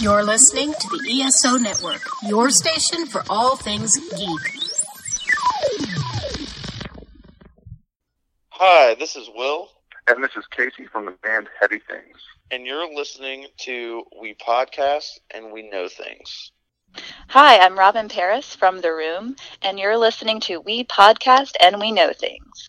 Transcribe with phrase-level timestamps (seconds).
[0.00, 4.40] You're listening to the ESO Network, your station for all things geek.
[8.50, 9.68] Hi, this is Will,
[10.06, 12.16] And this is Casey from the band Heavy Things.
[12.50, 16.52] and you're listening to We Podcast and We Know Things.
[17.28, 21.90] Hi, I'm Robin Paris from The Room, and you're listening to We Podcast and We
[21.92, 22.68] Know Things.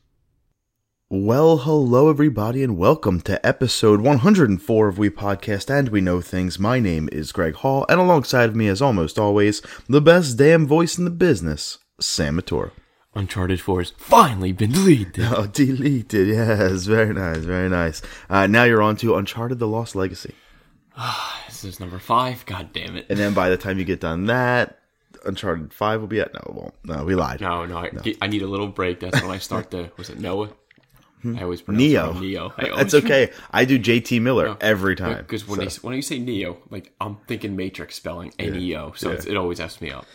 [1.17, 6.59] Well, hello everybody, and welcome to episode 104 of We Podcast and We Know Things.
[6.59, 10.67] My name is Greg Hall, and alongside of me, as almost always, the best damn
[10.67, 12.71] voice in the business, Sam Matura.
[13.15, 15.15] Uncharted 4 has finally been deleted.
[15.31, 18.01] Oh, deleted, yes, very nice, very nice.
[18.29, 20.35] Uh, now you're on to Uncharted The Lost Legacy.
[21.47, 22.45] This is number 5.
[22.45, 23.05] God damn it.
[23.09, 24.79] And then by the time you get done that,
[25.25, 26.33] Uncharted 5 will be at.
[26.33, 26.73] No, it won't.
[26.83, 27.39] No, we lied.
[27.39, 28.99] No, no, I, I need a little break.
[28.99, 29.91] That's when I start the.
[29.95, 30.49] Was it Noah?
[31.25, 31.39] Mm-hmm.
[31.39, 31.79] I always pronounce.
[31.79, 32.11] Neo.
[32.11, 32.53] it Neo.
[32.57, 33.31] I That's okay.
[33.51, 34.57] I do JT Miller Oh.
[34.61, 35.17] every time.
[35.17, 35.81] Because when, so.
[35.81, 39.35] when you say Neo, like I'm thinking Matrix spelling N E O, so it's, it
[39.35, 40.05] always F's me up.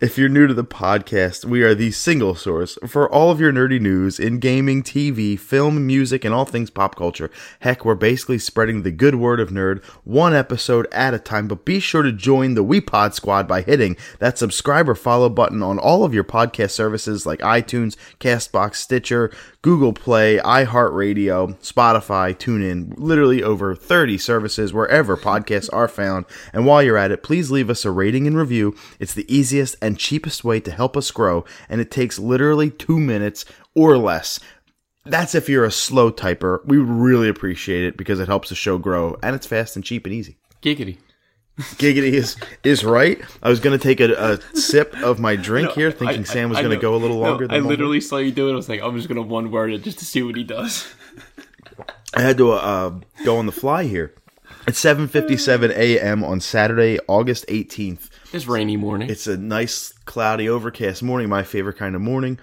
[0.00, 3.52] If you're new to the podcast, we are the single source for all of your
[3.52, 7.30] nerdy news in gaming, TV, film, music, and all things pop culture.
[7.60, 11.64] Heck, we're basically spreading the good word of nerd one episode at a time, but
[11.64, 15.78] be sure to join the WePod squad by hitting that subscribe or follow button on
[15.78, 19.30] all of your podcast services like iTunes, Castbox, Stitcher,
[19.62, 26.24] Google Play, iHeartRadio, Spotify, TuneIn, literally over 30 services wherever podcasts are found.
[26.52, 28.74] And while you're at it, please leave us a rating and review.
[28.98, 32.98] It's the easiest and cheapest way to help us grow, and it takes literally two
[32.98, 34.40] minutes or less.
[35.04, 36.64] That's if you're a slow typer.
[36.64, 39.84] We would really appreciate it because it helps the show grow, and it's fast and
[39.84, 40.36] cheap and easy.
[40.62, 40.98] Giggity.
[41.58, 43.20] Giggity is is right.
[43.42, 46.58] I was gonna take a, a sip of my drink here, thinking I- Sam was
[46.58, 46.80] I gonna know.
[46.80, 47.46] go a little No, longer.
[47.50, 48.52] I than literally saw you do it.
[48.52, 50.86] I was like, I'm just gonna one word it just to see what he does.
[52.14, 54.14] I had to uh, go on the fly here.
[54.66, 56.22] It's 7:57 a.m.
[56.22, 58.08] on Saturday, August 18th.
[58.30, 59.10] This rainy morning.
[59.10, 61.28] It's a nice, cloudy, overcast morning.
[61.28, 62.38] My favorite kind of morning.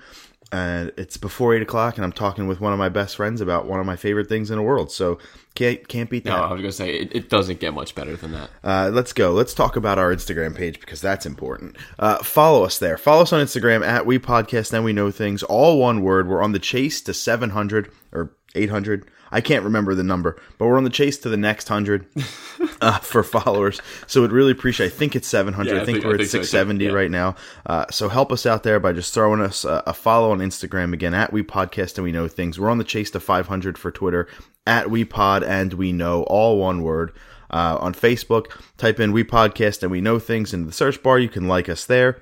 [0.51, 3.67] And it's before eight o'clock, and I'm talking with one of my best friends about
[3.67, 4.91] one of my favorite things in the world.
[4.91, 5.19] So
[5.53, 6.31] can't can't beat that.
[6.31, 6.43] no.
[6.43, 8.49] I was gonna say it, it doesn't get much better than that.
[8.63, 9.31] Uh, let's go.
[9.31, 11.77] Let's talk about our Instagram page because that's important.
[11.99, 12.97] Uh, follow us there.
[12.97, 15.43] Follow us on Instagram at We Podcast and We Know Things.
[15.43, 16.27] All one word.
[16.27, 19.05] We're on the chase to 700 or 800.
[19.31, 22.05] I can't remember the number, but we're on the chase to the next 100
[22.81, 23.79] uh, for followers.
[24.07, 25.69] So we'd really appreciate I think it's 700.
[25.71, 26.43] Yeah, I I think think- we're at think so, too.
[26.45, 26.91] 670 Yeah.
[26.91, 27.35] right now.
[27.65, 30.93] Uh, so help us out there by just throwing us a, a follow on Instagram
[30.93, 32.59] again at We Podcast and We Know Things.
[32.59, 34.27] We're on the chase to 500 for Twitter
[34.65, 37.11] at We Pod and We Know, all one word.
[37.51, 38.45] Uh, on Facebook,
[38.77, 41.17] type in We Podcast and We Know Things into the search bar.
[41.17, 42.21] You can like us there.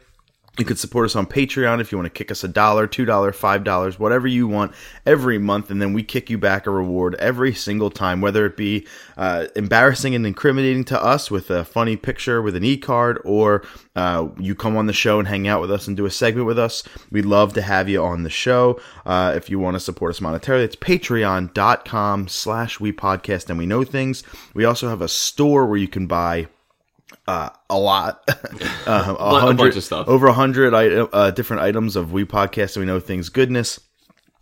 [0.58, 3.06] You could support us on Patreon if you want to kick us a dollar, two
[3.06, 4.74] dollar, five dollars, whatever you want
[5.06, 8.58] every month, and then we kick you back a reward every single time, whether it
[8.58, 13.22] be uh, embarrassing and incriminating to us with a funny picture with an e card,
[13.24, 13.64] or
[13.96, 16.48] uh, you come on the show and hang out with us and do a segment
[16.48, 16.84] with us.
[17.12, 18.82] We'd love to have you on the show.
[19.06, 23.68] Uh, if you want to support us monetarily, it's patreon.com slash we podcast and we
[23.68, 24.24] know things.
[24.56, 26.48] We also have a store where you can buy
[27.28, 28.36] uh, a lot, uh,
[28.88, 30.08] a, a hundred, bunch of stuff.
[30.08, 33.80] over a hundred uh, different items of we podcast and we know things goodness.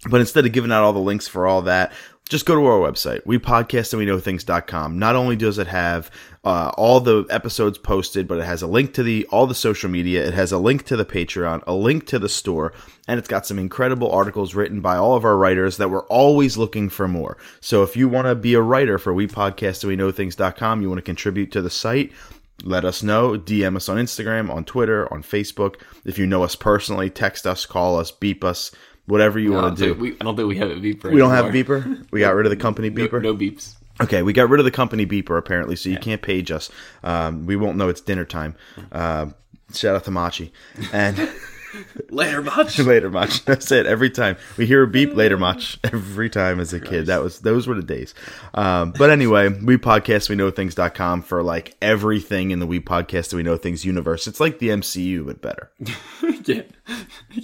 [0.08, 1.92] But instead of giving out all the links for all that,
[2.30, 4.98] just go to our website, we podcast and we know things.com.
[4.98, 6.10] Not only does it have
[6.44, 9.90] uh, all the episodes posted, but it has a link to the all the social
[9.90, 10.26] media.
[10.28, 12.74] It has a link to the Patreon, a link to the store,
[13.08, 16.58] and it's got some incredible articles written by all of our writers that we're always
[16.58, 17.38] looking for more.
[17.62, 20.82] So if you want to be a writer for we podcast and we know things.com,
[20.82, 22.12] you want to contribute to the site,
[22.64, 23.38] let us know.
[23.38, 25.76] DM us on Instagram, on Twitter, on Facebook.
[26.06, 28.72] If you know us personally, text us, call us, beep us,
[29.06, 29.94] whatever you I want to do.
[29.94, 31.12] we, I don't think we have a beeper.
[31.12, 32.08] We don't have a beeper.
[32.12, 33.22] We got rid of the company beeper.
[33.22, 33.76] no beeps.
[34.02, 36.70] Okay, we got rid of the company beeper apparently, so you can't page us.
[37.04, 38.56] Um, we won't know it's dinner time.
[38.92, 39.28] Uh,
[39.74, 40.52] shout out to Machi.
[40.92, 41.18] And
[42.10, 42.80] Later, much.
[42.80, 43.30] later, Mach.
[43.46, 43.86] That's it.
[43.86, 45.62] Every time we hear a beep, later, Mach.
[45.84, 48.14] Every time as a kid, that was those were the days.
[48.54, 53.34] Um, but anyway, we podcast we know things.com for like everything in the we podcast
[53.34, 54.28] we know things universe.
[54.28, 55.72] It's like the MCU but better.
[56.46, 56.62] yeah,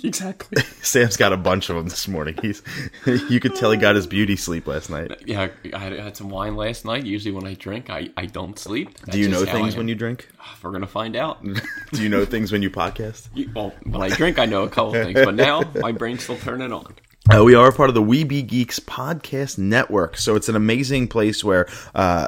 [0.03, 0.61] exactly.
[0.81, 2.37] Sam's got a bunch of them this morning.
[2.41, 2.61] He's
[3.05, 5.11] you could tell he got his beauty sleep last night.
[5.25, 7.05] Yeah, I had, some wine last night.
[7.05, 8.89] Usually, when I drink, I, I don't sleep.
[9.05, 10.27] Do you know things when you drink?
[10.61, 11.43] We're gonna find out.
[11.43, 13.29] Do you know things when you podcast?
[13.33, 16.37] You- well, when I drink, I know a couple things, but now my brain's still
[16.37, 16.93] turning on.
[17.33, 21.07] Uh, we are part of the We Be Geeks podcast network, so it's an amazing
[21.07, 22.27] place where uh,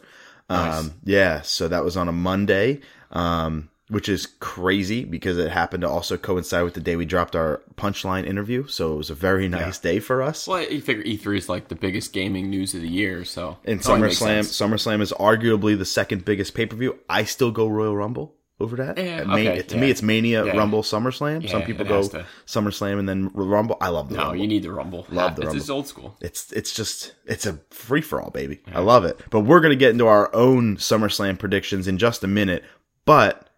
[0.50, 2.82] Um, yeah, so that was on a Monday.
[3.12, 7.36] Um, which is crazy because it happened to also coincide with the day we dropped
[7.36, 8.66] our punchline interview.
[8.68, 10.48] So it was a very nice day for us.
[10.48, 13.80] Well, you figure E3 is like the biggest gaming news of the year, so And
[13.80, 14.40] it only makes SummerSlam.
[14.40, 17.00] SummerSlam is arguably the second biggest pay per view.
[17.08, 18.98] I still go Royal Rumble over that.
[18.98, 19.82] Yeah, okay, to yeah.
[19.82, 20.54] me, it's Mania, Yeah.
[20.58, 21.50] Rumble, SummerSlam.
[21.50, 22.26] Some people go to.
[22.46, 23.78] SummerSlam and then Rumble.
[23.82, 24.38] I love the No, Rumble.
[24.42, 25.06] you need the Rumble.
[25.10, 25.60] Love the it's Rumble.
[25.60, 26.18] just old school.
[26.22, 28.62] It's it's just it's a free for all, baby.
[28.74, 29.20] I love it.
[29.30, 32.64] But we're gonna get into our own SummerSlam predictions in just a minute.
[33.06, 33.50] But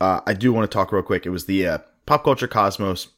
[0.00, 1.26] uh, I do want to talk real quick.
[1.26, 3.08] It was the uh, Pop Culture Cosmos.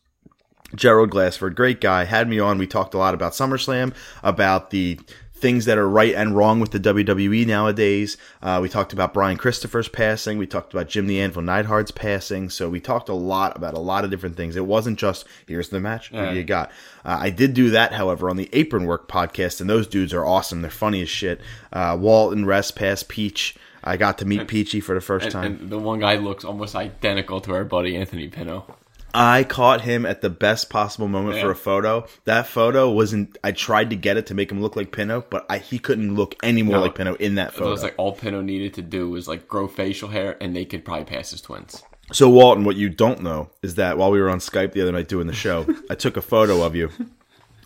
[0.75, 2.59] Gerald Glassford, great guy, had me on.
[2.59, 3.95] We talked a lot about SummerSlam,
[4.25, 4.99] about the
[5.39, 8.17] things that are right and wrong with the WWE nowadays.
[8.43, 10.39] Uh, we talked about Brian Christopher's passing.
[10.39, 12.49] We talked about Jim the Anvil Neidhart's passing.
[12.49, 14.57] So we talked a lot about a lot of different things.
[14.57, 16.71] It wasn't just here's the match, who do you got?
[17.05, 20.25] Uh, I did do that, however, on the Apron Work podcast, and those dudes are
[20.25, 20.63] awesome.
[20.63, 21.41] They're funny as shit.
[21.73, 23.55] Uh, Walton, Rest Pass, Peach.
[23.85, 25.45] I got to meet Peachy for the first And, time.
[25.61, 28.75] and the one guy looks almost identical to our buddy Anthony Pino.
[29.17, 32.07] I caught him at the best possible moment for a photo.
[32.25, 33.39] That photo wasn't.
[33.43, 36.15] I tried to get it to make him look like Pino, but I, he couldn't
[36.15, 36.83] look any more No.
[36.83, 37.69] like Pino in that photo.
[37.69, 40.65] It was like all Pino needed to do was like grow facial hair, and they
[40.65, 41.83] could probably pass as twins.
[42.13, 44.93] so, Walton, what you don't know is that while we were on Skype the other
[44.93, 46.91] night doing the show, I took a photo of you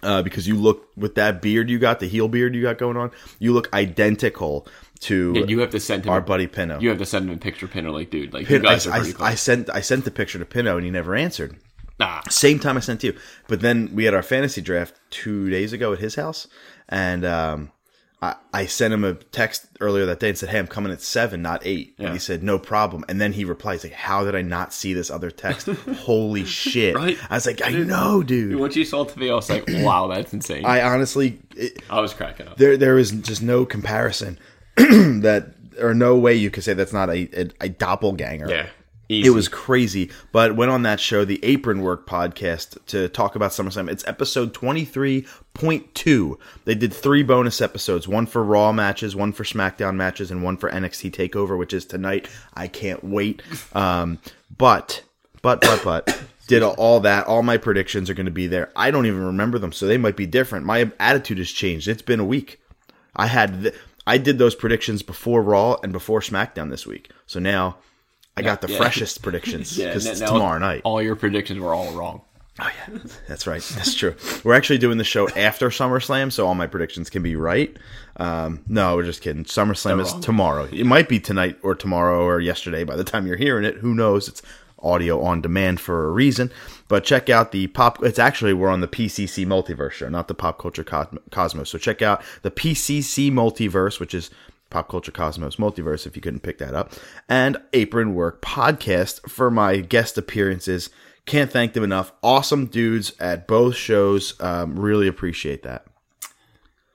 [0.03, 2.97] uh, because you look with that beard you got, the heel beard you got going
[2.97, 3.11] on.
[3.39, 4.67] You look identical
[5.01, 6.79] to Yeah, you have to send him our buddy Pino.
[6.81, 7.93] You have to send him a picture, Pino.
[7.93, 9.29] Like, dude, like you Pin- I, guys are pretty I, close.
[9.29, 11.57] I sent I sent the picture to Pino, and he never answered.
[11.99, 13.19] nah, Same time I sent to you.
[13.49, 16.47] But then we had our fantasy draft two days ago at his house,
[16.89, 17.73] and um,
[18.23, 21.01] I, I sent him a text earlier that day and said, "Hey, I'm coming at
[21.01, 21.95] seven, not eight.
[21.99, 24.93] And he said, "No problem." And then he replies like, "How did I not see
[24.93, 25.67] this other text?
[26.01, 27.17] Holy shit!" Right?
[27.31, 29.65] I was like, "I know, dude." Once you saw it to me, I was like,
[29.69, 30.67] wow, that's insane.
[30.67, 32.59] I, I honestly, it, was cracking up.
[32.59, 34.39] there there is just no comparison
[34.77, 38.51] that, or no way you could say that's not a a, a doppelganger.
[38.51, 38.67] Yeah,
[39.11, 43.51] It was crazy, but went on that show, the Apron Work podcast, to talk about
[43.51, 43.91] SummerSlam.
[43.91, 46.39] It's episode 23.2.
[46.65, 50.57] They did three bonus episodes one for Raw matches, one for SmackDown matches, and one
[50.57, 52.29] for NXT TakeOver, which is tonight.
[52.55, 53.43] I can't wait.
[53.73, 54.21] Um,
[54.57, 55.03] but,
[55.43, 56.23] but, but, but.
[56.47, 57.27] Did all that.
[57.29, 58.73] All my predictions are going to be there.
[58.75, 60.67] I don't even remember them, so they might be different.
[60.67, 61.87] My attitude has changed.
[61.87, 62.61] It's been a week.
[63.15, 63.75] I had th-
[64.05, 67.13] I did those predictions before Raw and before SmackDown this week.
[67.27, 67.77] So now
[68.41, 68.79] I got the yeah.
[68.79, 70.83] freshest predictions because n- it's tomorrow night.
[70.85, 72.23] All your predictions were all wrong.
[72.59, 73.63] Oh yeah, that's right.
[73.63, 74.15] That's true.
[74.45, 77.75] We're actually doing the show after SummerSlam, so all my predictions can be right.
[78.17, 79.45] Um, no, we're just kidding.
[79.45, 80.21] SummerSlam is wrong.
[80.21, 80.65] tomorrow.
[80.71, 83.77] It might be tonight or tomorrow or yesterday by the time you're hearing it.
[83.77, 84.29] Who knows?
[84.29, 84.43] It's
[84.83, 86.51] audio on demand for a reason.
[86.89, 88.03] But check out the pop.
[88.03, 91.71] It's actually we're on the PCC Multiverse show, not the Pop Culture Cosmos.
[91.71, 94.31] So check out the PCC Multiverse, which is
[94.71, 96.93] Pop Culture Cosmos Multiverse, if you couldn't pick that up,
[97.29, 100.91] and Apron Work Podcast for my guest appearances.
[101.27, 102.13] Can't thank them enough.
[102.23, 104.41] Awesome dudes at both shows.
[104.41, 105.87] Um, really appreciate that.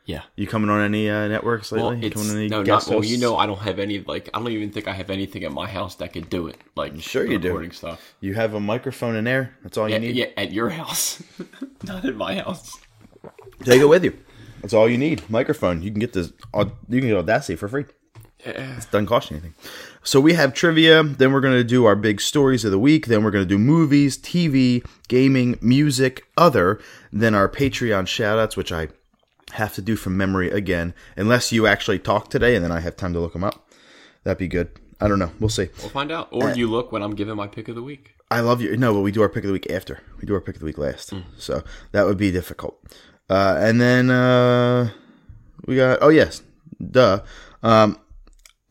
[0.05, 0.22] Yeah.
[0.36, 1.88] You coming on any uh, networks lately?
[1.96, 3.03] Well, You coming on any no, not well.
[3.03, 4.29] You know, I don't have any like.
[4.34, 6.58] I don't even think I have anything at my house that could do it.
[6.75, 7.48] Like, Sure the you do.
[7.50, 8.13] recording stuff.
[8.20, 9.55] You have a microphone in there.
[9.63, 10.15] That's all Yeah, you need.
[10.15, 11.24] yeah, at your house,
[11.84, 12.77] not at my house.
[13.63, 14.17] Take it with you.
[14.65, 15.29] That's all you need.
[15.29, 15.84] Microphone.
[15.84, 16.34] You can get this.
[16.55, 17.86] You can get Audacity for free.
[18.43, 18.79] Yeah.
[18.89, 19.53] doesn't cost you anything.
[20.01, 23.05] So we have trivia, then we're going to do our big stories of the week,
[23.05, 26.79] then we're going to do movies, TV, gaming, music, other,
[27.13, 28.88] then our Patreon shoutouts, which I
[29.51, 32.95] have to do from memory again, unless you actually talk today and then I have
[32.95, 33.69] time to look them up.
[34.24, 34.72] That'd be good.
[35.00, 35.31] I don't know.
[35.39, 35.69] We'll see.
[35.79, 36.29] We'll find out.
[36.31, 38.15] Or you look when I'm giving my pick of the week.
[38.31, 38.75] I love you.
[38.77, 40.00] No, but we do our pick of the week after.
[40.19, 41.12] We do our pick of the week last.
[41.12, 41.24] Mm.
[41.38, 42.81] So that would be difficult.
[43.29, 44.89] Uh, and then uh,
[45.65, 46.41] we got, oh, yes,
[46.91, 47.22] duh.
[47.63, 48.00] Um,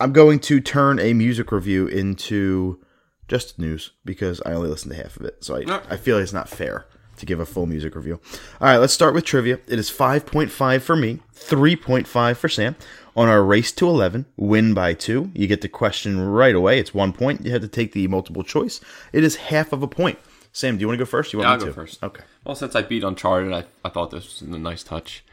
[0.00, 2.80] I'm going to turn a music review into
[3.28, 5.44] just news because I only listened to half of it.
[5.44, 5.64] So I.
[5.90, 8.20] I feel it's not fair to give a full music review.
[8.60, 9.58] All right, let's start with trivia.
[9.66, 12.76] It is 5.5 for me, 3.5 for Sam.
[13.16, 15.30] On our race to 11, win by two.
[15.34, 16.80] You get the question right away.
[16.80, 17.44] It's one point.
[17.44, 18.80] You have to take the multiple choice.
[19.12, 20.18] It is half of a point.
[20.54, 21.32] Sam, do you want to go first?
[21.32, 21.72] You want Yeah, me I'll go to?
[21.72, 22.02] first.
[22.02, 22.22] Okay.
[22.44, 25.24] Well, since I beat Uncharted, I, I thought this was a nice touch.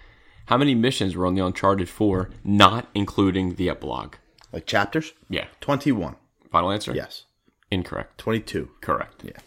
[0.47, 4.15] How many missions were on the Uncharted 4, not including the epilogue?
[4.51, 5.13] Like chapters?
[5.29, 5.45] Yeah.
[5.61, 6.15] 21.
[6.51, 6.93] Final answer?
[6.95, 7.25] Yes.
[7.69, 8.17] Incorrect.
[8.17, 8.71] 22.
[8.81, 9.21] Correct.
[9.23, 9.37] Yeah.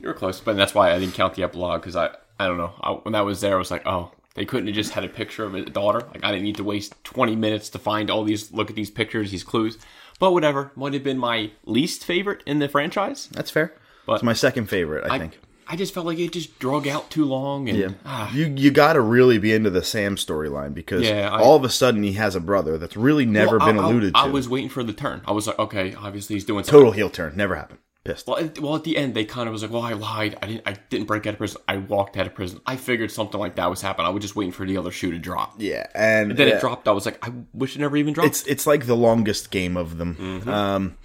[0.00, 2.56] You were close, but that's why I didn't count the epilogue because I, I don't
[2.56, 2.74] know.
[2.80, 5.08] I, when that was there, I was like, oh, they couldn't have just had a
[5.08, 6.06] picture of a daughter.
[6.14, 8.90] Like I didn't need to waste 20 minutes to find all these, look at these
[8.90, 9.78] pictures, these clues.
[10.20, 13.28] But whatever, might have been my least favorite in the franchise.
[13.32, 13.74] That's fair.
[14.08, 15.38] But- it's my second favorite, I, I, think.
[15.68, 17.88] I just felt like it just drug out too long, and Yeah.
[18.06, 21.54] ah, You you got to really be into the Sam storyline because Yeah, I- all
[21.56, 24.22] of a sudden he has a brother that's really never Well, been I- alluded I,
[24.24, 24.28] to.
[24.28, 25.20] I was waiting for the turn.
[25.26, 26.80] I was like, okay, obviously he's doing something.
[26.80, 27.34] Total heel turn.
[27.36, 27.78] Never happened.
[28.04, 28.28] Pissed.
[28.28, 30.38] Well, at, well, at the end, they kind of was like, "Well, I lied.
[30.40, 30.62] I didn't.
[30.64, 31.60] I didn't break out of prison.
[31.66, 32.60] I walked out of prison.
[32.64, 34.06] I figured something like that was happening.
[34.06, 35.56] I was just waiting for the other shoe to drop.
[35.58, 36.86] Yeah, and Then yeah, it dropped.
[36.88, 38.28] I was like, I wish it never even dropped.
[38.28, 40.42] It's it's like the longest game of them.
[40.48, 40.96] Um,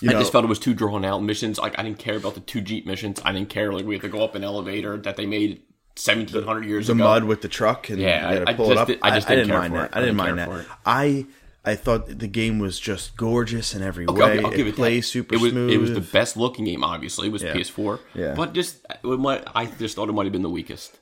[0.00, 1.58] you I know, just felt it was too drawn out missions.
[1.58, 3.20] Like I didn't care about the two Jeep missions.
[3.24, 5.62] I didn't care like we had to go up an elevator that they made
[5.96, 7.02] seventeen hundred years the ago.
[7.04, 8.86] The mud with the truck and Yeah, you gotta I- I pull it just up.
[8.88, 9.84] did- I just didn't care mind for that.
[9.90, 9.94] it.
[9.94, 10.66] I I didn't didn't mind that.
[10.86, 11.26] I
[11.62, 14.38] I thought the game was just gorgeous in every Okay, way.
[14.38, 15.70] I'll, I'll give it plays super it was, smooth.
[15.70, 16.82] It was the best looking game.
[16.82, 17.52] Obviously, it was Yeah.
[17.54, 17.98] PS4.
[18.14, 18.34] Yeah.
[18.34, 20.98] but just it might, I just thought it might have been the weakest.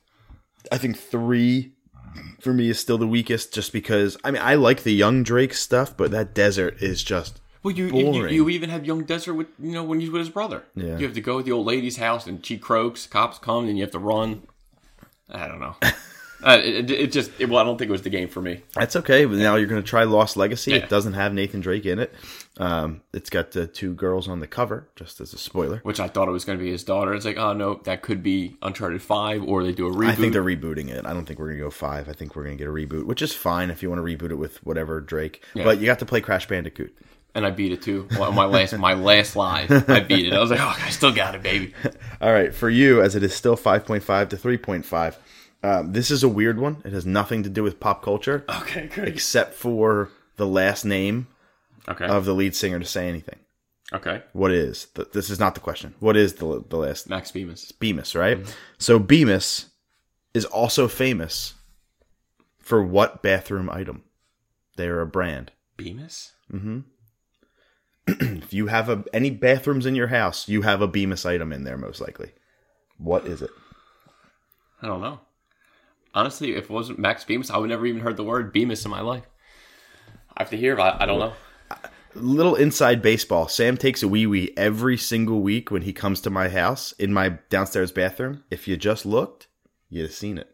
[0.73, 1.75] I think three
[2.41, 5.55] for me is still the weakest, just because I mean I like the young Drake
[5.55, 9.49] stuff, but that desert is just Well, you, you you even have young Desert with
[9.59, 10.65] you know when he's with his brother.
[10.75, 10.97] Yeah.
[10.97, 13.07] You have to go to the old lady's house and she croaks.
[13.07, 14.43] Cops come and you have to run.
[15.29, 15.77] I don't know.
[16.43, 18.63] uh, it, it, just it, well, I don't think it was the game for me.
[18.73, 19.27] That's okay.
[19.27, 20.71] But now you're going to try Lost Legacy.
[20.71, 20.79] Yeah.
[20.79, 22.15] It doesn't have Nathan Drake in it.
[22.57, 25.81] Um, it's got the two girls on the cover, just as a spoiler.
[25.83, 27.13] Which I thought it was going to be his daughter.
[27.13, 30.09] It's like, oh no, that could be Uncharted Five, or they do a reboot.
[30.09, 31.05] I think they're rebooting it.
[31.05, 32.09] I don't think we're going to go five.
[32.09, 34.17] I think we're going to get a reboot, which is fine if you want to
[34.17, 35.45] reboot it with whatever Drake.
[35.53, 35.65] Yeah.
[35.65, 36.97] But you got to play Crash Bandicoot.
[37.35, 38.09] And I beat it too.
[38.19, 40.33] Well, my last my last live, I beat it.
[40.33, 41.75] I was like, oh, I still got it, baby.
[42.21, 45.17] All right, for you, as it is still 5.5 to 3.5,
[45.63, 46.83] um, this is a weird one.
[46.85, 49.09] It has nothing to do with pop culture Okay, great.
[49.09, 51.27] except for the last name
[51.89, 53.39] Okay, of the lead singer to say anything.
[53.93, 54.23] okay.
[54.33, 54.87] What is?
[54.95, 55.95] The, this is not the question.
[56.01, 57.73] What is the, the last Max Bemis.
[57.73, 58.39] Bemis, right?
[58.79, 59.67] So Bemis
[60.35, 61.55] is also famous
[62.59, 64.03] for what bathroom item?
[64.77, 65.51] They are a brand.
[65.77, 66.33] Bemis.
[68.49, 71.65] If you have a, any bathrooms in your house, you have a Bemis item in
[71.65, 72.31] there, most likely.
[72.97, 73.51] What is it?
[74.81, 75.21] I don't know.
[76.15, 78.91] Honestly, if it wasn't Max Bemis, I would never even heard the word Bemis in
[78.91, 79.25] my life.
[80.35, 80.81] I have to hear.
[80.81, 81.35] I, I don't know.
[82.15, 83.49] Little inside baseball.
[83.49, 87.13] Sam takes a wee wee every single week when he comes to my house in
[87.13, 88.45] my downstairs bathroom.
[88.51, 89.47] If you just looked,
[89.91, 90.49] you'd have seen it.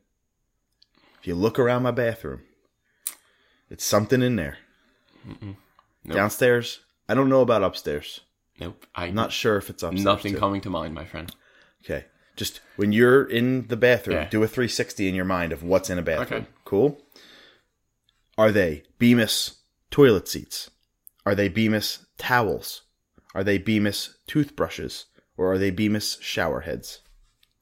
[1.20, 2.42] If you look around my bathroom,
[3.70, 4.58] it's something in there.
[6.04, 6.16] Nope.
[6.16, 8.20] Downstairs, I don't know about upstairs.
[8.58, 8.86] Nope.
[8.94, 10.04] I'm not sure if it's upstairs.
[10.04, 10.38] Nothing too.
[10.38, 11.34] coming to mind, my friend.
[11.84, 12.06] Okay.
[12.36, 14.28] Just when you're in the bathroom, Yeah.
[14.28, 16.42] do a 360 in your mind of what's in a bathroom.
[16.42, 16.50] Okay.
[16.64, 17.00] Cool.
[18.36, 19.56] Are they Bemis
[19.90, 20.70] toilet seats?
[21.26, 22.82] Are they Bemis towels?
[23.34, 25.06] Are they Bemis toothbrushes?
[25.36, 27.00] Or are they Bemis shower heads?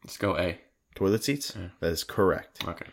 [0.05, 0.59] Let's go A.
[0.95, 1.55] Toilet seats?
[1.81, 2.67] That is correct.
[2.67, 2.87] Okay.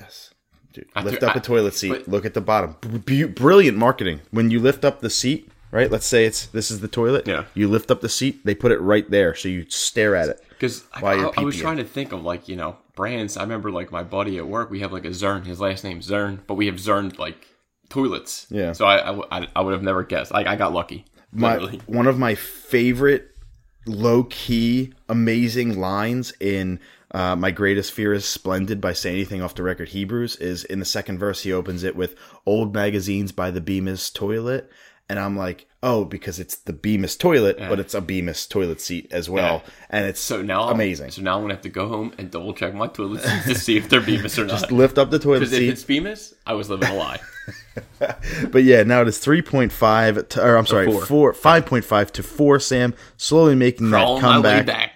[0.00, 0.32] Yes.
[0.72, 1.88] Dude, lift up a I- toilet seat.
[1.90, 2.76] but- look at the bottom.
[3.04, 4.20] B- brilliant marketing.
[4.30, 5.90] When you lift up the seat, right?
[5.90, 7.26] Let's say it's this is the toilet.
[7.26, 7.44] Yeah.
[7.52, 8.44] You lift up the seat.
[8.46, 10.40] They put it right there, so you stare at it.
[10.48, 13.36] Because I, I, I was trying to think of like you know brands.
[13.36, 14.70] I remember like my buddy at work.
[14.70, 15.44] We have like a Zern.
[15.44, 17.48] His last name's Zern, but we have Zern like
[17.90, 18.46] toilets.
[18.48, 18.72] Yeah.
[18.72, 20.30] So I I would have never guessed.
[20.32, 21.04] Like I got lucky.
[21.32, 21.80] my literally.
[21.86, 23.32] one of my favorite
[23.86, 29.54] low key amazing lines in uh, my greatest fear is splendid by say anything off
[29.54, 32.16] the record hebrews is in the second verse he opens it with
[32.46, 34.70] old magazines by the bemis toilet
[35.08, 39.06] and i'm like oh because it's the bemis toilet but it's a bemis toilet seat
[39.12, 39.70] as well Yeah.
[39.90, 42.54] and it's So now amazing So now I'm gonna have to go home and double
[42.54, 44.60] check my toilet seats to see if they're Bemis or not.
[44.60, 47.20] Just lift up the toilet Because if seat it's Bemis, I was living a lie.
[48.50, 51.32] But yeah, now it is 3.5 to, or I'm sorry, four.
[51.32, 54.93] 4 5.5 to 4 Sam slowly making that Crawling my way comeback.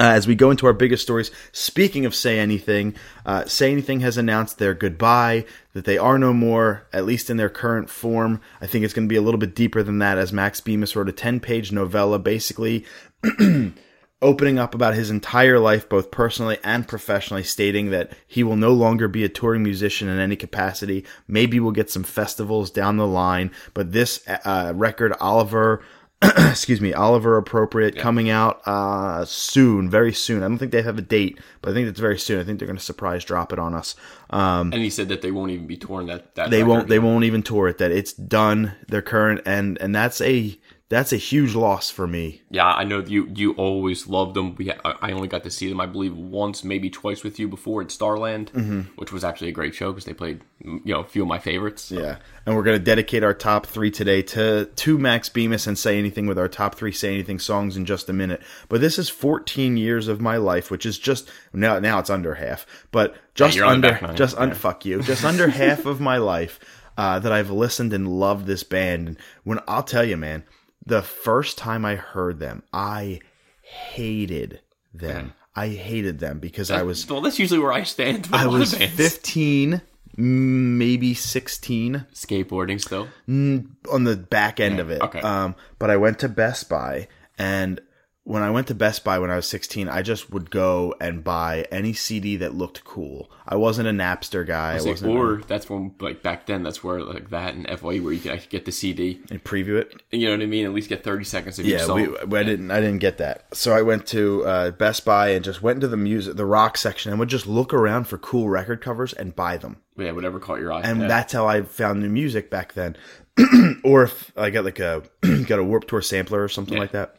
[0.00, 2.94] Uh, as we go into our biggest stories, speaking of Say Anything,
[3.26, 7.36] uh, Say Anything has announced their goodbye, that they are no more, at least in
[7.36, 8.40] their current form.
[8.60, 10.94] I think it's going to be a little bit deeper than that, as Max Bemis
[10.94, 12.84] wrote a 10 page novella basically
[14.22, 18.72] opening up about his entire life, both personally and professionally, stating that he will no
[18.72, 21.04] longer be a touring musician in any capacity.
[21.26, 25.82] Maybe we'll get some festivals down the line, but this uh, record, Oliver,
[26.22, 30.42] excuse me, Oliver Appropriate, coming out uh, soon, very soon.
[30.42, 32.40] I don't think they have a date, but I think it's very soon.
[32.40, 33.94] I think they're going to surprise drop it on us.
[34.30, 36.34] Um, And he said that they won't even be touring that.
[36.34, 36.88] that they won't.
[36.88, 37.78] They won't even tour it.
[37.78, 38.72] That it's done.
[38.88, 40.57] They're current, and and that's a
[40.90, 42.40] that's a huge loss for me.
[42.50, 43.30] Yeah, I know you.
[43.34, 44.54] You always loved them.
[44.54, 47.46] We ha- I only got to see them, I believe, once, maybe twice with you
[47.46, 48.80] before at Starland, Mm-hmm.
[48.96, 51.38] which was actually a great show because they played, you know, a few of my
[51.38, 51.90] favorites.
[51.90, 52.16] Yeah,
[52.46, 56.26] and we're gonna dedicate our top three today to to Max Bemis and say anything
[56.26, 58.40] with our top three say anything songs in just a minute.
[58.70, 62.34] But this is 14 years of my life, which is just now now it's under
[62.36, 66.58] half, but just the under just un, fuck you, just under half of my life
[66.96, 69.06] uh, that I've listened and loved this band.
[69.08, 70.44] And when I'll tell you, man,
[70.88, 73.20] the first time I heard them, I
[73.62, 74.60] hated
[74.94, 75.34] them.
[75.54, 78.28] I hated them because I was Well, that's usually where I stand.
[78.32, 78.94] I a lot of was bands.
[78.94, 79.82] 15,
[80.16, 83.08] maybe 16 skateboarding still.
[83.28, 85.02] on the back end of it.
[85.02, 85.20] okay.
[85.20, 87.80] Um, but I went to Best Buy, and
[88.28, 91.24] when I went to Best Buy when I was 16, I just would go and
[91.24, 93.30] buy any CD that looked cool.
[93.46, 94.72] I wasn't a Napster guy.
[94.72, 97.66] I It's like, wasn't or that's when, like back then, that's where like that and
[97.66, 99.20] FYE where you could actually get the CD.
[99.30, 100.02] and preview it.
[100.10, 100.66] You know what I mean?
[100.66, 102.14] At least get thirty seconds of Yeah, song.
[102.28, 102.70] we, I didn't.
[102.70, 103.46] I didn't get that.
[103.56, 106.76] So I went to uh, Best Buy and just went into the music, the rock
[106.76, 109.78] section, and would just look around for cool record covers and buy them.
[109.96, 110.82] yeah, whatever caught your eye.
[110.82, 111.08] and yeah.
[111.08, 112.94] that's how I found new music back then.
[113.84, 115.02] or if I got like a
[115.46, 116.80] got a Warped Tour sampler or something Yeah.
[116.80, 117.14] like that.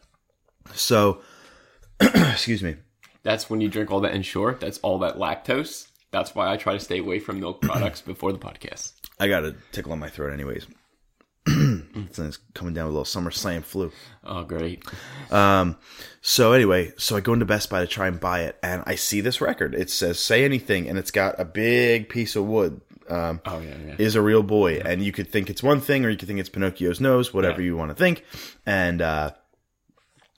[0.73, 1.21] So,
[1.99, 2.75] excuse me.
[3.23, 4.55] that's when you drink all that Ensure.
[4.59, 5.87] That's all that lactose.
[6.11, 8.93] That's why I try to stay away from milk products before the podcast.
[9.19, 10.65] I got a tickle in my throat, anyways.
[11.47, 13.91] it's coming down with a little summer slam flu.
[14.23, 14.83] Oh, great.
[15.31, 15.77] Um,
[16.21, 18.95] so anyway, so I go into Best Buy to try and buy it, and I
[18.95, 19.73] see this record.
[19.73, 22.81] It says "Say Anything," and it's got a big piece of wood.
[23.09, 23.95] Um, Oh yeah, yeah.
[23.97, 26.39] is a real boy, and you could think it's one thing, or you could think
[26.39, 27.65] it's Pinocchio's nose, whatever Yeah.
[27.67, 28.23] you want to think.
[28.67, 29.31] And uh,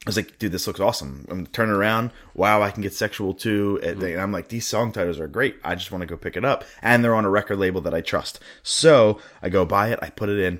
[0.05, 1.27] I was like, dude, this looks awesome.
[1.29, 2.09] I'm turning around.
[2.33, 3.79] Wow, I can get sexual too.
[3.83, 4.19] And Mm-hmm.
[4.19, 5.57] I'm like, these song titles are great.
[5.63, 7.93] I just want to go pick it up, and they're on a record label that
[7.93, 8.39] I trust.
[8.63, 9.99] So I go buy it.
[10.01, 10.59] I put it in.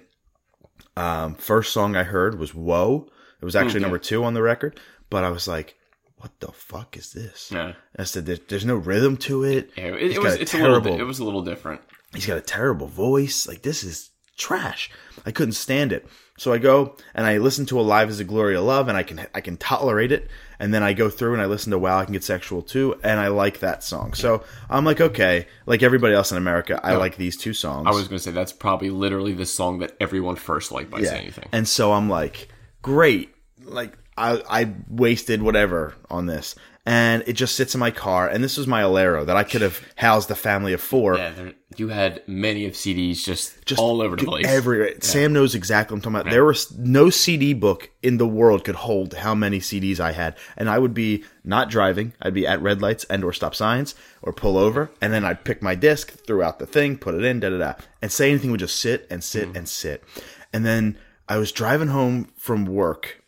[0.96, 3.08] Um, first song I heard was "Whoa."
[3.42, 3.82] It was actually Okay.
[3.82, 5.76] number two on the record, but I was like,
[6.18, 7.74] "What the fuck is this?" Yeah.
[7.98, 10.34] I said, "There- "There's no rhythm to it." Yeah, it, it was.
[10.36, 10.82] got It's a little.
[10.82, 11.82] terrible- it was a little different.
[12.14, 13.48] he's got a terrible voice.
[13.48, 14.11] Like this is
[14.42, 14.90] trash.
[15.26, 16.06] I couldn't stand it.
[16.38, 19.04] So I go and I listen to Alive as a Glory of Love and I
[19.04, 20.28] can I can tolerate it.
[20.60, 23.00] And then I go through and I listen to Wow I Can Get Sexual Too
[23.04, 24.14] and I like that song.
[24.14, 27.86] So I'm like, okay, like everybody else in America, I like these two songs.
[27.86, 31.04] I was going to say that's probably literally the song that everyone first liked by
[31.04, 31.50] Say Anything.
[31.52, 32.48] And so I'm like,
[32.82, 33.36] great.
[33.64, 36.56] Like I I wasted whatever on this.
[36.84, 38.28] And it just sits in my car.
[38.28, 41.16] And this was my Alero that I could have housed a family of four.
[41.16, 44.48] yeah, there, you had many of CDs just, just all over the place.
[44.48, 44.96] Everywhere.
[45.02, 46.32] Sam knows exactly what I'm talking about.
[46.32, 50.36] There was no CD book in the world could hold how many CDs I had,
[50.58, 52.14] and I would be not driving.
[52.20, 55.44] I'd be at red lights and or stop signs or pull over, and then I'd
[55.46, 58.32] pick my disc, throw out the thing, put it in, da da da, and say
[58.32, 59.56] anything would just sit and sit Mm.
[59.56, 60.04] and sit,
[60.52, 60.98] and then
[61.30, 63.24] I was driving home from work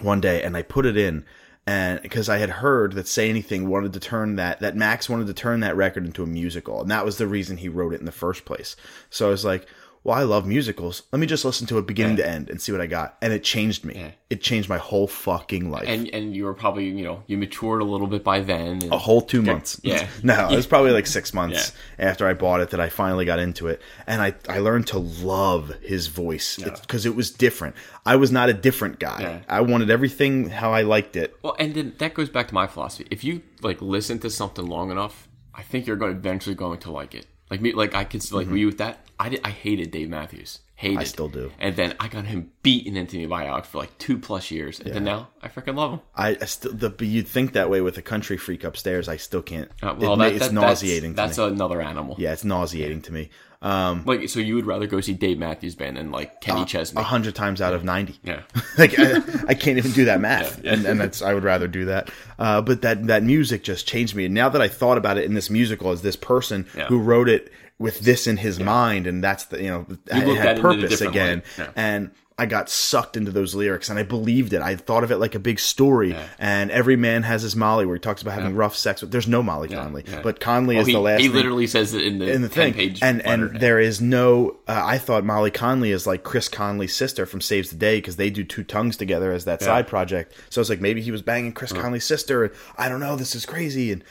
[0.00, 1.24] one day and I put it in
[1.68, 5.26] and because I had heard that Say Anything wanted to turn that that Max wanted
[5.26, 8.00] to turn that record into a musical and that was the reason he wrote it
[8.00, 8.74] in the first place.
[9.10, 9.66] So I was like,
[10.08, 11.02] well, I love musicals.
[11.12, 13.18] Let me just listen to it beginning to end and see what I got.
[13.20, 13.94] And it changed me.
[13.94, 14.10] Yeah.
[14.30, 15.84] It changed my whole fucking life.
[15.86, 18.82] and and you were probably you know you matured a little bit by then.
[18.82, 19.78] And a whole two months.
[19.84, 20.08] yeah.
[20.22, 23.38] no, it was probably like six months after I bought it that I finally got
[23.38, 27.76] into it, and I I learned to love his voice because it was different.
[28.06, 29.20] I was not a different guy.
[29.20, 29.40] Yeah.
[29.46, 31.36] I wanted everything how I liked it.
[31.42, 33.06] Well, and then that goes back to my philosophy.
[33.10, 36.90] If you like listen to something long enough, I think you're going eventually going to
[36.90, 37.26] like it.
[37.50, 38.52] Like me, like I could like mm-hmm.
[38.52, 39.04] were you with that?
[39.18, 40.60] I did, I hated Dave Matthews.
[40.80, 40.98] Hated.
[41.00, 41.50] I still do.
[41.58, 44.78] And then I got him beaten into me by Alex for like two plus years,
[44.78, 46.00] and then now I freaking love him.
[46.14, 49.08] I, I still, the, but you'd think that way with a country freak upstairs.
[49.08, 49.68] I still can't.
[49.82, 51.14] Uh, well, it, that, it's that- nauseating.
[51.14, 52.14] That's, to that's another animal.
[52.18, 53.30] yeah, it's nauseating to me.
[53.60, 57.00] Um, Like, so you would rather go see Dave Matthews Band than like Kenny Chesney?
[57.00, 58.20] a hundred times out of ninety.
[58.22, 58.42] Yeah.
[58.78, 59.16] like I,
[59.48, 60.72] I can't even do that math, Yeah, yeah.
[60.76, 62.08] and, and that's I would rather do that.
[62.38, 64.26] Uh, but that that music just changed me.
[64.26, 66.86] And now that I thought about it in this musical as this person Yeah.
[66.86, 70.56] who wrote it with this in his mind, and that's the you know it had
[70.56, 71.42] it a purpose again.
[71.58, 71.70] Yeah.
[71.76, 72.10] And
[72.40, 74.62] I got sucked into those lyrics and I believed it.
[74.62, 76.14] I thought of it like a big story.
[76.38, 79.10] And every man has his Molly, where he talks about having rough sex with.
[79.10, 80.22] There's no Molly Conley, yeah.
[80.22, 81.20] but Conley Oh, is he, the last.
[81.20, 84.56] he literally says it in the, in the thing, page and and there is no.
[84.68, 88.14] Uh, I thought Molly Conley is like Chris Conley's sister from Saves the Day because
[88.14, 90.32] they do Two Tongues together as that side project.
[90.48, 92.44] So I was like, maybe he was banging Chris Conley's sister.
[92.44, 93.16] And I don't know.
[93.16, 93.90] This is crazy.
[93.90, 94.04] And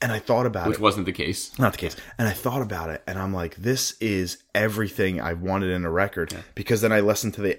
[0.00, 0.78] and I thought about which it.
[0.78, 1.58] Which wasn't the case.
[1.58, 1.96] Not the case.
[2.18, 5.90] And I thought about it, and I'm like, this is everything I wanted in a
[5.90, 6.34] record.
[6.54, 7.58] Because then I listened to the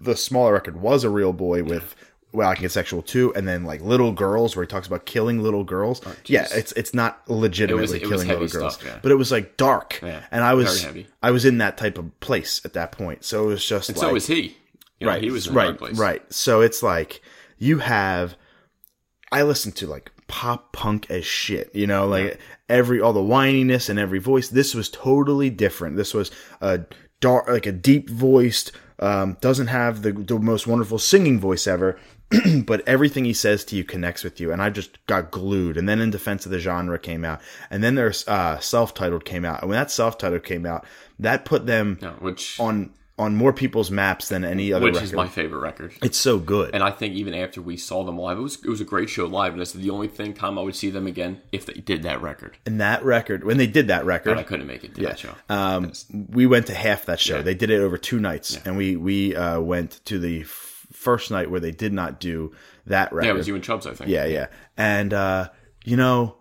[0.00, 1.94] the smaller record was a real boy with.
[2.32, 5.04] Well, I can get sexual too, and then like little girls, where he talks about
[5.04, 6.00] killing little girls.
[6.06, 8.98] Oh, yeah, it's it's not legitimately It was killing heavy little girls, stuff, yeah.
[9.02, 10.86] but it was like dark, Yeah, and I was.
[11.24, 13.24] I was in that type of place at that point.
[13.24, 14.56] So it was just And like so was he.
[15.00, 16.32] You know, right, he was right, right.
[16.32, 17.20] So it's like
[17.58, 18.36] you have.
[19.32, 22.38] I listened to like pop punk as shit, you know, like
[22.68, 24.48] every all the whininess and every voice.
[24.48, 25.96] This was totally different.
[25.96, 26.82] This was a
[27.20, 28.70] dark, like a deep voiced.
[29.00, 31.98] Um, doesn't have the the most wonderful singing voice ever,
[32.64, 34.52] but everything he says to you connects with you.
[34.52, 35.76] And I just got glued.
[35.76, 39.24] And then in defense of the genre came out, and then there's uh, self titled
[39.24, 39.62] came out.
[39.62, 40.86] And when that self titled came out,
[41.18, 45.04] that put them Yeah, which on on more people's maps than any other which record.
[45.04, 45.92] is my favorite record.
[46.02, 46.74] it's so good.
[46.74, 49.08] And I think even after we saw them live, it was it was a great
[49.10, 49.52] show live.
[49.52, 52.20] And it's the only thing time I would see them again if they did that
[52.22, 52.56] record.
[52.66, 55.18] And that record, when they did that record, But I couldn't make it to that
[55.18, 55.34] show.
[55.48, 55.92] um,
[56.30, 57.36] we went to half that show.
[57.36, 57.42] Yeah.
[57.42, 61.30] They did it over two nights, and we we uh, went to the f- first
[61.30, 62.52] night where they did not do
[62.86, 63.26] that record.
[63.26, 64.10] yeah, it was you and Chubbs, I think.
[64.10, 64.46] yeah, yeah.
[64.76, 65.50] And uh,
[65.84, 66.36] you know,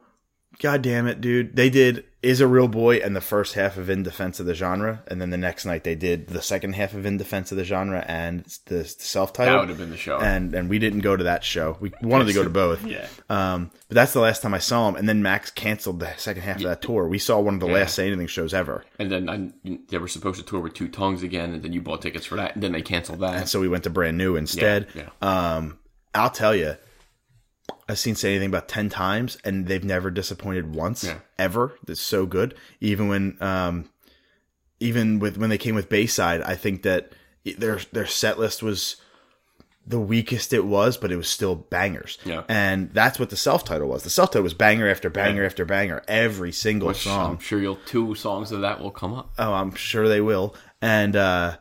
[0.59, 3.89] god damn it, dude, they did is a real boy and the first half of
[3.89, 6.93] In Defense of the Genre, and then the next night they did the second half
[6.93, 9.55] of In Defense of the Genre and the self titled.
[9.55, 10.17] That would have been the show.
[10.19, 11.77] And and we didn't go to that show.
[11.79, 12.83] We wanted to go to both.
[12.85, 13.07] Yeah.
[13.29, 14.95] Um, but that's the last time I saw him.
[14.97, 17.07] And then Max canceled the second half of that tour.
[17.07, 18.83] We saw one of the last Say Anything shows ever.
[18.99, 21.81] And then I, they were supposed to tour with Two Tongues again, and then you
[21.81, 23.35] bought tickets for that, and then they canceled that.
[23.35, 24.87] And So we went to Brand New instead.
[24.93, 25.79] Yeah, Um,
[26.13, 26.75] I'll tell you,
[27.87, 31.19] I've seen Say Anything about 10 times, and they've never disappointed once, Yeah.
[31.37, 31.73] ever.
[31.87, 32.53] It's so good.
[32.79, 33.89] Even when, um,
[34.79, 37.13] even with when they came with Bayside, I think that
[37.57, 38.97] their their set list was
[39.87, 42.19] the weakest it was, but it was still bangers.
[42.23, 42.43] Yeah.
[42.47, 44.03] And that's what the self title was.
[44.03, 45.47] The self title was banger after banger Yeah.
[45.47, 47.31] after banger, every single Which song.
[47.31, 49.33] I'm sure you'll two songs of that will come up.
[49.39, 50.55] Oh, I'm sure they will.
[50.81, 51.57] And uh,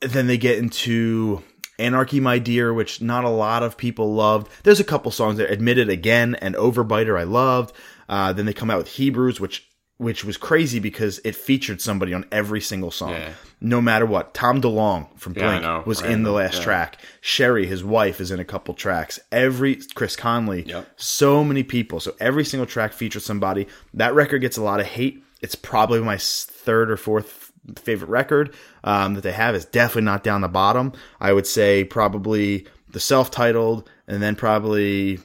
[0.00, 1.42] then they get into
[1.78, 4.48] Anarchy, My Dear, which not a lot of people loved.
[4.62, 5.46] There's a couple songs there.
[5.46, 7.74] Admit It Again and Overbiter, I loved.
[8.08, 12.12] Uh, then they come out with Hebrews, which which was crazy because it featured somebody
[12.12, 13.30] on every single song, Yeah.
[13.60, 14.34] no matter what.
[14.34, 15.82] Tom DeLonge from Yeah, Blink know.
[15.86, 16.10] was Right.
[16.10, 16.64] in the last Yeah.
[16.64, 16.98] track.
[17.20, 19.20] Sherri, his wife, is in a couple tracks.
[19.30, 20.88] Every Chris Conley, Yep.
[20.96, 22.00] so many people.
[22.00, 23.68] So every single track features somebody.
[23.94, 25.22] That record gets a lot of hate.
[25.40, 27.43] It's probably my third or fourth
[27.76, 29.54] favorite record um, that they have.
[29.54, 30.92] is definitely not down the bottom.
[31.20, 35.18] I would say probably the self-titled, and then probably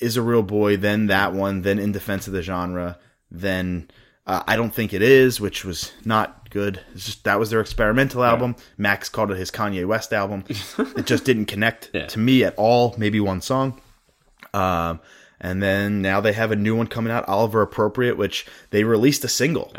[0.00, 0.76] is a real boy.
[0.76, 1.62] Then that one.
[1.62, 2.98] Then in defense of the genre.
[3.30, 3.90] Then
[4.26, 6.80] uh, I don't think it is, which was not good.
[6.94, 8.56] It's just that was their experimental album.
[8.78, 10.44] Max called it his Kanye West album.
[10.78, 12.06] it just didn't connect Yeah.
[12.06, 12.94] to me at all.
[12.96, 13.80] Maybe one song.
[14.52, 15.00] Um,
[15.40, 19.24] and then now they have a new one coming out, Oliver Appropriate, which they released
[19.24, 19.72] a single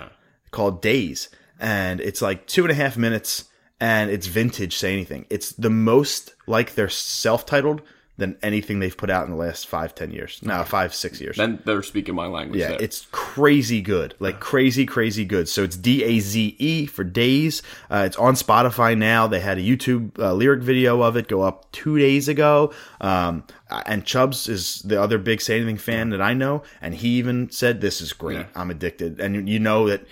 [0.52, 1.30] called Daze.
[1.60, 3.46] And it's like two and a half minutes
[3.80, 5.26] and it's vintage Say Anything.
[5.30, 7.82] It's the most like they're self titled
[8.18, 10.40] than anything they've put out in the last five, ten years.
[10.42, 11.36] No, five, six years.
[11.36, 12.60] Then they're speaking my language.
[12.60, 12.82] Yeah, there.
[12.82, 15.50] it's crazy good, like crazy, crazy good.
[15.50, 17.62] So it's D A Z E for days.
[17.90, 19.28] Uh, it's on Spotify now.
[19.28, 22.74] They had a YouTube uh, lyric video of it go up two days ago.
[23.02, 27.10] Um, and Chubbs is the other big Say Anything fan that I know, and he
[27.18, 28.38] even said, "This is great.
[28.38, 28.46] Yeah.
[28.56, 30.06] I'm addicted." And you know that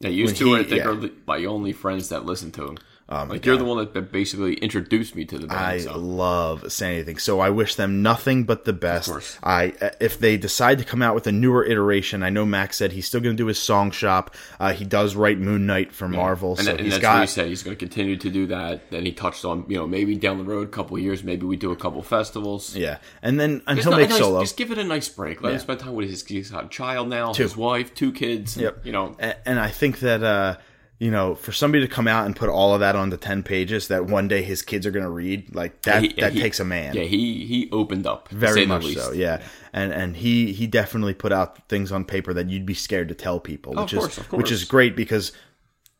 [0.00, 0.88] Yeah, used to, he- I think, yeah.
[0.90, 2.78] are my only friends that listen to him.
[3.08, 5.60] My like you're the one that- that basically introduced me to the band.
[5.60, 5.98] I so.
[5.98, 7.18] love Say Anything.
[7.18, 9.10] So I wish them nothing but the best.
[9.10, 9.38] course.
[9.42, 12.92] I if they decide to come out with a newer iteration, I know Max said
[12.92, 14.34] he's still going to do his song shop.
[14.58, 17.20] Uh, he does write Moon Knight for Marvel, and, so and he's that's got what
[17.20, 17.48] he said.
[17.48, 18.90] He's going to continue to do that.
[18.90, 21.44] Then he touched on, you know, maybe down the road, a couple of years, maybe
[21.44, 22.74] we do a couple festivals.
[22.74, 24.40] Yeah, and then and he'll make nice- solo.
[24.40, 25.42] Just give it a nice break.
[25.42, 25.54] Let Yeah.
[25.56, 26.24] him spend time with his.
[26.26, 27.42] He's got a child now, Two.
[27.42, 28.56] his wife, two kids.
[28.56, 28.86] Yep.
[28.86, 30.56] You know, A- and I think that uh,
[30.98, 33.88] you know, for somebody to come out and put all of that onto ten pages
[33.88, 36.60] that one day his kids are going to read, like that, he- that he- takes
[36.60, 36.94] a man.
[36.94, 39.12] Yeah, he he opened up very the much so.
[39.12, 39.42] Yeah.
[39.72, 43.14] and and he he definitely put out things on paper that you'd be scared to
[43.14, 45.32] tell people, Oh, which of is course, of which is great because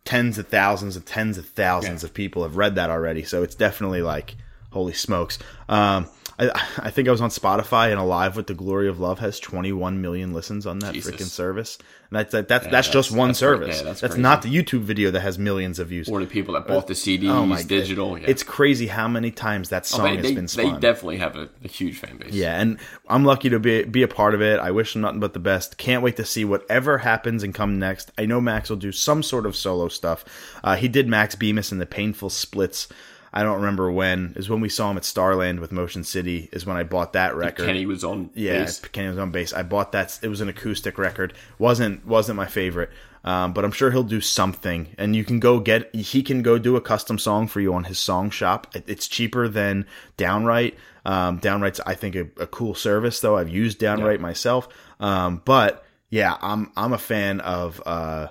[0.05, 2.09] tens of thousands and tens of thousands Yeah.
[2.09, 3.25] of people have read that already.
[3.25, 4.37] So it's definitely like
[4.71, 5.39] holy smokes.
[5.69, 9.21] Um, I, I think I was on Spotify and Alive with the Glory of Love
[9.21, 11.15] has 21 million listens on that Jesus.
[11.15, 11.79] freaking service.
[12.11, 13.79] And that's that, that's, Yeah, that's just one that's service.
[13.79, 16.09] yeah, that's that's not the YouTube video that has millions of views.
[16.09, 18.19] Or the people that bought the CDs, Oh my digital.
[18.19, 18.27] Yeah.
[18.29, 21.37] It's crazy how many times that Oh, song they, has they, been they definitely have
[21.37, 22.33] a, a huge fan base.
[22.33, 24.59] Yeah, and I'm lucky to be be a part of it.
[24.59, 25.77] I wish them nothing but the best.
[25.79, 28.11] Can't wait to see whatever happens and come next.
[28.19, 30.25] I know Max will do some sort of solo stuff.
[30.65, 32.89] Uh, he did Max Bemis in the Painful Splits.
[33.37, 34.33] I don't remember when.
[34.37, 36.49] Is when we saw him at Starland with Motion City.
[36.53, 37.67] Is when I bought that record.
[37.67, 38.79] Kenny was on Yeah, bass.
[38.79, 39.53] Kenny was on bass.
[39.53, 40.17] I bought that.
[40.23, 41.35] It was an acoustic record.
[41.59, 42.91] wasn't wasn't my favorite,
[43.25, 44.95] um, but I'm sure he'll do something.
[44.99, 45.93] And you can go get.
[45.93, 48.73] He can go do a custom song for you on his song shop.
[48.87, 50.77] It's cheaper than Downright.
[51.05, 53.37] Um, Downright's I think a, a cool service though.
[53.37, 54.69] I've used Downright myself.
[55.01, 57.83] Um, but yeah, I'm I'm a fan of.
[57.85, 58.29] Uh,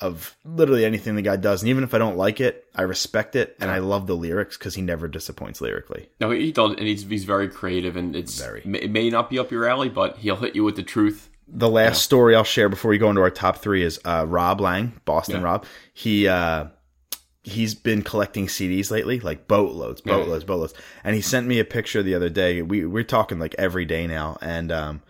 [0.00, 3.36] of literally anything the guy does, and even if I don't like it, I respect
[3.36, 6.08] it, and I love the lyrics because he never disappoints lyrically.
[6.20, 8.62] No, he does, and he's he's very creative, and it's Very.
[8.64, 11.28] It may not be up your alley, but he'll hit you with the truth.
[11.52, 14.60] the last story I'll share before we go into our top three is uh, Rob
[14.60, 15.42] Lang, Boston Yeah.
[15.42, 15.66] Rob.
[15.92, 16.66] He uh,
[17.42, 20.16] he's been collecting CDs lately, like boatloads, Yeah.
[20.16, 20.74] boatloads, boatloads.
[21.04, 22.62] And he sent me a picture the other day.
[22.62, 25.02] We we're talking like every day now, and um,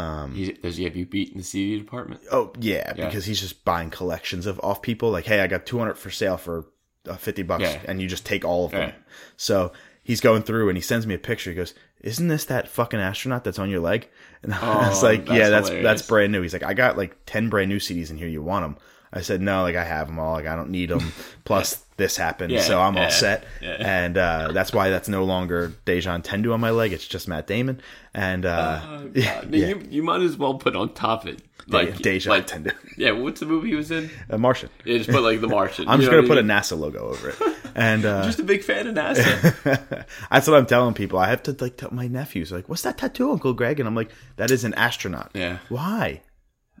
[0.00, 2.20] um, He's, does he have you beat in the CD department?
[2.32, 3.06] oh yeah, Yeah.
[3.06, 5.10] because he's just buying collections of off people.
[5.10, 6.66] Like, hey, I got two hundred for sale for
[7.08, 7.80] uh, fifty bucks, Yeah.
[7.86, 8.88] and you just take all of them.
[8.90, 8.94] Yeah.
[9.36, 9.72] So.
[10.02, 11.50] He's going through and he sends me a picture.
[11.50, 14.08] He goes, "Isn't this that fucking astronaut that's on your leg?"
[14.42, 15.84] And I was Oh, like, that's "Yeah, that's hilarious.
[16.00, 18.26] that's brand new." He's like, "I got like ten brand new CDs in here.
[18.26, 18.76] You want them?"
[19.12, 20.32] I said, "No, like I have them all.
[20.32, 21.12] Like I don't need them.
[21.44, 23.76] Plus, this happened, Yeah, so I'm yeah, all set." yeah.
[23.78, 26.92] And uh, that's why that's no longer Deja Entendu on my leg.
[26.92, 27.80] It's just Matt Damon.
[28.12, 31.42] And uh, yeah, you, you might as well put on top of it.
[31.68, 34.10] Like, Dejan like, Tendu, yeah, what's the movie he was in?
[34.28, 34.70] a Martian.
[34.84, 35.84] Yeah, just put like the Martian.
[35.88, 36.50] I'm just gonna put I a mean?
[36.50, 37.36] NASA logo over it.
[37.76, 40.04] And uh, Just a big fan of NASA.
[40.30, 41.20] that's what I'm telling people.
[41.20, 43.94] I have to like tell my nephews, like, "What's that tattoo, Uncle Greg?" And I'm
[43.94, 45.58] like, "That is an astronaut." Yeah.
[45.68, 46.22] Why?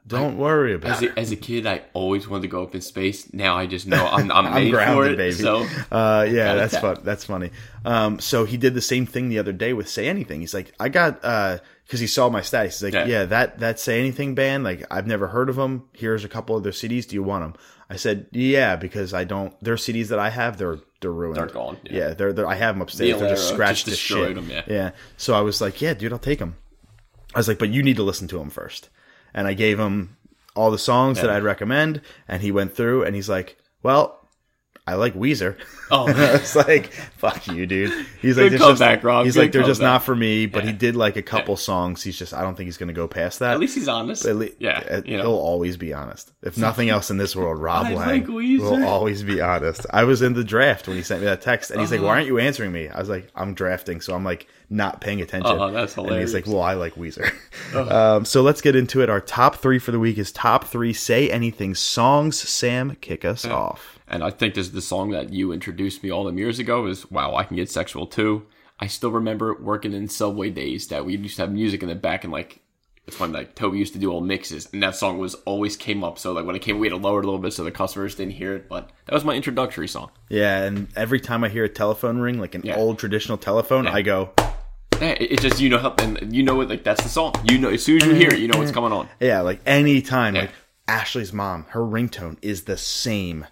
[0.06, 1.12] Don't worry about As it.
[1.12, 3.32] a, as a kid, I always wanted to go up in space.
[3.32, 5.16] Now I just know I'm, I'm, I'm made for grounded, it.
[5.18, 5.32] baby.
[5.34, 6.98] So uh, yeah, that's fun.
[7.04, 7.50] That's funny.
[7.84, 10.72] Um, so he did the same thing the other day with "Say Anything." He's like,
[10.80, 12.64] "I got," because he saw my stats.
[12.64, 13.06] He's like, Yeah.
[13.06, 14.64] "Yeah, that that "Say Anything" band.
[14.64, 15.84] Like, I've never heard of them.
[15.92, 17.06] Here's a couple of their CDs.
[17.06, 17.54] Do you want them?"
[17.88, 19.52] I said, "Yeah," because I don't.
[19.62, 21.36] Their CDs that I have, they're they're ruined.
[21.36, 21.92] They're gone, yeah.
[22.08, 23.08] Yeah, they're, they're I have them upstairs.
[23.10, 24.36] Neil they're just scratched just to destroyed shit.
[24.38, 24.62] 'em, yeah.
[24.66, 24.90] yeah.
[25.16, 26.56] So I was like, "Yeah, dude, I'll take them."
[27.34, 28.88] I was like, "But you need to listen to them first.
[29.34, 30.16] And I gave him
[30.54, 34.19] all the songs that I'd recommend, and he went through, and he's like, "Well."
[34.90, 35.56] I like Weezer.
[35.90, 36.06] Oh.
[36.12, 39.24] I was like, "Fuck you, dude." He's like, Good "They're just- Rob.
[39.24, 39.92] He's Good like, "They're just comeback.
[39.94, 42.02] not for me." But he did like a couple songs.
[42.02, 43.52] He's just, I don't think he's going to go past that.
[43.54, 44.24] at least he's honest.
[44.26, 46.32] At yeah, you he'll always be honest.
[46.42, 48.60] If nothing else in this world, Rob I Lang like Weezer.
[48.60, 49.86] will always be honest.
[49.90, 52.02] I was in the draft when he sent me that text, and he's Uh-huh.
[52.02, 55.00] like, "Why aren't you answering me?" I was like, "I'm drafting," so I'm like not
[55.00, 55.50] paying attention.
[55.52, 56.46] Uh-huh, that's And he's like.
[56.46, 56.56] Uh-huh.
[56.56, 57.30] "Well, I like Weezer."
[57.90, 59.10] um, so let's get into it.
[59.10, 62.38] Our top three for the week is top three say anything songs.
[62.38, 63.98] Sam, kick us off.
[64.10, 66.86] And I think this is the song that you introduced me all them years ago
[66.86, 68.44] is Wow, I Can Get Sexual Too.
[68.80, 71.94] I still remember working in Subway days that we used to have music in the
[71.94, 72.60] back and like
[73.06, 76.02] it's when like Toby used to do all mixes and that song was always came
[76.02, 76.18] up.
[76.18, 77.70] So like when it came we had to lower it a little bit so the
[77.70, 78.68] customers didn't hear it.
[78.68, 80.10] But that was my introductory song.
[80.28, 82.76] Yeah, and every time I hear a telephone ring, like an Yeah.
[82.76, 84.30] old traditional telephone, I go,
[85.00, 87.34] Yeah, it's just you know how and you know it like that's the song.
[87.44, 88.80] You know as soon as you hear it, you know what's mm-hmm.
[88.80, 89.08] coming on.
[89.20, 90.42] Yeah, like any time, Yeah.
[90.42, 90.50] like
[90.88, 93.46] Ashley's mom, her ringtone is the same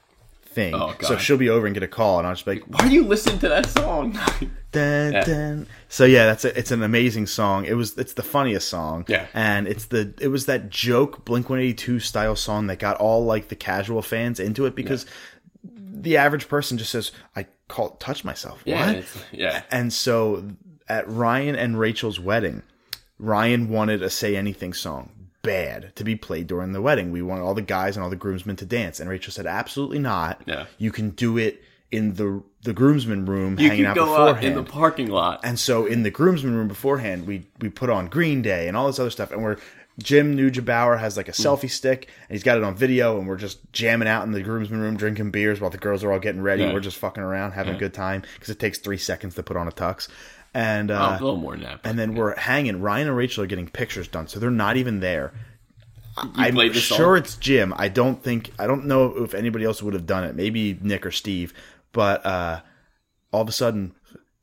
[0.59, 0.75] thing.
[0.75, 1.05] Oh, God.
[1.05, 2.91] So she'll be over and get a call, and I'll just be like, Why are
[2.91, 4.13] you listening to that song?
[4.73, 5.25] dun, Yeah.
[5.25, 5.67] dun.
[5.89, 7.65] So yeah, that's a, it's an amazing song.
[7.65, 9.05] It was it's the funniest song.
[9.09, 9.27] Yeah.
[9.35, 12.97] and it's the it was that joke Blink One Eighty Two style song that got
[12.97, 15.07] all like the casual fans into it because
[15.65, 19.05] the average person just says, "I call touch myself." yeah, what?
[19.33, 19.63] yeah.
[19.71, 20.45] And so
[20.89, 22.63] at Ryan and Rachel's wedding,
[23.19, 25.11] Ryan wanted a Say Anything song
[25.49, 27.11] bad to be played during the wedding.
[27.11, 29.01] We want all the guys and all the groomsmen to dance.
[29.01, 30.43] And Rachel said, absolutely not.
[30.45, 30.67] Yeah.
[30.77, 34.37] You can do it in the the groomsmen room You hanging out go beforehand.
[34.37, 35.41] out in the parking lot.
[35.43, 38.89] and so in the groomsmen room beforehand, we we put on Green Day and all
[38.89, 39.33] this other stuff.
[39.33, 39.57] And we're
[39.99, 41.45] Jim Nuggebauer has like a mm.
[41.45, 44.43] selfie stick and he's got it on video and we're just jamming out in the
[44.43, 46.63] groomsmen room drinking beers while the girls are all getting ready.
[46.63, 46.75] Yeah.
[46.75, 49.57] We're just fucking around having a good time because it takes three seconds to put
[49.57, 50.09] on a tux.
[50.55, 51.81] And Oh, uh, a little more than that.
[51.85, 52.81] and then we're hanging.
[52.81, 55.33] Ryan and Rachel are getting pictures done, so they're not even there.
[56.17, 57.73] I'm played the sure it's Jim.
[57.77, 60.35] I don't think I don't know if anybody else would have done it.
[60.35, 61.53] Maybe Nick or Steve.
[61.93, 62.61] But uh,
[63.33, 63.95] all of a sudden,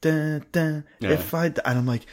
[0.02, 2.06] dun, dun, if I and I'm like,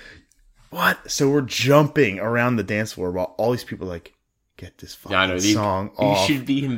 [0.70, 1.10] what?
[1.10, 4.14] So we're jumping around the dance floor while all these people are like,
[4.56, 5.32] get this fucking Yeah.
[5.34, 6.26] You, song you off.
[6.26, 6.68] should be You should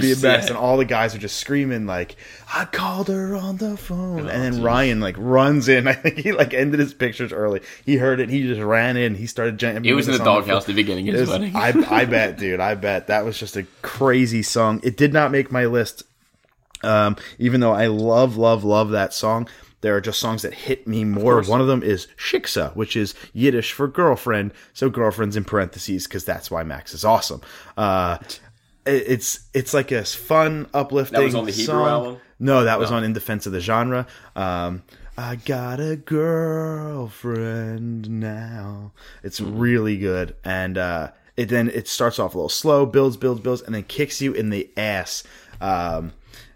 [0.00, 0.22] be embarrassed.
[0.22, 0.46] Yeah.
[0.48, 2.16] And all the guys are just screaming like,
[2.52, 4.60] "I called her on the phone." and then geez.
[4.60, 5.86] Ryan like runs in.
[5.88, 7.60] I think he like ended his pictures early.
[7.84, 8.28] He heard it.
[8.30, 9.14] He just ran in.
[9.14, 9.84] He started jamming.
[9.84, 11.54] It was in the doghouse the beginning of It his was- wedding.
[11.56, 12.60] I, I bet, dude.
[12.60, 14.80] I bet that was just a crazy song.
[14.82, 16.02] It did not make my list,
[16.82, 19.48] um, even though I love, love, love that song.
[19.82, 21.42] There are just songs that hit me more.
[21.42, 24.52] One of them is Shiksa, which is Yiddish for girlfriend.
[24.74, 27.40] So girlfriend's in parentheses because that's why Max is awesome.
[27.76, 28.18] Uh,
[28.86, 31.18] it's it's like a fun, uplifting.
[31.18, 31.88] That was on the Hebrew song.
[31.88, 32.18] album?
[32.38, 34.06] No, that was on In Defense of the Genre.
[34.34, 34.82] Um,
[35.16, 38.92] I got a girlfriend now.
[39.22, 43.42] It's really good, and uh, it then it starts off a little slow, builds, builds,
[43.42, 45.22] builds, and then kicks you in the ass.
[45.60, 46.12] Um,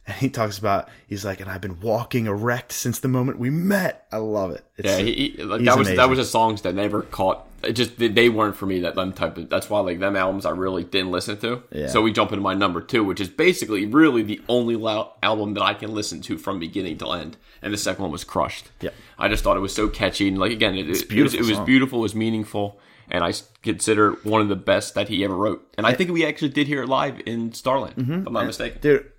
[0.06, 3.50] and he talks about he's like, and I've been walking erect since the moment we
[3.50, 4.06] met.
[4.12, 4.64] I love it.
[4.76, 6.10] It's, Yeah, he, he- like, that was that amazing.
[6.10, 7.46] was the songs that never caught.
[7.62, 8.80] It just they- they weren't for me.
[8.80, 9.48] That them type of.
[9.48, 11.62] That's why like them albums I really didn't listen to.
[11.72, 11.88] Yeah.
[11.88, 14.74] So we jump into my number two, which is basically really the only
[15.22, 17.36] album that I can listen to from beginning to end.
[17.62, 18.70] And the second one was Crushed.
[18.82, 18.90] Yeah.
[19.18, 21.48] I just thought it was so catchy and like again, it, it, beautiful it was,
[21.48, 22.78] it was beautiful, it was meaningful,
[23.10, 25.66] and I consider it one of the best that he ever wrote.
[25.78, 28.12] And I think we actually did hear it live in Starland, Mm-hmm.
[28.20, 28.78] if I'm not mistaken.
[28.82, 29.10] dude.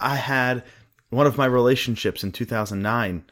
[0.00, 0.64] I had
[1.10, 3.24] one of my relationships in 2009.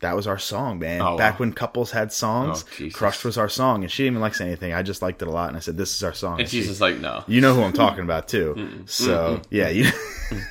[0.00, 1.00] That was our song, man.
[1.00, 1.38] Oh, Back wow.
[1.40, 4.50] when couples had songs, Oh, "Crushed" was our song, and she didn't even like saying
[4.50, 4.72] anything.
[4.72, 6.62] I just liked it a lot, and I said, "This is our song." And she's
[6.62, 7.24] she- just like, no.
[7.26, 8.84] you know who I'm talking about too.
[8.86, 9.90] So yeah, you.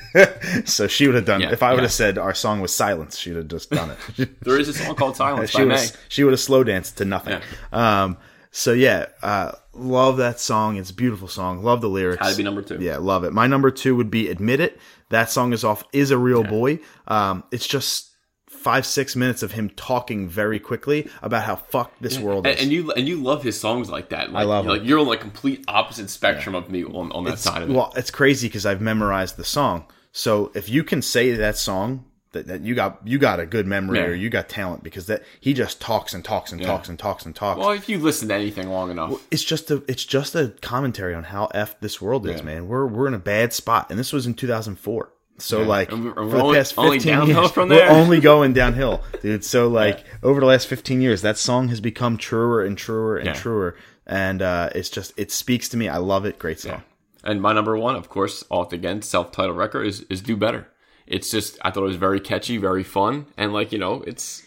[0.66, 1.40] so she would have done.
[1.40, 1.82] Yeah, if I would yeah.
[1.84, 4.40] have said our song was "Silence," she'd have just done it.
[4.42, 7.06] There is a song called Silence she by would she would have slow danced to
[7.06, 7.40] nothing.
[7.72, 8.18] Um,
[8.50, 10.76] so yeah, uh, love that song.
[10.76, 11.62] It's a beautiful song.
[11.62, 12.24] Love the lyrics.
[12.24, 12.78] Had to be number two.
[12.80, 13.32] Yeah, love it.
[13.32, 14.80] My number two would be "Admit It."
[15.10, 15.84] That song is off.
[15.92, 16.80] Is a real boy.
[17.06, 18.08] Um, it's just
[18.48, 22.54] five six minutes of him talking very quickly about how fucked this world is.
[22.54, 24.32] and, and you and you love his songs like that.
[24.32, 24.88] Like, love like them.
[24.88, 27.72] you're on like complete opposite spectrum of me on, on that side of it.
[27.74, 29.86] Well, it's crazy because I've memorized the song.
[30.12, 33.66] So if you can say that song, that, that you got you got a good
[33.66, 34.06] memory Yeah.
[34.06, 37.24] or you got talent because that he just talks and talks and talks and talks
[37.24, 37.58] and talks.
[37.58, 41.14] well, if you listen to anything long enough, it's just a it's just a commentary
[41.14, 42.44] on how f this world is, Yeah.
[42.46, 42.68] man.
[42.68, 45.10] We're we're in a bad spot, and this was in 2004.
[45.40, 47.88] So like And we're- for we're the only- past only 15 downhill years, from we're
[47.88, 49.44] only going downhill, dude.
[49.44, 53.26] So like over the last 15 years, that song has become truer and truer and
[53.26, 53.32] Yeah.
[53.34, 55.88] truer, and uh, it's just it speaks to me.
[55.88, 56.38] I love it.
[56.38, 56.82] Great song.
[57.24, 60.66] and my number one, of course, off again, self-titled record is is Do Better.
[61.08, 64.42] It's just I thought it was very catchy, very fun, and like you know, it's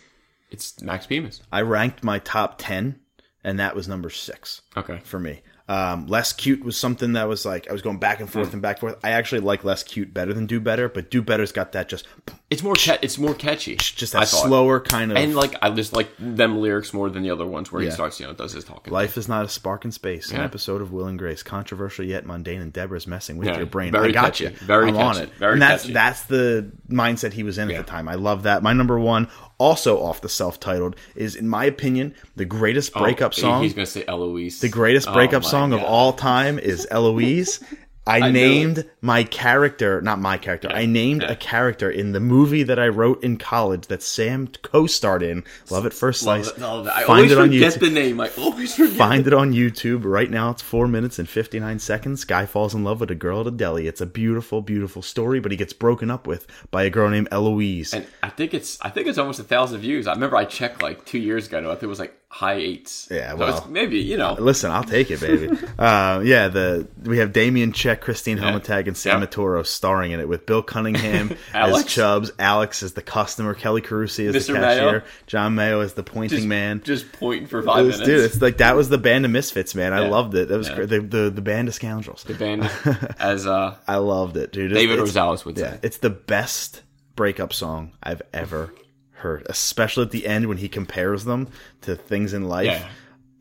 [0.52, 1.42] it's Max Bemis.
[1.52, 3.00] I ranked my top 10,
[3.44, 5.42] and that was number six Okay, for me.
[5.68, 8.62] Um, Less Cute was something that was like, I was going back and forth and
[8.62, 9.06] back and forth.
[9.06, 12.06] I actually like Less Cute better than Do Better, but Do Better's got that just,
[12.52, 15.18] it's more ca- it's more catchy, just that slower kind of.
[15.18, 17.90] And like I just like them lyrics more than the other ones where Yeah.
[17.90, 18.92] he starts, you know, does his talking.
[18.94, 20.30] Life is not a spark in space.
[20.32, 20.44] An Yeah.
[20.44, 23.92] episode of Will and Grace, controversial yet mundane, and Deborah's messing with Yeah, your brain.
[23.94, 24.50] very I got catchy, you.
[24.62, 25.36] very I'm on catchy, it.
[25.40, 25.94] very and that's catchy.
[25.94, 27.80] that's the mindset he was in Yeah.
[27.80, 28.08] at the time.
[28.10, 28.62] I love that.
[28.62, 33.34] My number one, also off the self-titled, is in my opinion the greatest Oh, breakup
[33.34, 33.64] he- song.
[33.64, 34.60] He's gonna say Eloise.
[34.60, 37.60] The greatest Oh breakup my song of all time is Eloise.
[38.08, 41.34] I, knew named my character, not my character, I named yeah.
[41.34, 45.44] a character in the movie that I wrote in college that Sam co-starred in.
[45.70, 46.58] Love at First Love Slice.
[46.58, 46.94] it, love it.
[46.94, 47.80] I Find always it on forget YouTube.
[47.80, 48.20] the name.
[48.20, 48.94] I always forget.
[48.94, 50.50] Find it on YouTube right now.
[50.50, 52.26] It's four minutes and 59 seconds.
[52.26, 53.88] Guy falls in love with a girl at a deli.
[53.88, 57.28] It's a beautiful, beautiful story, but he gets broken up with by a girl named
[57.32, 57.94] Eloise.
[57.94, 60.08] And I think it's I think it's almost a thousand views.
[60.08, 61.60] I remember I checked like two years ago.
[61.60, 63.10] I think it was like high eights.
[63.12, 63.58] Yeah, well.
[63.58, 64.34] it's maybe you know.
[64.40, 65.50] Listen, I'll take it, baby.
[65.80, 68.52] uh, yeah, the we have Damien Check, Christine Yeah.
[68.52, 69.62] Helmetag, and Sam Yeah.
[69.64, 71.94] Starring in it with Bill Cunningham as Alex.
[71.94, 75.02] Chubbs, Alex as the customer, Kelly Carusi as the cashier, Mayo.
[75.28, 76.82] John Mayo as the pointing just, man.
[76.84, 78.08] just pointing for five was- minutes.
[78.10, 79.94] dude, it's like that was the band of misfits, man.
[79.94, 80.48] I loved it.
[80.48, 80.76] That was Yeah.
[80.76, 80.90] great.
[80.90, 82.24] The, the the band of scoundrels.
[82.24, 82.70] the band
[83.20, 84.74] as uh I loved it, dude.
[84.74, 85.80] David it's- Rosales would Yeah, say.
[85.84, 86.82] it's the best
[87.16, 88.74] breakup song I've ever
[89.12, 91.48] heard, especially at the end when he compares them
[91.82, 92.66] to things in life.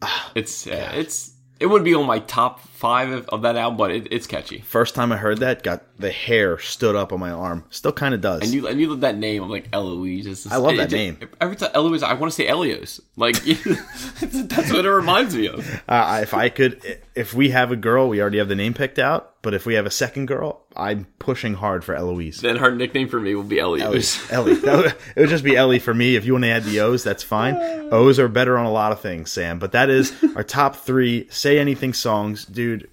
[0.03, 0.11] Yeah.
[0.35, 3.91] it's yeah, it's it wouldn't be on my top five of, of that album, but
[3.91, 4.61] it, it's catchy.
[4.61, 7.65] First time I heard that, got the hair stood up on my arm.
[7.69, 8.41] Still kind of does.
[8.43, 9.43] And you and you love that name.
[9.43, 10.27] I'm like Eloise.
[10.27, 11.19] It's I love it- that it- name.
[11.41, 13.01] Every time Eloise, I want to say Elios.
[13.17, 13.37] Like
[14.49, 15.83] that's what it reminds me of.
[15.89, 18.99] Uh, if I could, if we have a girl, we already have the name picked
[18.99, 19.35] out.
[19.43, 22.41] But if we have a second girl, I'm pushing hard for Eloise.
[22.41, 24.31] Then her nickname for me will be Elios.
[24.33, 24.55] Ellie.
[24.55, 26.17] That would- it would just be Ellie for me.
[26.17, 27.55] If you want to add the O's, that's fine.
[27.93, 29.59] O's are better on a lot of things, Sam.
[29.59, 32.45] But that is our top three Say Anything songs.
[32.47, 32.89] Dude,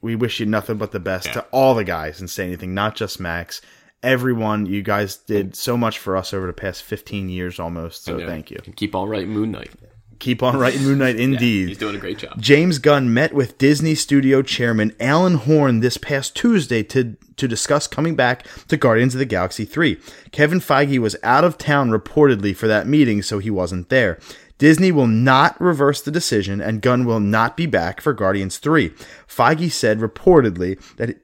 [0.00, 2.94] we wish you nothing but the best to all the guys in Say Anything, not
[2.94, 3.60] just Max.
[4.02, 8.04] Everyone, you guys did so much for us over the past 15 years almost.
[8.04, 8.58] So thank you.
[8.76, 9.70] Keep all right, Moon Knight.
[10.18, 11.68] Keep on writing Moon Knight, indeed.
[11.68, 12.40] He's doing a great job.
[12.40, 17.86] James Gunn met with Disney Studio Chairman Alan Horn this past Tuesday to to discuss
[17.86, 20.00] coming back to Guardians of the Galaxy 3.
[20.32, 24.18] Kevin Feige was out of town reportedly for that meeting, so he wasn't there.
[24.56, 28.88] Disney will not reverse the decision, and Gunn will not be back for Guardians 3.
[29.28, 31.20] Feige said reportedly that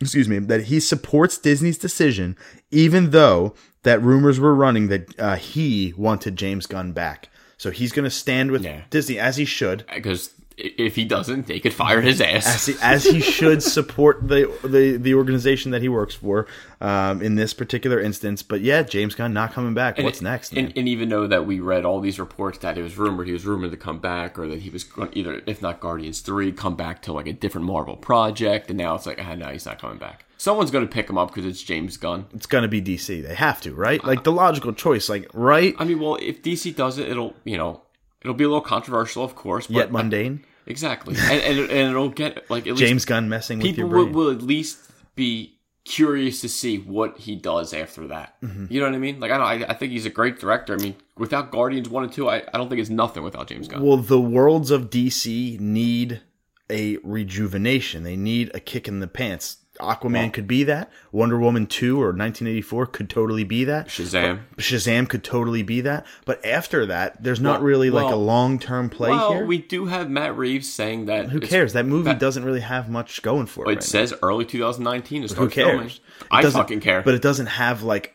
[0.00, 2.36] excuse me that he supports Disney's decision,
[2.70, 7.28] even though that rumors were running that uh, he wanted James Gunn back.
[7.58, 8.82] So he's going to stand with Yeah.
[8.90, 12.66] Disney as he should, Because if he doesn't, they could fire his as ass.
[12.66, 16.46] he, as he should support the, the the organization that he works for
[16.80, 18.44] um, in this particular instance.
[18.44, 19.98] But yeah, James Gunn not coming back.
[19.98, 20.52] What's next?
[20.52, 23.32] And, and even though that we read all these reports that it was rumored he
[23.32, 26.52] was rumored to come back, or that he was going either, if not Guardians three,
[26.52, 29.66] come back to like a different Marvel project, and now it's like, ah, no, he's
[29.66, 30.24] not coming back.
[30.44, 32.26] Someone's going to pick him up because it's James Gunn.
[32.34, 33.26] it's going to be DC.
[33.26, 34.04] They have to, right?
[34.04, 37.56] Like the logical choice, like right I mean, well, if DC does it, it'll you
[37.56, 37.80] know
[38.20, 40.44] it'll be a little controversial, of course, but yet mundane.
[40.66, 43.88] exactly, and, and and it'll get like at least James Gunn messing with people your
[43.88, 44.14] will, brain.
[44.14, 44.80] will at least
[45.14, 48.38] be curious to see what he does after that.
[48.42, 48.66] Mm-hmm.
[48.68, 49.20] You know what I mean?
[49.20, 50.74] Like I don't, I, I think he's a great director.
[50.74, 53.66] I mean, without Guardians one and two, I, I don't think it's nothing without James
[53.66, 53.82] Gunn.
[53.82, 56.20] Well, the worlds of DC need
[56.68, 58.02] a rejuvenation.
[58.02, 59.58] They need a kick in the pants.
[59.80, 60.90] Aquaman could be that.
[61.10, 63.88] Wonder Woman 2 or 1984 could totally be that.
[63.88, 64.40] Shazam.
[64.56, 66.06] Shazam could totally be that.
[66.24, 69.46] But after that, there's not Well- really like a long term play well, here.
[69.46, 71.30] we do have Matt Reeves saying that.
[71.30, 71.72] Who cares?
[71.72, 73.68] That movie that- doesn't really have much going for it.
[73.70, 75.32] It right says early 2019 to now.
[75.34, 76.00] start Who cares?
[76.30, 77.02] I fucking care.
[77.02, 78.14] But it doesn't have like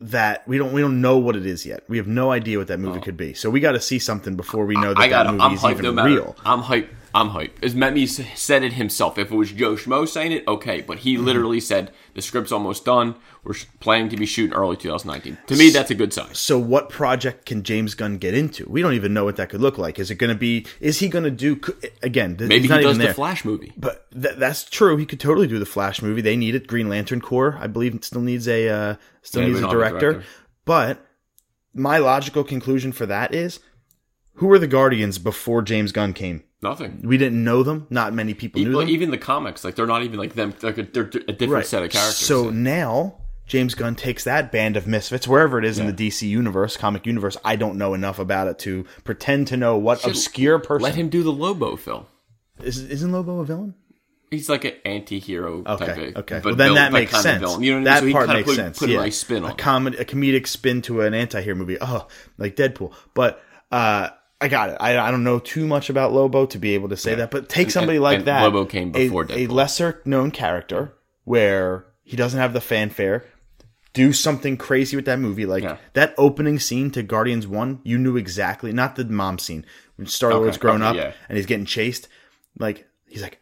[0.00, 0.46] that.
[0.46, 0.72] We don't.
[0.72, 1.82] We don't know what it is yet.
[1.88, 3.02] We have no idea what that movie oh.
[3.02, 3.34] could be.
[3.34, 5.24] So we got to see something before we know that I got.
[5.24, 5.70] that I'm movie is hyped.
[5.72, 6.08] even No matter.
[6.08, 6.36] real.
[6.44, 6.88] I'm hyped.
[7.14, 7.62] I'm hyped.
[7.64, 8.06] As Memmi
[8.36, 9.18] said it himself.
[9.18, 10.80] If it was Joe Schmo saying it, okay.
[10.80, 11.02] But Mm-hmm.
[11.02, 13.16] he literally said the script's almost done.
[13.42, 15.38] We're planning to be shooting early 2019.
[15.46, 16.34] To me, that's a good sign.
[16.34, 18.66] So what project can James Gunn get into?
[18.68, 19.98] We don't even know what that could look like.
[19.98, 20.66] Is it going to be?
[20.78, 21.58] Is he going to do
[22.02, 22.36] again?
[22.38, 23.14] Maybe he does the.
[23.14, 23.72] Flash movie.
[23.76, 24.96] But th- that's true.
[24.98, 26.20] He could totally do the Flash movie.
[26.20, 26.66] They need it.
[26.66, 29.74] Green Lantern Corps, I believe, still needs a uh, still Yeah, needs a don't a
[29.74, 29.98] director.
[30.12, 30.28] director.
[30.66, 31.06] But
[31.74, 33.58] my logical conclusion for that is,
[34.40, 36.42] who were the Guardians before James Gunn came?
[36.62, 37.00] Nothing.
[37.04, 37.86] We didn't know them.
[37.88, 38.88] Not many people knew Well, them.
[38.90, 40.52] even the comics, like they're not even like them.
[40.62, 42.16] Like they're a different set of characters.
[42.16, 43.16] So now
[43.46, 47.06] James Gunn takes that band of misfits, wherever it is in the DC universe, comic
[47.06, 47.36] universe.
[47.44, 50.82] I don't know enough about it to pretend to know what obscure person.
[50.84, 52.06] let him do the Lobo film.
[52.62, 53.74] Is, isn't Lobo a villain?
[54.30, 56.36] He's like an anti-hero type Okay, of, okay.
[56.36, 57.40] but Well, then villain- that makes sense.
[57.40, 57.84] You know what I mean?
[57.84, 58.78] that So he part makes put, sense.
[58.78, 58.98] Put yeah.
[58.98, 61.78] a nice spin on a comedy, a comedic spin to an anti-hero movie.
[61.80, 62.06] Oh,
[62.38, 62.92] like Deadpool.
[63.14, 64.10] But uh,
[64.40, 64.76] I got it.
[64.80, 67.30] I, I don't know too much about Lobo to be able to say that.
[67.30, 68.42] But take And- somebody and- like and that.
[68.42, 69.50] Lobo came a- before a, Deadpool.
[69.50, 73.24] lesser known character where he doesn't have the fanfare.
[73.92, 75.76] Do something crazy with that movie, like Yeah.
[75.94, 77.80] that opening scene to Guardians One.
[77.82, 79.66] You knew exactly, not the mom scene
[79.96, 81.12] when Star Lord's Okay, grown okay, up yeah.
[81.28, 82.06] and he's getting chased.
[82.58, 83.40] Like he's like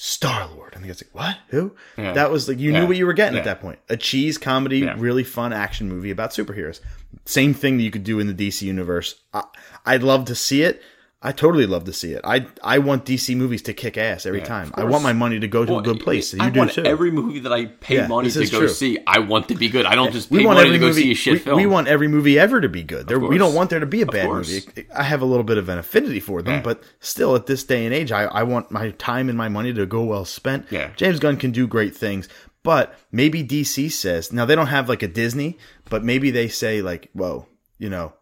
[0.00, 1.38] Star Lord, and the guy's like, "What?
[1.48, 2.12] Who?" Yeah.
[2.12, 2.80] That was like you Yeah.
[2.80, 3.40] knew what you were getting Yeah.
[3.40, 3.80] at that point.
[3.88, 4.94] A cheese comedy, Yeah.
[4.96, 6.78] really fun action movie about superheroes.
[7.24, 9.16] Same thing that you could do in the DC universe.
[9.34, 9.42] I,
[9.84, 10.80] I'd love to see it.
[11.20, 12.20] I totally love to see it.
[12.22, 14.70] I I want DC movies to kick ass every time.
[14.74, 16.32] I want my money to go to Well, a good place.
[16.32, 16.84] And I you do want too.
[16.84, 18.68] every movie that I pay Yeah, money to go true.
[18.68, 18.98] see.
[19.04, 19.84] I want to be good.
[19.84, 21.02] I don't just we pay want money every to go movie.
[21.02, 21.56] see a shit we, film.
[21.56, 23.08] we want every movie ever to be good.
[23.08, 24.60] There, we don't want there to be a bad movie.
[24.94, 26.62] I have a little bit of an affinity for them, Yeah.
[26.62, 29.72] but still, at this day and age, I, I want my time and my money
[29.72, 30.66] to go well spent.
[30.70, 30.92] Yeah.
[30.94, 32.28] James Gunn can do great things,
[32.62, 35.58] but maybe DC says now they don't have like a Disney,
[35.90, 37.46] but maybe they say like, "Whoa,
[37.76, 38.12] you know,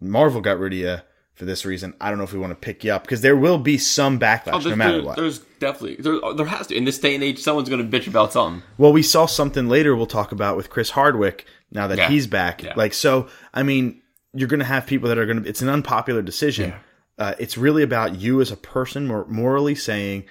[0.00, 0.96] Marvel got rid of you."
[1.36, 3.36] For this reason, I don't know if we want to pick you up because there
[3.36, 5.16] will be some backlash Oh, no matter what.
[5.16, 8.06] there's definitely there, there has to in this day and age someone's going to bitch
[8.08, 8.62] about something.
[8.78, 12.08] Well, we saw something later we'll talk about with Chris Hardwick now that Yeah.
[12.08, 12.62] he's back.
[12.62, 12.72] Yeah.
[12.74, 14.00] Like, so, I mean,
[14.32, 16.72] you're going to have people that are going to, it's an unpopular decision.
[17.18, 20.24] Uh, it's really about you as a person mor- morally saying,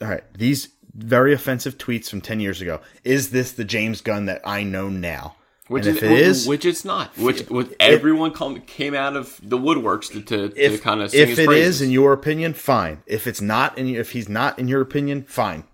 [0.00, 4.24] all right, these very offensive tweets from 10 years ago, is this the James Gunn
[4.26, 5.35] that I know now?
[5.68, 7.16] Which and is, if it is, which it's not.
[7.18, 11.38] Which, which everyone come, came out of the woodworks to, to, to kind of if
[11.38, 11.80] it praises.
[11.80, 13.02] is in your opinion, fine.
[13.06, 15.64] If it's not, in, if he's not in your opinion, fine.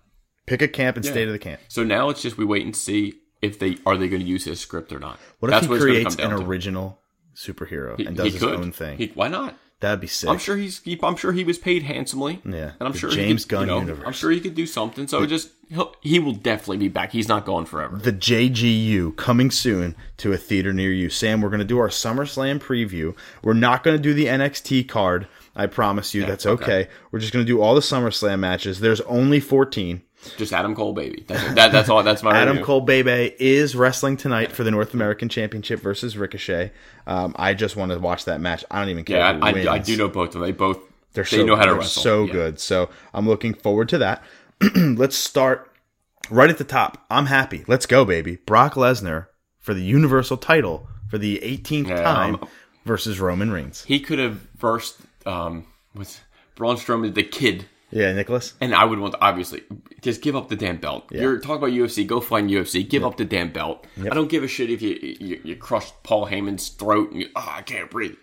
[0.47, 1.61] Pick a camp and stay to the camp.
[1.67, 4.45] So now it's just we wait and see if they are they going to use
[4.45, 5.19] his script or not.
[5.39, 6.37] What That's if he what creates an to.
[6.37, 6.99] original
[7.35, 8.55] superhero He- and does his could.
[8.55, 8.97] own thing?
[8.97, 9.57] He- why not?
[9.83, 10.29] That'd be sick.
[10.29, 10.79] I'm sure he's.
[10.79, 12.41] He, I'm sure he was paid handsomely.
[12.45, 14.03] Yeah, and I'm the sure James he could, Gunn you know, universe.
[14.07, 15.09] I'm sure he could do something.
[15.09, 17.11] So just he'll, he will definitely be back.
[17.11, 17.97] He's not gone forever.
[17.97, 21.09] the JGU coming soon to a theater near you.
[21.09, 23.13] Sam, we're going to do our SummerSlam preview.
[23.43, 25.27] We're not going to do the NXT card.
[25.53, 26.63] I promise you that's okay.
[26.63, 26.89] okay.
[27.11, 28.79] We're just going to do all the SummerSlam matches.
[28.79, 30.01] There's only 14.
[30.37, 31.23] Just Adam Cole, baby.
[31.27, 32.03] That's that, that's all.
[32.03, 32.65] That's my Adam review.
[32.65, 36.71] Cole baby, is wrestling tonight for the North American Championship versus Ricochet.
[37.07, 38.63] Um, I just want to watch that match.
[38.71, 39.17] I don't even care.
[39.19, 39.67] Yeah, who I, wins.
[39.67, 40.41] I, I do know both of them.
[40.43, 40.79] They both
[41.13, 42.01] They're they so, know how to they're wrestle.
[42.03, 42.31] So Yeah.
[42.31, 42.59] good.
[42.59, 44.23] So I'm looking forward to that.
[44.75, 45.71] Let's start
[46.29, 47.05] right at the top.
[47.09, 47.63] I'm happy.
[47.67, 48.37] Let's go, baby.
[48.45, 49.27] Brock Lesnar
[49.59, 52.47] for the Universal title for the 18th Yeah, time um,
[52.85, 53.83] versus Roman Reigns.
[53.83, 56.21] He could have versed um with
[56.55, 57.65] Braun Strowman, the kid,
[57.95, 58.53] Yeah, Nicholas.
[58.59, 59.61] and I would want to, obviously
[60.01, 61.05] just give up the damn belt.
[61.11, 62.05] You're talking about UFC.
[62.07, 62.87] Go find UFC.
[62.89, 63.85] Give up the damn belt.
[63.99, 67.29] I don't give a shit if you you, you crush Paul Heyman's throat and you,
[67.35, 68.15] oh, I can't breathe.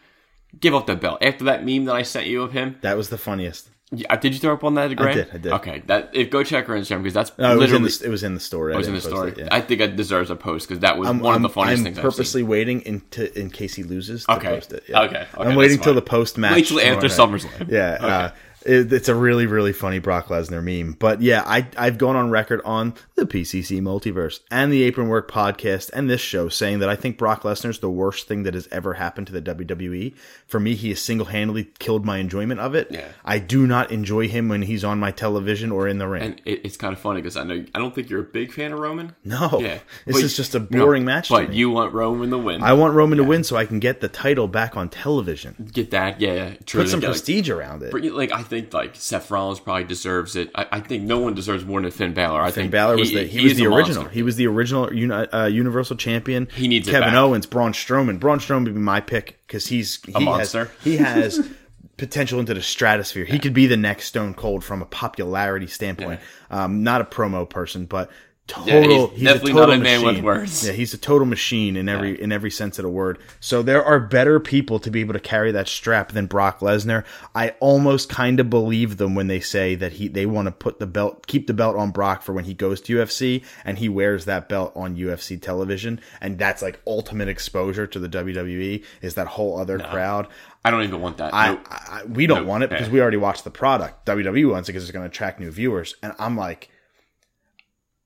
[0.58, 1.22] Give up the belt.
[1.22, 3.70] After that meme that I sent you of him, That was the funniest.
[3.92, 4.94] yeah, did you throw up on that?
[4.96, 5.14] Grant?
[5.16, 5.52] did, I did.
[5.52, 8.04] Okay, that if go check her Instagram because that's No, it was, in literally the,
[8.06, 8.72] it was in the story.
[8.74, 9.48] it was in the story.
[9.50, 11.80] I think it deserves a post because that was I'm, one I'm, of the funniest
[11.80, 12.10] I'm things I've seen.
[12.10, 14.48] purposely waiting in, to, in case he loses to Okay.
[14.48, 14.82] post it.
[14.88, 15.02] Yeah.
[15.02, 15.26] Okay.
[15.34, 16.54] Okay, I'm waiting till the post match.
[16.56, 17.70] Wait till after SummerSlam.
[17.70, 17.98] Yeah.
[18.00, 20.92] Uh, it, it's a really, really funny Brock Lesnar meme.
[20.98, 25.30] But yeah, I, I've gone on record on the PCC Multiverse and the Apron Work
[25.30, 28.68] podcast and this show saying that I think Brock Lesnar's the worst thing that has
[28.70, 30.14] ever happened to the WWE.
[30.46, 32.88] For me, he has single handedly killed my enjoyment of it.
[32.90, 33.08] Yeah.
[33.24, 36.22] I do not enjoy him when he's on my television or in the ring.
[36.22, 38.52] And it, it's kind of funny because I know I don't think you're a big
[38.52, 39.14] fan of Roman.
[39.24, 39.58] no.
[39.60, 42.38] Yeah, This But- is just a no, boring match to But you want Roman to
[42.38, 42.62] win.
[42.62, 45.70] I want Roman to win so I can get the title back on television.
[45.72, 46.20] get that.
[46.20, 46.54] Yeah, yeah.
[46.66, 46.82] True.
[46.82, 47.92] Put some prestige around it.
[47.92, 50.50] But, Like I think like Seth Rollins probably deserves it.
[50.54, 52.42] I, I think no one deserves more than Finn Balor.
[52.42, 54.02] I Finn think Balor was the he, was the original.
[54.02, 54.14] monster.
[54.14, 56.48] He was the original uni, uh, Universal Champion.
[56.54, 57.14] He needs Kevin.
[57.14, 58.18] Owens, Braun Strowman.
[58.18, 60.64] Braun Strowman would be my pick because he's he monster.
[60.64, 61.48] Has, he has
[61.96, 63.24] potential into the stratosphere.
[63.24, 66.20] He could be the next Stone Cold from a popularity standpoint.
[66.50, 68.10] Um, not a promo person, but
[68.50, 69.08] total.
[69.08, 70.24] he's he's, definitely a total not a man with machine.
[70.24, 70.66] words.
[70.66, 73.18] Yeah, he's a total machine in every in every sense of the word.
[73.40, 77.04] So there are better people to be able to carry that strap than Brock Lesnar.
[77.34, 80.78] I almost kind of believe them when they say that he they want to put
[80.78, 83.88] the belt keep the belt on Brock for when he goes to UFC and he
[83.88, 89.14] wears that belt on UFC television and that's like ultimate exposure to the WWE is
[89.14, 90.26] that whole other crowd.
[90.64, 91.32] I don't even want that.
[91.32, 91.66] I, Nope.
[91.70, 92.46] I, we don't Nope.
[92.48, 94.04] want it because we already watched the product.
[94.04, 96.68] WWE wants it because it's going to attract new viewers, and I'm like,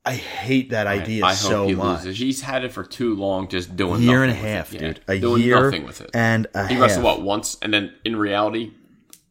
[0.06, 2.04] I hate that idea I hope so much.
[2.04, 2.18] loses.
[2.18, 4.06] He's had it for too long, just doing it.
[4.06, 4.78] A year and a half, it.
[4.78, 5.00] dude.
[5.08, 6.10] Yeah, A doing year nothing with it.
[6.12, 6.82] and a he half.
[6.82, 8.72] wrestled what once, and then in reality,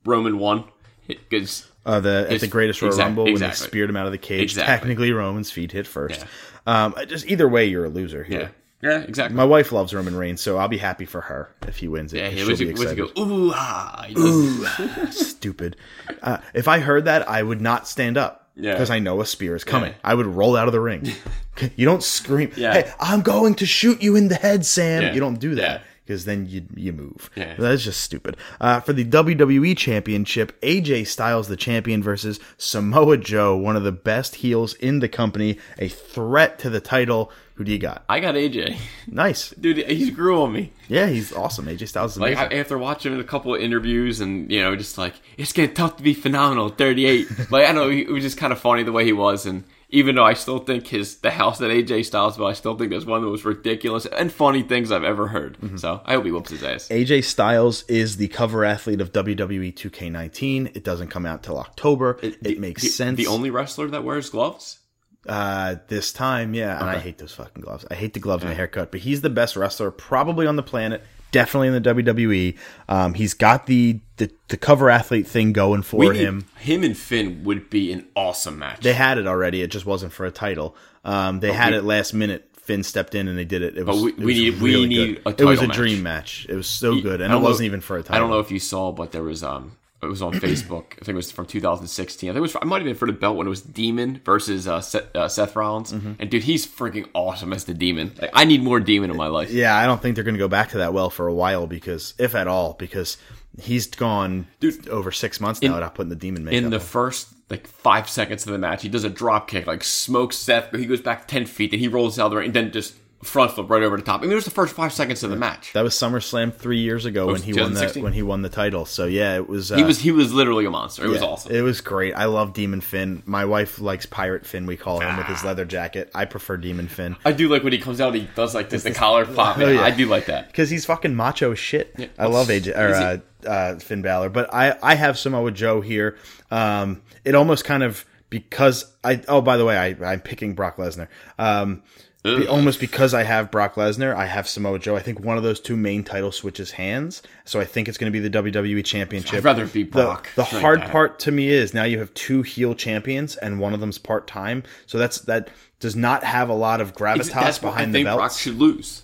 [0.05, 0.63] Roman won
[1.07, 3.65] because Uh, the at the Greatest Royal exact- Rumble when exactly.
[3.65, 4.41] they speared him out of the cage.
[4.41, 4.73] Exactly.
[4.73, 6.25] Technically, Roman's feet hit first.
[6.65, 8.51] Um, just either way, you're a loser here.
[8.81, 9.35] yeah, exactly.
[9.35, 12.17] My wife loves Roman Reigns, so I'll be happy for her if he wins it.
[12.17, 13.13] yeah, he she'll was, be was excited.
[13.15, 14.07] go ooh ah.
[14.11, 15.75] Does- Stupid.
[16.21, 18.42] Uh, if I heard that, I would not stand up.
[18.55, 18.73] Yeah.
[18.73, 19.91] Because I know a spear is coming.
[19.91, 19.97] Yeah.
[20.03, 21.11] I would roll out of the ring.
[21.75, 22.73] you don't scream, Yeah.
[22.73, 25.01] hey, I'm going to shoot you in the head, Sam.
[25.03, 25.13] Yeah.
[25.13, 25.81] You don't do that.
[26.05, 27.29] Because then you you move.
[27.35, 28.35] That's just stupid.
[28.59, 33.93] Uh, for the WWE Championship, AJ Styles, the champion, versus Samoa Joe, one of the
[33.93, 37.31] best heels in the company, a threat to the title.
[37.55, 38.03] Who do you got?
[38.09, 38.77] I got AJ,
[39.07, 39.49] Nice.
[39.59, 39.77] dude.
[39.89, 40.71] He grew on me.
[40.87, 41.65] Yeah, he's awesome.
[41.67, 42.53] AJ Styles is Like amazing.
[42.57, 45.97] I, after watching a couple of interviews and you know just like it's getting tough
[45.97, 47.27] to be phenomenal 38.
[47.51, 50.15] like I know, it was just kind of funny the way he was, and even
[50.15, 53.05] though I still think his the house that AJ Styles built, I still think that's
[53.05, 55.59] one of the most ridiculous and funny things I've ever heard.
[55.59, 55.77] Mm-hmm.
[55.77, 56.87] So I hope he whoops his ass.
[56.87, 60.75] AJ Styles is the cover athlete of WWE 2K19.
[60.75, 62.17] It doesn't come out till October.
[62.23, 63.17] It, makes The- sense.
[63.17, 64.79] The only wrestler that wears gloves.
[65.27, 66.79] Uh, this time, yeah.
[66.79, 67.85] And I hate those fucking gloves.
[67.89, 68.91] I hate the gloves and the haircut.
[68.91, 71.03] But he's the best wrestler probably on the planet.
[71.31, 72.57] Definitely in the WWE.
[72.87, 76.45] Um, he's got the, the the cover athlete thing going for We need- him.
[76.59, 78.81] him and Finn would be an awesome match.
[78.81, 79.63] They had it already.
[79.63, 80.75] It just wasn't for a title.
[81.03, 82.49] Um, they had we- it last minute.
[82.57, 83.77] Finn stepped in and they did it.
[83.77, 85.39] It was, we- it we need- we need good.
[85.39, 85.75] a It was a match.
[85.75, 86.45] dream match.
[86.47, 88.15] It was so good, and it wasn't even for a title.
[88.15, 89.71] I don't know if you saw, but there was um,
[90.03, 90.93] it was on Facebook.
[90.93, 92.29] I think it was from 2016.
[92.29, 92.55] I think it was.
[92.55, 95.27] It might have been for the belt when it was Demon versus uh, Seth, uh,
[95.27, 95.93] Seth Rollins.
[95.93, 96.13] Mm-hmm.
[96.19, 98.13] And dude, he's freaking awesome as the Demon.
[98.21, 99.51] Like I need more Demon in my life.
[99.51, 101.67] Yeah, I don't think they're going to go back to that well for a while
[101.67, 103.17] because, if at all, because
[103.61, 106.63] he's gone Dude, over six months now without putting the demon makeup.
[106.63, 106.83] In the on.
[106.83, 110.71] first like five seconds of the match, he does a drop kick, like smokes Seth.
[110.71, 112.95] But he goes back ten feet, then he rolls out the ring, and then just
[113.23, 114.19] front flip right over the top.
[114.21, 115.73] I mean, it was the first five seconds of the match.
[115.73, 118.03] that was SummerSlam three years ago when he won the 2016?
[118.03, 118.85] when he won the title.
[118.85, 119.71] So yeah, it was.
[119.71, 121.03] Uh, he was he was literally a monster.
[121.05, 121.55] It was yeah, awesome.
[121.55, 122.13] It was great.
[122.13, 123.23] I love Demon Finn.
[123.25, 124.65] My wife likes Pirate Finn.
[124.65, 125.33] We call him with Ah.
[125.33, 126.11] his leather jacket.
[126.13, 128.13] I prefer Demon Finn I do like when he comes out.
[128.13, 129.57] He does like this, the collar pop.
[129.57, 129.81] Oh, yeah.
[129.81, 130.47] I do like that.
[130.47, 131.95] because he's fucking macho as shit.
[132.17, 136.17] I love AJ or uh, uh, Finn Balor, but I I have Samoa Joe here.
[136.51, 140.77] Um, it almost kind of because I oh by the way I I'm picking Brock
[140.77, 141.07] Lesnar.
[141.37, 141.83] Um,
[142.23, 144.95] be- almost because I have Brock Lesnar, I have Samoa Joe.
[144.95, 147.21] I think one of those two main title switches hands.
[147.45, 149.33] So I think it's going to be the WWE Championship.
[149.33, 150.29] I'd rather be The, Brock.
[150.35, 150.89] the like hard that.
[150.91, 154.25] part to me is now you have two heel champions and one of them's part
[154.27, 154.63] time.
[154.85, 155.49] So that's that
[155.79, 158.19] does not have a lot of gravitas That's why I behind the belt.
[158.19, 159.02] Brock should lose.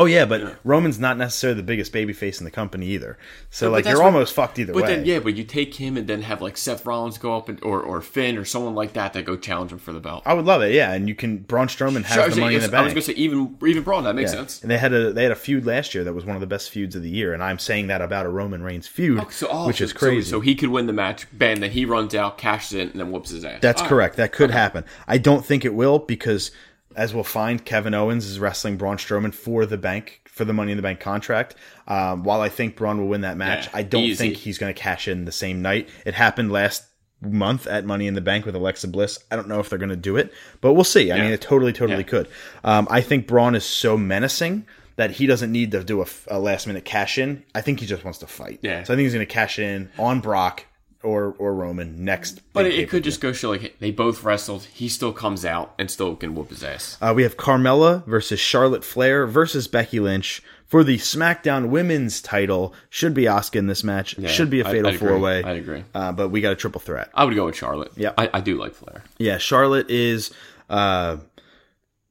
[0.00, 3.18] Oh yeah, but Roman's not necessarily the biggest babyface in the company either.
[3.50, 4.96] So But like you're what- almost fucked either But way.
[4.96, 7.62] then, yeah, but you take him and then have like Seth Rollins go up and,
[7.62, 10.22] or or Finn or someone like that that go challenge him for the belt.
[10.24, 10.92] I would love it, yeah.
[10.92, 13.02] And you can Braun Strowman So has was the money in gonna- I was gonna
[13.02, 14.38] say even even Braun that makes Yeah.
[14.38, 14.62] sense.
[14.62, 16.46] And they had a they had a feud last year that was one of the
[16.46, 19.28] best feuds of the year, and I'm saying that about a Roman Reigns feud, oh,
[19.30, 20.22] So, oh, which so- is crazy.
[20.30, 23.00] So, so he could win the match, bang, then he runs out, cashes in, and
[23.00, 23.58] then whoops his ass.
[23.60, 23.88] That's All right.
[23.90, 24.16] correct.
[24.16, 24.84] That could happen.
[25.06, 26.52] I don't think it will because,
[26.96, 30.72] as we'll find, Kevin Owens is wrestling Braun Strowman for the bank for the Money
[30.72, 31.54] in the Bank contract.
[31.88, 34.16] Um, while I think Braun will win that match, Yeah, I don't easy.
[34.16, 35.88] think he's going to cash in the same night.
[36.06, 36.84] It happened last
[37.20, 39.18] month at Money in the Bank with Alexa Bliss.
[39.30, 41.10] I don't know if they're going to do it, but we'll see.
[41.12, 41.22] I Yeah.
[41.24, 42.04] mean, it totally, totally Yeah.
[42.08, 42.28] could.
[42.64, 44.64] Um, I think Braun is so menacing.
[44.96, 47.42] That he doesn't need to do a, a last minute cash in.
[47.54, 48.58] I think he just wants to fight.
[48.60, 48.82] Yeah.
[48.82, 50.66] So I think he's going to cash in on Brock
[51.02, 52.40] or or Roman next.
[52.52, 54.64] But it, could just go show like they both wrestled.
[54.64, 56.98] He still comes out and still can whoop his ass.
[57.00, 62.74] Uh, we have Carmella versus Charlotte Flair versus Becky Lynch for the SmackDown Women's title.
[62.88, 64.16] Should be Asuka in this match.
[64.28, 65.42] Should be a fatal four way.
[65.42, 65.84] I'd agree.
[65.94, 67.10] Uh, but we got a triple threat.
[67.14, 67.92] I would go with Charlotte.
[67.96, 68.12] Yeah.
[68.16, 69.02] I, I do like Flair.
[69.18, 70.32] Yeah, Charlotte is.
[70.68, 71.16] Uh,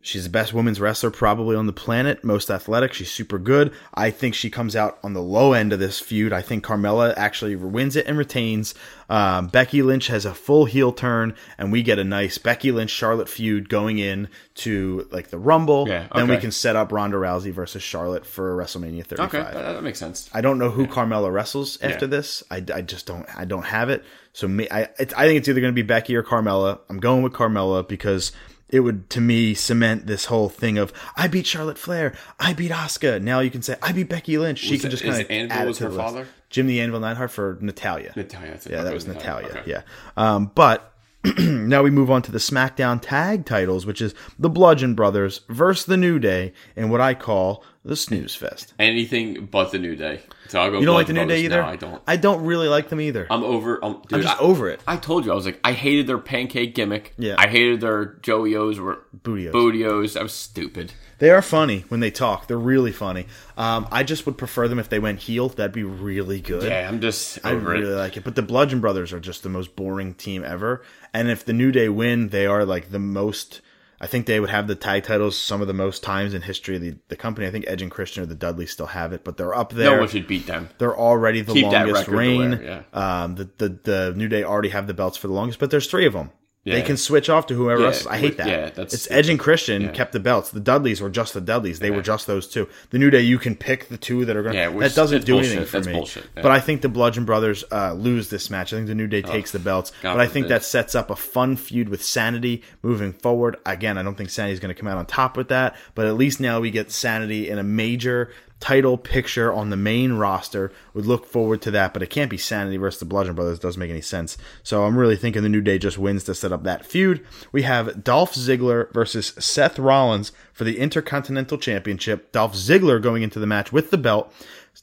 [0.02, 2.94] She's the best women's wrestler probably on the planet, most athletic.
[2.94, 3.74] She's super good.
[3.94, 6.32] I think she comes out on the low end of this feud.
[6.32, 8.74] I think Carmella actually wins it and retains.
[9.10, 12.92] Um, Becky Lynch has a full heel turn, and we get a nice Becky Lynch
[12.92, 15.90] Charlotte feud going in to like the Rumble.
[15.90, 19.28] Yeah, Then we can set up Ronda Rousey versus Charlotte for WrestleMania 35.
[19.36, 20.30] Okay, that, that makes sense.
[20.34, 22.12] I don't know who Carmella wrestles after Yeah.
[22.12, 22.42] this.
[22.50, 24.06] I, I just don't I don't have it.
[24.32, 26.80] So me, I I think it's either going to be Becky or Carmella.
[26.88, 28.32] I'm going with Carmella because
[28.70, 32.72] it would to me cement this whole thing of I beat Charlotte Flair, I beat
[32.72, 33.22] Asuka.
[33.22, 34.60] Now you can say I beat Becky Lynch.
[34.60, 36.06] She Was can it- just kind of Anvil add was to her the list.
[36.14, 36.28] father?
[36.50, 38.14] Jim the Anvil Neidhart for Natalya.
[38.16, 38.48] Natalya.
[38.48, 39.48] Yeah, Okay, that was Natalya.
[39.48, 39.62] Natalya.
[39.62, 39.72] Okay.
[39.72, 39.82] Yeah.
[40.18, 40.94] Um, but
[41.38, 45.86] now we move on to the SmackDown tag titles, which is the Bludgeon Brothers versus
[45.86, 48.74] the New Day in what I call the Snooze Fest.
[48.78, 50.22] Anything but the New Day.
[50.48, 50.80] So I'll go.
[50.80, 51.62] You don't like the New Day either?
[51.62, 52.02] No, I don't.
[52.08, 53.28] I don't really like them either.
[53.30, 53.84] I'm over.
[53.84, 54.80] I'm, dude, I'm just I- over it.
[54.88, 57.14] I told you I was like I hated their pancake gimmick.
[57.18, 57.36] Yeah.
[57.38, 59.52] I hated their Joey-O's or Booty-O's.
[59.52, 60.14] Booty-O's.
[60.14, 60.94] That was stupid.
[61.18, 62.48] They are funny when they talk.
[62.48, 63.26] They're really funny.
[63.58, 65.50] Um, I just would prefer them if they went heel.
[65.50, 66.64] That'd be really good.
[66.64, 67.96] Yeah, I'm just I over really it.
[67.98, 68.24] like it.
[68.24, 70.84] But the Bludgeon Brothers are just the most boring team ever.
[71.14, 73.62] And if the New Day win, they are like the most.
[74.02, 76.78] I think they would have the tag titles some of the most times in history
[76.78, 77.48] of the, the company.
[77.48, 79.92] I think Edge and Christian or the Dudleys still have it, but they're up there.
[79.96, 80.70] No one should beat them.
[80.78, 82.52] They're already the Keep longest reign.
[82.52, 85.70] wear, Um, the, the the New Day already have the belts for the longest, but
[85.72, 86.32] there's three of them.
[86.66, 88.06] They can switch off to whoever Yeah, else.
[88.06, 88.48] I hate that.
[88.48, 89.10] yeah, that's it's.
[89.10, 89.88] Edge and Christian Yeah.
[89.90, 90.52] kept the belts.
[90.52, 91.80] The Dudleys were just the Dudleys.
[91.80, 92.68] They were just those two.
[92.92, 94.54] The New Day, you can pick the two that are going.
[94.56, 95.52] Yeah, that doesn't do bullshit.
[95.54, 95.94] anything for That's me.
[95.94, 96.44] bullshit, yeah.
[96.44, 98.72] But I think the Bludgeon Brothers uh, lose this match.
[98.72, 99.92] I think the New Day takes the belts.
[100.04, 103.56] God but I think that sets up a fun feud with Sanity moving forward.
[103.66, 105.76] Again, I don't think Sanity's going to come out on top with that.
[105.96, 110.14] But at least now we get Sanity in a major title picture on the main
[110.14, 110.72] roster.
[110.94, 113.60] Would look forward to that, but it can't be Sanity versus the Bludgeon Brothers.
[113.60, 114.38] It doesn't make any sense.
[114.64, 117.26] So I'm really thinking the New Day just wins to set up that feud.
[117.52, 122.32] We have Dolph Ziggler versus Seth Rollins for the Intercontinental Championship.
[122.32, 124.34] Dolph Ziggler going into the match with the belt.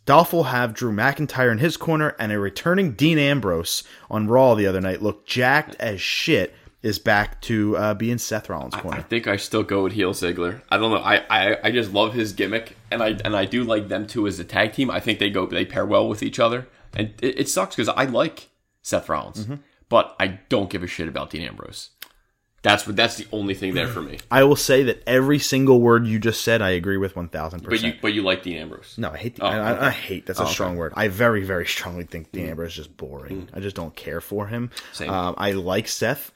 [0.04, 4.54] Dolph will have Drew McIntyre in his corner, and a returning Dean Ambrose on Raw
[4.54, 6.54] the other night looked jacked as shit.
[6.82, 8.88] Is back to uh, be in Seth Rollins' corner.
[8.88, 9.08] I corner.
[9.08, 10.60] think I still go with heel Ziggler.
[10.68, 10.98] I don't know.
[10.98, 14.26] I, I I just love his gimmick, and I and I do like them too
[14.26, 14.90] as a tag team.
[14.90, 17.88] I think they go they pair well with each other, and it, it sucks because
[17.88, 18.48] I like
[18.82, 19.54] Seth Rollins, Mm-hmm.
[19.88, 21.90] but I don't give a shit about Dean Ambrose.
[22.62, 24.18] That's what that's the only thing there for me.
[24.28, 27.60] I will say that every single word you just said, I agree with one thousand
[27.60, 27.82] percent.
[27.82, 28.96] But you but you like Dean Ambrose.
[28.98, 29.36] No, I hate.
[29.36, 29.86] The, Oh, I, okay.
[29.86, 30.26] I hate.
[30.26, 30.52] That's a Oh, okay.
[30.54, 30.92] strong word.
[30.96, 33.48] I very, very strongly think Dean Ambrose is just boring.
[33.54, 34.70] I just don't care for him.
[34.92, 35.10] Same.
[35.10, 36.32] Um, I like Seth.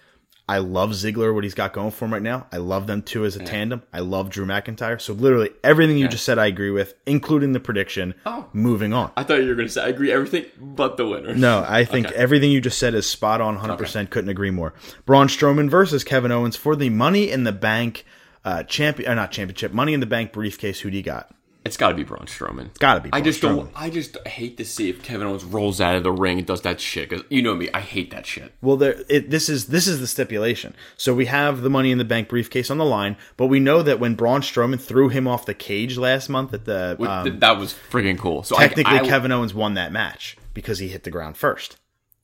[0.51, 1.33] I love Ziggler.
[1.33, 2.49] What he's got going for him right now.
[2.51, 3.83] I love them too as a tandem.
[3.93, 5.01] I love Drew McIntyre.
[5.01, 8.15] So literally everything you just said, I agree with, including the prediction.
[8.27, 8.47] Oh.
[8.53, 9.13] Moving on.
[9.17, 11.37] I thought you were going to say I agree everything but the winner.
[11.37, 12.17] No, I think Okay.
[12.17, 13.55] everything you just said is spot on.
[13.57, 14.11] Hundred percent.
[14.11, 14.75] Couldn't agree more.
[15.07, 18.05] Braun Strowman versus Kevin Owens for the Money in the Bank
[18.45, 20.81] uh, champion, or not championship, Money in the Bank briefcase.
[20.81, 21.33] Who do you got?
[21.65, 22.67] It's got to be Braun Strowman.
[22.67, 23.57] It's gotta be I Braun just Strowman.
[23.57, 23.73] don't.
[23.77, 26.63] I just hate to see if Kevin Owens rolls out of the ring and does
[26.63, 27.11] that shit.
[27.11, 28.55] Cause you know me, I hate that shit.
[28.63, 29.03] Well, there.
[29.09, 30.75] It, this is this is the stipulation.
[30.97, 33.83] So we have the Money in the Bank briefcase on the line, but we know
[33.83, 37.59] that when Braun Strowman threw him off the cage last month at the um, that
[37.59, 38.43] was freaking cool.
[38.43, 41.77] So I- technically I, Kevin Owens won that match because he hit the ground first.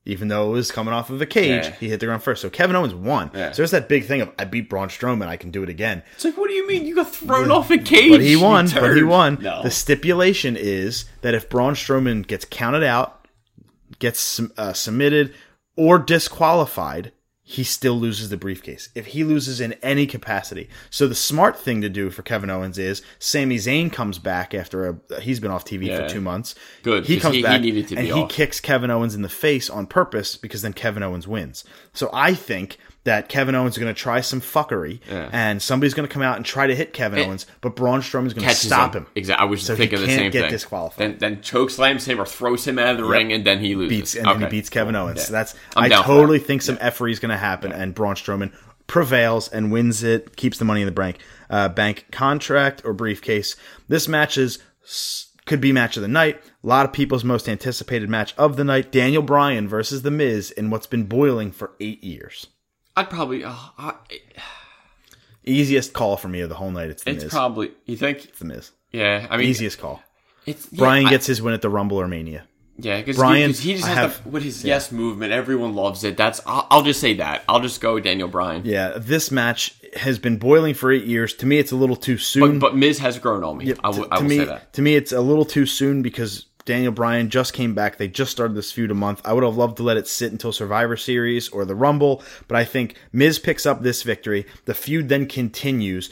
[0.08, 1.70] Even though it was coming off of a cage, Yeah.
[1.80, 2.40] he hit the ground first.
[2.40, 3.28] So Kevin Owens won.
[3.34, 3.50] Yeah.
[3.50, 6.02] So there's that big thing of I beat Braun Strowman, I can do it again.
[6.14, 6.86] It's like, what do you mean?
[6.86, 8.12] You got thrown off a cage.
[8.12, 8.68] But he won.
[8.72, 9.38] But he won.
[9.42, 9.64] No.
[9.64, 13.26] The stipulation is that if Braun Strowman gets counted out,
[13.98, 15.34] gets uh, submitted,
[15.74, 17.12] or disqualified,
[17.48, 18.88] he still loses the briefcase.
[18.96, 20.68] If he loses in any capacity.
[20.90, 24.88] So the smart thing to do for Kevin Owens is Sami Zayn comes back after
[25.10, 26.08] a he's been off TV Yeah.
[26.08, 26.56] for two months.
[26.82, 28.30] Good, He comes he- he back needed to and he off.
[28.30, 31.62] kicks Kevin Owens in the face on purpose because then Kevin Owens wins.
[31.92, 35.28] So I think that Kevin Owens is going to try some fuckery Yeah.
[35.32, 38.00] and somebody's going to come out and try to hit Kevin It- Owens, but Braun
[38.02, 39.06] Strowman's going to stop him.
[39.16, 39.42] Exactly.
[39.42, 40.50] I was So he thinking the same get thing.
[40.50, 40.98] disqualified.
[40.98, 43.74] Then then choke slams him or throws him out of the ring, and then he
[43.74, 43.88] loses.
[43.98, 44.94] beats and then he beats Kevin.
[44.94, 45.18] Owens.
[45.18, 45.24] Yeah.
[45.24, 48.52] So that's I'm I totally think some effery is going to happen, and Braun Strowman
[48.86, 51.18] prevails and wins it, keeps the money in the bank.
[51.50, 53.56] Uh, bank contract or briefcase.
[53.88, 54.58] This match is
[55.44, 56.40] could be match of the night.
[56.64, 60.50] A lot of people's most anticipated match of the night: Daniel Bryan versus The Miz
[60.50, 62.48] in what's been boiling for eight years.
[62.96, 63.44] I'd probably.
[63.44, 63.94] Uh, I,
[65.44, 66.90] Easiest call for me of the whole night.
[66.90, 67.32] It's The it's Miz.
[67.32, 67.70] probably.
[67.84, 68.24] You think?
[68.24, 68.72] It's The Miz.
[68.92, 69.26] Yeah.
[69.30, 70.02] I mean, Easiest call.
[70.44, 72.44] It's yeah, Bryan I- gets his win at the Rumble or Mania.
[72.78, 75.32] Yeah, because Bryan, he, just has have- the, with his yes movement.
[75.32, 76.16] Everyone loves it.
[76.16, 76.40] That's.
[76.46, 77.42] I'll, I'll just say that.
[77.48, 78.62] I'll just go with Daniel Bryan.
[78.66, 81.32] Yeah, this match has been boiling for eight years.
[81.36, 82.58] To me, it's a little too soon.
[82.58, 83.72] But, but Miz has grown on me.
[83.82, 84.72] I will, to, I to will me, say that.
[84.74, 87.96] to me, it's a little too soon because Daniel Bryan just came back.
[87.96, 89.22] They just started this feud a month.
[89.24, 92.56] I would have loved to let it sit until Survivor Series or the Rumble, but
[92.56, 94.44] I think Miz picks up this victory.
[94.66, 96.10] The feud then continues.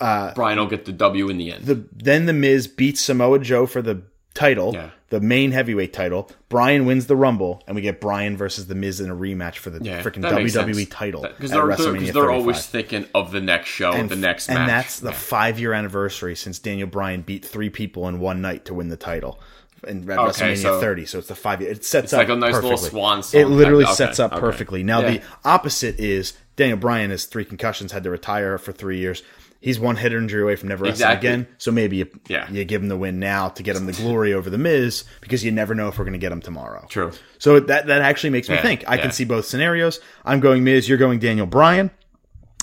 [0.00, 1.66] Uh, Bryan will get the W in the end.
[1.66, 4.90] The then the Miz beats Samoa Joe for the title, Yeah.
[5.10, 6.30] the main heavyweight title.
[6.48, 9.68] Bryan wins the Rumble, and we get Bryan versus the Miz in a rematch for
[9.68, 10.88] the yeah, freaking WWE sense.
[10.88, 14.56] title Because they're, they're, they're always thinking of the next show, and, the next match.
[14.56, 15.14] and that's the Yeah.
[15.16, 18.96] five year anniversary since Daniel Bryan beat three people in one night to win the
[18.96, 19.38] title
[19.86, 21.06] in Okay, WrestleMania so- 30.
[21.06, 21.70] So it's the five year.
[21.70, 22.90] It sets It's up like a nice little perfectly.
[22.90, 24.40] swan song It literally okay, sets up okay.
[24.40, 24.82] perfectly.
[24.82, 25.10] Now Yeah.
[25.10, 29.22] the opposite is Daniel Bryan has three concussions, had to retire for three years.
[29.62, 31.28] He's one hit injury away from never wrestling Exactly.
[31.28, 31.46] again.
[31.58, 32.50] So maybe you, Yeah.
[32.50, 35.44] you give him the win now to get him the glory over the Miz because
[35.44, 36.86] you never know if we're going to get him tomorrow.
[36.88, 37.12] True.
[37.38, 38.84] So that that actually makes me Yeah, think.
[38.86, 39.02] I yeah.
[39.02, 40.00] can see both scenarios.
[40.24, 40.88] I'm going Miz.
[40.88, 41.90] You're going Daniel Bryan.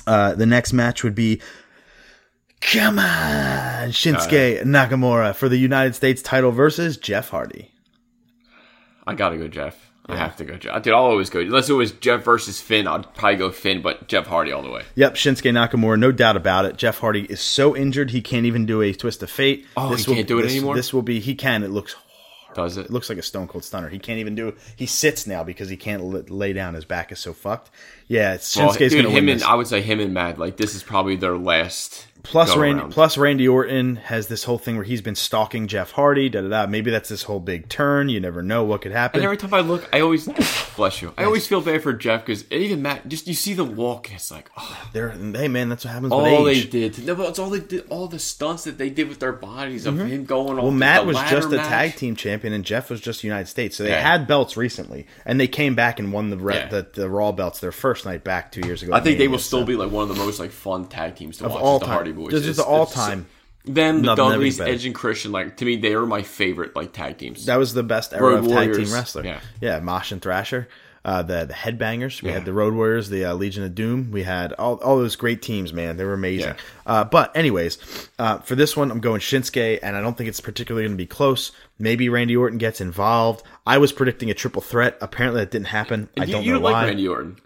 [0.08, 1.40] Uh, the next match would be
[2.62, 7.72] Come on, Shinsuke Nakamura for the United States title versus Jeff Hardy.
[9.06, 9.84] I gotta go Jeff.
[10.10, 10.74] I have to go Jeff.
[10.74, 11.40] I dude, I'll always go.
[11.42, 14.70] Unless it was Jeff versus Finn, I'd probably go Finn, but Jeff Hardy all the
[14.72, 14.84] way.
[14.96, 16.78] Yep, Shinsuke Nakamura, no doubt about it.
[16.78, 19.66] Jeff Hardy is so injured he can't even do a twist of fate.
[19.76, 20.76] Oh, he can't do it this, anymore?
[20.76, 21.62] This will be he can.
[21.64, 21.96] It looks
[22.56, 22.86] Does it?
[22.86, 23.90] it looks like a stone cold stunner.
[23.90, 24.56] He can't even do.
[24.78, 26.74] He sits now because he can't lay down.
[26.74, 27.70] His back is so fucked.
[28.08, 29.44] Yeah, it's, Well, Shinsuke's dude, to him win and this.
[29.48, 30.38] I would say him and Matt.
[30.40, 32.08] Like this is probably their last.
[32.30, 36.30] Plus, Randy, plus Randy Orton has this whole thing where he's been stalking Jeff Hardy.
[36.30, 36.68] Da da da.
[36.68, 38.10] Maybe that's this whole big turn.
[38.10, 39.20] You never know what could happen.
[39.20, 40.28] And every time I look, I always
[40.76, 41.14] bless you.
[41.18, 44.16] I always feel bad for Jeff because even Matt, just you see the walk, and
[44.16, 47.06] it's like, oh, They're, hey man, that's what happens all with they did.
[47.06, 47.86] No, but it's all they did.
[47.90, 50.48] All the stunts that they did with their bodies of him going.
[50.48, 50.62] Mm-hmm.
[50.62, 53.78] Well, Matt was just a tag team champion, and Jeff was just United States.
[53.78, 54.02] So they Yeah.
[54.02, 56.68] had belts recently, and they came back and won the re- Yeah.
[56.68, 58.94] the, the Raw belts their first night back two years ago.
[58.94, 61.16] I think they will still so- be like one of the most like fun tag
[61.16, 61.62] teams to of watch.
[61.62, 62.17] all the time.
[62.18, 62.32] Boys.
[62.32, 63.28] This is It's- the all time.
[63.66, 64.62] Them, the Dudleys.
[64.62, 65.32] Edge and Christian.
[65.34, 67.46] Like to me, they were my favorite like tag teams.
[67.48, 69.26] That was the best era Road of tag Warriors, team wrestler.
[69.26, 69.40] yeah.
[69.60, 70.70] yeah, Mosh and Thrasher.
[71.04, 72.22] Uh, the the headbangers.
[72.22, 72.36] We Yeah.
[72.36, 74.10] had the Road Warriors, the uh, Legion of Doom.
[74.12, 75.98] We had all, all those great teams, man.
[75.98, 76.50] They were amazing.
[76.50, 76.56] Yeah.
[76.86, 77.78] Uh, but anyways,
[78.20, 81.02] uh, for this one, I'm going Shinsuke, and I don't think it's particularly going to
[81.02, 81.52] be close.
[81.80, 83.44] Maybe Randy Orton gets involved.
[83.66, 84.98] I was predicting a triple threat.
[85.02, 86.10] Apparently, that didn't happen.
[86.18, 86.72] I you, don't you know don't why.
[86.72, 87.38] like Randy Orton.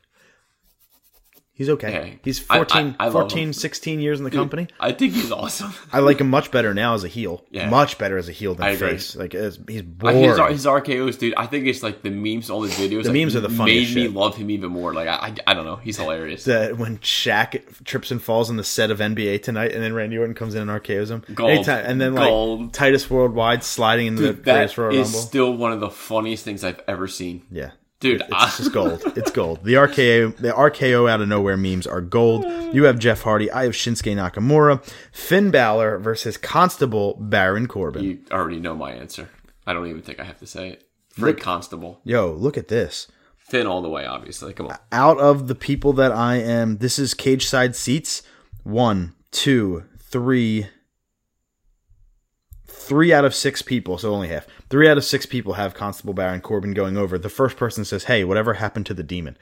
[1.62, 1.92] He's okay.
[1.92, 2.14] Yeah.
[2.24, 4.66] He's I- I- 14, I 14 16 years in the company.
[4.80, 5.72] I think he's awesome.
[5.94, 7.46] I like him much better now as a heel.
[7.52, 7.70] Yeah.
[7.70, 9.16] Much better as a heel than I face.
[9.16, 10.24] Like he's boring.
[10.24, 11.36] his, his RKO's, dude.
[11.36, 13.04] I think it's like the memes, all the videos.
[13.04, 13.94] The like, memes are the funniest.
[13.94, 14.14] made me shit.
[14.16, 14.92] love him even more.
[14.94, 15.76] Like I, I, I don't know.
[15.76, 16.46] He's hilarious.
[16.46, 20.18] that when Shaq trips and falls on the set of NBA tonight, and then Randy
[20.18, 21.24] Orton comes in and RKO's him.
[21.36, 21.52] Gold.
[21.52, 22.74] Anytime- and then like Gold.
[22.74, 25.20] Titus Worldwide sliding into Dude, the that greatest Royal is Rumble.
[25.20, 27.44] still one of the funniest things I've ever seen.
[27.52, 27.72] yeah,
[28.02, 29.02] Dude, it's I- just gold.
[29.16, 29.64] It's gold.
[29.64, 32.44] The RKO, the RKO out of nowhere memes are gold.
[32.74, 33.50] You have Jeff Hardy.
[33.52, 34.84] I have Shinsuke Nakamura.
[35.14, 38.04] Finn Balor versus Constable Baron Corbin.
[38.04, 39.30] You already know my answer.
[39.66, 40.84] I don't even think I have to say it.
[41.10, 43.08] Frank Constable, Yo, look at this.
[43.38, 44.06] Finn all the way.
[44.06, 44.78] Obviously, come on.
[44.92, 48.24] out of the people that I am, this is cage side seats.
[48.64, 50.68] One, two, three,
[52.82, 53.98] three out of six people.
[53.98, 54.48] So only half.
[54.70, 57.18] Three out of six people have Constable Baron Corbin going over.
[57.18, 59.38] The first person says, "Hey, whatever happened to the demon?"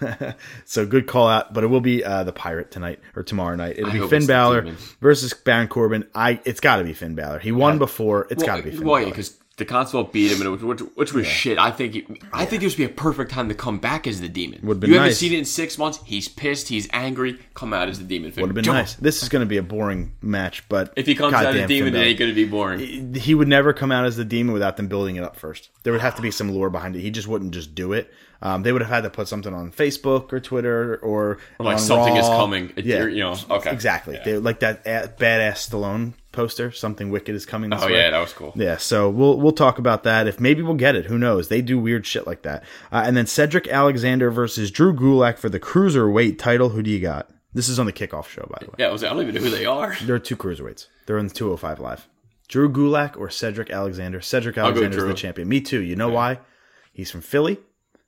[0.64, 1.52] so good call out.
[1.52, 3.78] But it will be uh, the pirate tonight or tomorrow night.
[3.78, 6.06] It'll I be Finn Balor versus Baron Corbin.
[6.14, 6.40] I.
[6.44, 7.40] It's got to be Finn Balor.
[7.40, 8.26] He won before.
[8.30, 9.10] It's got to be Finn Well, Balor.
[9.10, 11.58] because the constable beat him, and it which, which was shit.
[11.58, 14.20] I think it, I think this would be a perfect time to come back as
[14.20, 14.58] the demon.
[14.64, 16.00] Would've been you haven't seen it in six months.
[16.04, 16.66] He's pissed.
[16.68, 17.38] He's angry.
[17.54, 18.32] Come out as the demon.
[18.36, 18.78] Would have been Jump.
[18.78, 18.94] nice.
[18.94, 21.66] This is going to be a boring match, but If he comes out as the
[21.66, 23.14] demon, it ain't going to be boring.
[23.14, 25.70] he would never come out as the demon without them building it up first.
[25.84, 27.00] There would have to be some lore behind it.
[27.00, 28.12] He just wouldn't just do it.
[28.42, 31.74] Um, they would have had to put something on Facebook or Twitter or, Or like
[31.74, 32.72] on something is coming.
[32.76, 33.70] Yeah, you know, okay.
[33.70, 34.14] exactly.
[34.14, 34.24] Yeah.
[34.24, 36.70] They like that badass Stallone poster.
[36.72, 37.68] Something wicked is coming.
[37.70, 37.96] This Oh way.
[37.96, 38.52] yeah, that was cool.
[38.56, 40.26] Yeah, so we'll we'll talk about that.
[40.26, 41.48] If maybe we'll get it, who knows?
[41.48, 42.64] They do weird shit like that.
[42.90, 46.70] Uh, and then Cedric Alexander versus Drew Gulak for the cruiserweight title.
[46.70, 47.28] Who do you got?
[47.52, 48.74] This is on the kickoff show, by the way.
[48.78, 49.96] Yeah, I, was, I don't even know who they are.
[50.02, 50.86] There are two cruiserweights.
[51.06, 52.08] They're in the 205 live.
[52.46, 54.20] Drew Gulak or Cedric Alexander.
[54.20, 55.48] Cedric Alexander is the champion.
[55.48, 55.80] Me too.
[55.80, 56.38] You know why?
[56.92, 57.58] He's from Philly,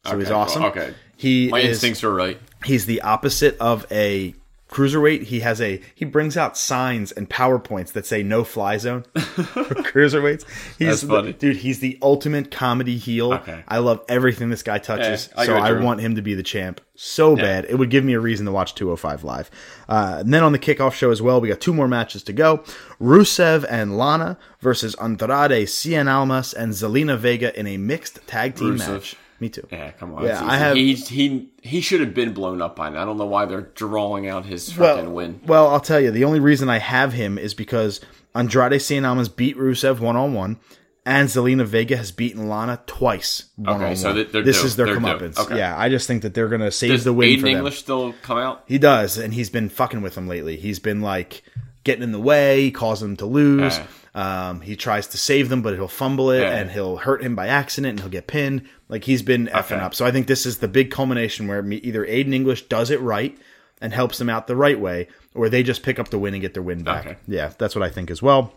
[0.05, 0.63] so he's Okay, well, awesome.
[0.65, 0.95] okay.
[1.17, 2.39] He My is, instincts are right.
[2.65, 4.35] He's the opposite of a
[4.69, 5.25] cruiserweight.
[5.25, 9.65] He has a he brings out signs and powerpoints that say no fly zone for
[9.85, 10.45] cruiserweights.
[10.79, 11.57] He's the- dude.
[11.59, 13.35] He's the ultimate comedy heel.
[13.35, 13.63] Okay.
[13.69, 15.29] I love everything this guy touches.
[15.35, 17.67] Yeah, I so I want him to be the champ so bad.
[17.69, 19.51] It would give me a reason to watch 205 live.
[19.89, 22.33] Uh, and then on the kickoff show as well, we got two more matches to
[22.33, 22.59] go.
[23.01, 28.79] Rusev and Lana versus Andrade, Cien Almas, and Zelina Vega in a mixed tag team
[28.79, 28.89] Rusev.
[28.89, 29.17] match.
[29.43, 29.67] Me too.
[29.73, 30.23] Yeah, come on.
[30.25, 33.03] Yeah, I have- He he he should have been blown up by now.
[33.03, 35.41] I don't know why they're drawing out his fucking well, win.
[35.45, 38.01] Well, I'll tell you, the only reason I have him is because
[38.37, 40.59] Andrade Cien Almas beat Rusev one on one,
[41.05, 43.97] and Zelina Vega has beaten Lana twice one on one.
[43.97, 44.67] so they're this due.
[44.69, 45.37] is their They're comeuppance.
[45.37, 45.57] Okay.
[45.59, 47.57] Yeah, I just think that they're gonna save Does the win Aiden for them.
[47.57, 48.63] English still come out?
[48.69, 50.57] He does, and he's been fucking with them lately.
[50.57, 51.43] He's been like
[51.83, 53.77] getting in the way, causing them to lose.
[54.15, 56.57] Um, he tries to save them, but he'll fumble it, Yeah.
[56.57, 58.69] and he'll hurt him by accident, and he'll get pinned.
[58.89, 59.85] Like he's been effing Okay.
[59.85, 59.95] up.
[59.95, 63.37] So I think this is the big culmination where either Aiden English does it right
[63.81, 66.41] and helps them out the right way, or they just pick up the win and
[66.43, 67.07] get their win back.
[67.07, 67.17] Okay.
[67.27, 68.53] Yeah, that's what I think as well.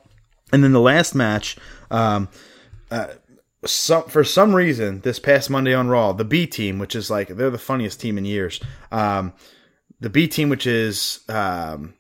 [0.52, 1.56] And then the last match,
[1.90, 2.28] um,
[3.66, 7.30] some for some reason this past Monday on Raw, the B team, which is like
[7.30, 8.60] they're the funniest team in years.
[8.92, 9.34] Um,
[10.00, 11.96] the B team, which is um,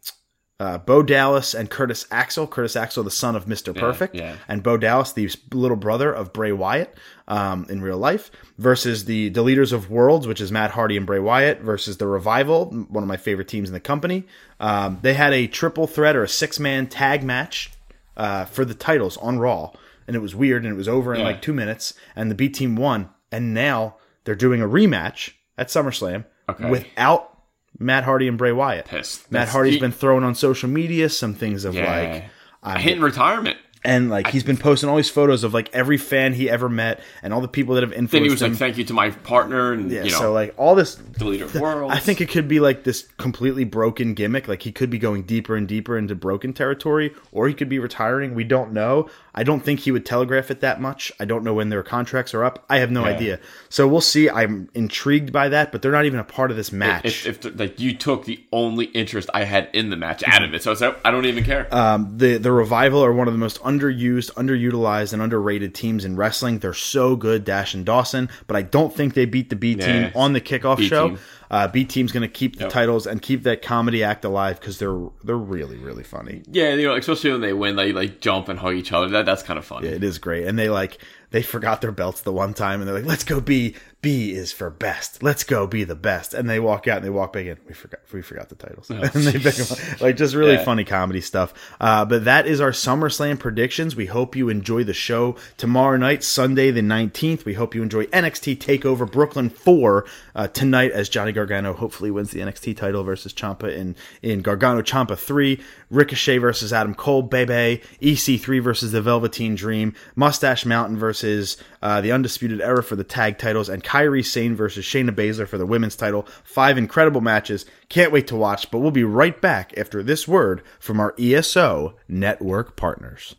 [0.59, 2.47] uh, Bo Dallas and Curtis Axel.
[2.47, 4.37] Curtis Axel, the son of Mister Perfect, yeah.
[4.47, 6.95] and Bo Dallas, the little brother of Bray Wyatt
[7.27, 11.19] um, in real life, versus the Deleters of Worlds, which is Matt Hardy and Bray
[11.19, 14.23] Wyatt, versus the Revival, one of my favorite teams in the company.
[14.59, 17.71] Um, they had a triple threat or a six man tag match
[18.15, 19.71] uh, for the titles on Raw,
[20.07, 21.25] and it was weird, and it was over in Yeah.
[21.27, 25.67] like two minutes, and the B team won, and now they're doing a rematch at
[25.67, 26.69] SummerSlam Okay.
[26.69, 27.34] without
[27.79, 28.85] Matt Hardy and Bray Wyatt.
[28.85, 29.31] Pissed.
[29.31, 31.85] Matt That's- Hardy's he- been throwing on social media some things of Yeah.
[32.11, 32.23] like.
[32.63, 33.57] I'm- Hitting retirement.
[33.83, 36.99] and like he's been posting all these photos of like every fan he ever met
[37.21, 38.51] and all the people that have influenced Then he was him.
[38.53, 41.43] like, "Thank you to my partner," and yeah, you know, so like all this deleter
[41.43, 41.93] of worlds.
[41.95, 44.47] I think it could be like this completely broken gimmick.
[44.47, 47.77] Like he could be going deeper and deeper into broken territory, or he could be
[47.77, 48.33] retiring.
[48.33, 49.07] We don't know.
[49.37, 51.11] I don't think he would telegraph it that much.
[51.19, 52.63] I don't know when their contracts are up.
[52.69, 53.39] I have no idea.
[53.67, 54.29] So we'll see.
[54.29, 57.25] I'm intrigued by that, but they're not even a part of this match.
[57.27, 60.53] if, if like you took the only interest I had in the match out of
[60.53, 61.67] it, so it's I don't even care.
[61.75, 66.15] Um, the the revival are one of the most underused, underutilized, and underrated teams in
[66.15, 66.59] wrestling.
[66.59, 70.03] They're so good, Dash and Dawson, but I don't think they beat the B team
[70.03, 70.09] Nah.
[70.15, 71.09] on the kickoff B show.
[71.09, 71.19] team.
[71.51, 72.71] Uh, B team's going to keep the Yep.
[72.71, 76.41] titles and keep that comedy act alive because they're they're really really funny.
[76.51, 79.07] yeah, you know, especially when they win, they like jump and hug each other.
[79.09, 79.87] That that's kind of funny.
[79.87, 80.97] It is great, and they like
[81.31, 83.75] they forgot their belts the one time, and they're like, "Let's go B.
[84.05, 85.23] B is for best.
[85.23, 87.57] Let's go be the best." And they walk out and they walk back in.
[87.67, 90.01] We forgot we forgot the titles, and they pick 'em up.
[90.01, 90.63] like just really Yeah.
[90.63, 91.53] funny comedy stuff.
[91.81, 93.95] Uh, but that is our SummerSlam predictions.
[93.95, 97.45] We hope you enjoy the show tomorrow night, Sunday the nineteenth.
[97.45, 102.29] We hope you enjoy NXT Takeover Brooklyn four uh, tonight as Johnny Gargano hopefully wins
[102.31, 105.59] the NXT title versus Ciampa in in Gargano Ciampa three.
[105.91, 112.11] Ricochet versus Adam Cole, Bebe, EC3 versus the Velveteen Dream, Mustache Mountain versus uh, the
[112.11, 115.95] Undisputed Era for the tag titles, and Kairi Sane versus Shayna Baszler for the women's
[115.95, 116.27] title.
[116.43, 117.65] Five incredible matches.
[117.87, 121.95] Can't wait to watch, but we'll be right back after this word from our ESO
[122.09, 123.37] network partners.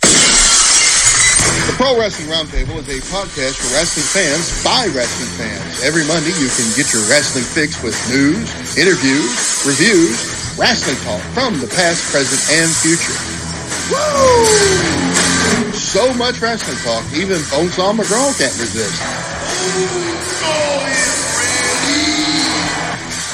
[0.00, 5.84] The Pro Wrestling Roundtable is a podcast for wrestling fans by wrestling fans.
[5.84, 11.60] Every Monday, you can get your wrestling fix with news, interviews, reviews, wrestling talk from
[11.60, 13.14] the past, present, and future.
[13.94, 14.42] Woo!
[15.78, 19.35] So much wrestling talk, even Bonesaw McGraw can't resist.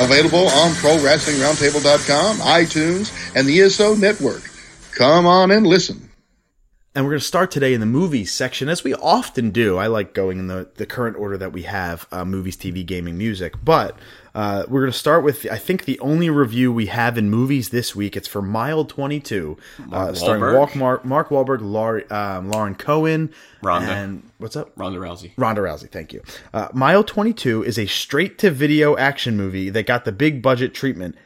[0.00, 4.42] Available on ProWrestlingRoundtable.com, iTunes, and the ESO Network.
[4.92, 6.10] Come on and listen.
[6.94, 9.78] and we're going to start today in the movies section, as we often do.
[9.78, 13.16] I like going in the, the current order that we have uh, movies, TV, gaming,
[13.16, 13.54] music.
[13.64, 13.96] But
[14.34, 17.68] uh, we're going to start with, I think, the only review we have in movies
[17.68, 18.16] this week.
[18.16, 19.56] It's for Mile 22,
[19.92, 23.30] uh, starring Walk, Mark, Mark Wahlberg, Laurie, um, Lauren Cohan,
[23.62, 23.90] Ronda.
[23.92, 24.72] and what's up?
[24.76, 25.32] Ronda Rousey.
[25.36, 26.22] Ronda Rousey, thank you.
[26.54, 30.74] Uh, Mile 22 is a straight to video action movie that got the big budget
[30.74, 31.16] treatment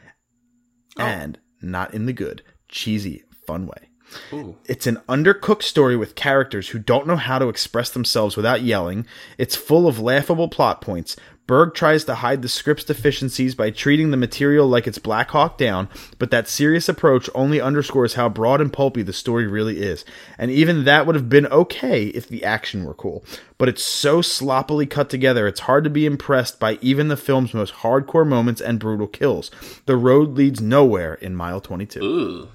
[0.97, 3.89] and not in the good, cheesy, fun way.
[4.33, 4.57] Ooh.
[4.65, 9.05] It's an undercooked story with characters who don't know how to express themselves without yelling.
[9.37, 11.15] It's full of laughable plot points.
[11.47, 15.57] Berg tries to hide the script's deficiencies by treating the material like it's Black Hawk
[15.57, 15.87] Down,
[16.19, 20.03] but that serious approach only underscores how broad and pulpy the story really is.
[20.37, 23.23] And even that would have been okay if the action were cool.
[23.57, 27.53] But it's so sloppily cut together, it's hard to be impressed by even the film's
[27.53, 29.49] most hardcore moments and brutal kills.
[29.85, 32.03] The road leads nowhere in Mile 22.
[32.03, 32.49] Ooh.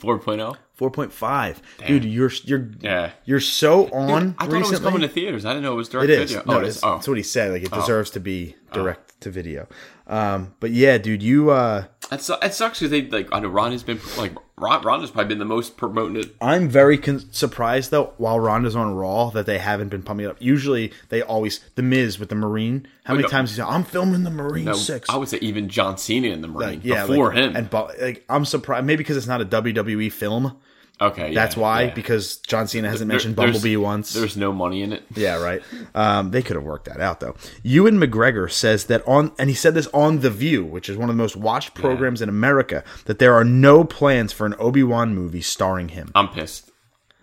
[0.00, 0.56] 4.0?
[0.78, 1.56] 4.5.
[1.86, 3.10] Dude, you're you're Yeah.
[3.24, 4.58] you're so on I thought recently.
[4.58, 5.44] it was coming to theaters.
[5.44, 6.30] I didn't know it was direct It is.
[6.32, 6.44] video.
[6.46, 6.76] No, oh, it it is.
[6.76, 6.84] is.
[6.84, 6.94] Oh.
[6.94, 7.52] That's what he said.
[7.52, 9.66] Like it deserves to be direct to video.
[10.06, 11.50] Um, but yeah, dude, you.
[11.50, 14.80] Uh, That, su- it sucks because they, like, I know Ron has been, like, Ron,
[14.82, 16.34] Ron has probably been the most promoting it.
[16.40, 18.14] I'm very con- surprised though.
[18.16, 20.36] While Ronda's on Raw, that they haven't been pumping it up.
[20.40, 22.86] Usually, they always the Miz with the Marine.
[23.04, 23.28] How many no.
[23.28, 26.28] times he said, "I'm filming the Marine No, 6 I would say even John Cena
[26.28, 27.56] in the Marine Like, yeah, before like, him.
[27.56, 28.86] And like, I'm surprised.
[28.86, 30.56] Maybe because it's not a WWE film.
[31.00, 31.82] Okay, That's yeah, why.
[31.84, 31.94] yeah.
[31.94, 34.12] Because John Cena hasn't There- mentioned Bumblebee once.
[34.12, 35.04] There's no money in it.
[35.14, 35.62] Yeah, right.
[35.94, 37.34] Um, they could have worked that out though.
[37.62, 41.08] Ewan McGregor says that on, and he said this on The View, which is one
[41.10, 44.82] of the most watched programs in America, that there are no plans for an Obi
[44.82, 46.10] Wan movie starring him.
[46.14, 46.70] I'm pissed.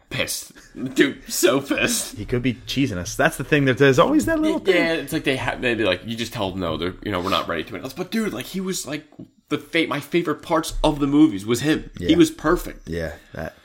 [0.09, 0.51] Pissed.
[0.93, 2.15] Dude, so pissed.
[2.15, 3.15] He could be cheesing us.
[3.15, 3.65] That's the thing.
[3.65, 4.75] That there's always that little thing.
[4.75, 5.61] Yeah, it's like they have.
[5.61, 6.77] They'd be like, you just tell them no.
[6.77, 7.93] They're you know we're not ready to announce.
[7.93, 9.03] But dude, like he was like
[9.49, 11.89] the fa- my favorite parts of the movies was him.
[11.99, 12.09] Yeah.
[12.09, 12.87] He was perfect.
[12.87, 13.55] Yeah, that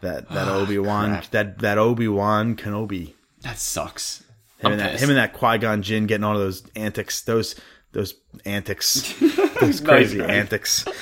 [0.00, 3.14] that that Obi Wan that that Obi Wan Kenobi.
[3.42, 4.24] That sucks.
[4.58, 7.22] Him I'm and that him and that Qui Gon Jinn getting all of those antics.
[7.22, 7.54] Those
[7.92, 9.14] those antics.
[9.60, 10.30] those crazy right.
[10.30, 10.84] antics.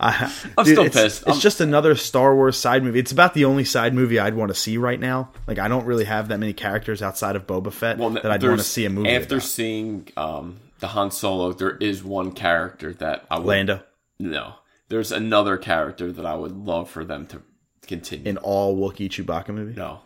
[0.00, 1.22] I, I'm still it's, pissed.
[1.22, 2.98] It's I'm- just another Star Wars side movie.
[2.98, 5.30] It's about the only side movie I'd want to see right now.
[5.46, 8.42] Like I don't really have that many characters outside of Boba Fett Well, that I'd
[8.42, 9.46] want to see a movie After about.
[9.46, 13.82] seeing um, the Han Solo, there is one character that I would Lando
[14.18, 14.54] No,
[14.88, 17.42] there's another character that I would love for them to
[17.86, 18.28] continue.
[18.28, 19.74] in all Wookiee Chewbacca movie.
[19.76, 20.00] no,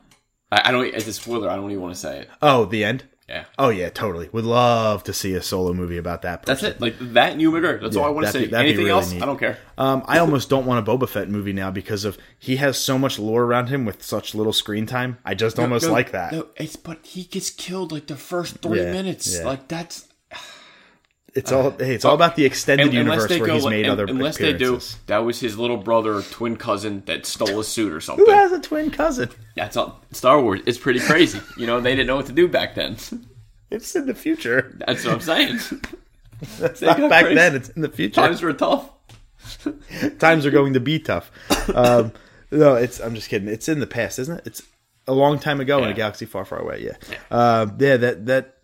[0.53, 0.87] I, I don't.
[0.87, 1.49] It's a spoiler.
[1.51, 2.31] I don't even want to say it.
[2.43, 3.05] Oh, the end.
[3.28, 4.28] Yeah, Oh yeah, totally.
[4.33, 6.43] Would love to see a solo movie about that.
[6.45, 6.81] that's it.
[6.81, 7.81] Like that Ewan McGregor.
[7.81, 8.47] That's all I want to that'd say.
[8.47, 9.12] be- that'd be Anything really else?
[9.12, 9.22] neat.
[9.22, 9.57] I don't care.
[9.78, 12.99] Um, I almost don't want a Boba Fett movie now because of he has so
[12.99, 15.18] much lore around him with such little screen time.
[15.24, 16.33] I just almost No, like that.
[16.33, 19.33] No, it's but he gets killed like the first three Yeah, minutes.
[19.39, 19.45] yeah.
[19.47, 20.09] Like that's
[21.35, 24.05] It's all hey, it's all about the extended un- universe where he's made un- other
[24.07, 24.81] unless they do.
[25.07, 28.24] That was his little brother, or twin cousin that stole a suit or something.
[28.26, 29.31] Who has a twin cousin?
[29.55, 30.01] That's all.
[30.12, 30.61] Star Wars.
[30.66, 31.41] It's pretty crazy.
[31.57, 32.97] you know, they didn't know what to do back then.
[33.70, 34.74] It's in the future.
[34.85, 35.61] That's what I'm saying.
[36.59, 37.35] That's not back crazy.
[37.37, 37.55] then.
[37.55, 38.20] It's in the future.
[38.20, 38.91] Times were tough.
[40.18, 41.31] Times are going to be tough.
[41.72, 42.12] Um,
[42.51, 42.99] no, it's.
[42.99, 43.47] I'm just kidding.
[43.49, 44.47] It's in the past, isn't it?
[44.47, 44.62] It's
[45.07, 46.83] a long time ago in a galaxy far, far away.
[46.83, 47.16] Yeah.
[47.31, 47.97] Uh, yeah.
[47.97, 48.57] That that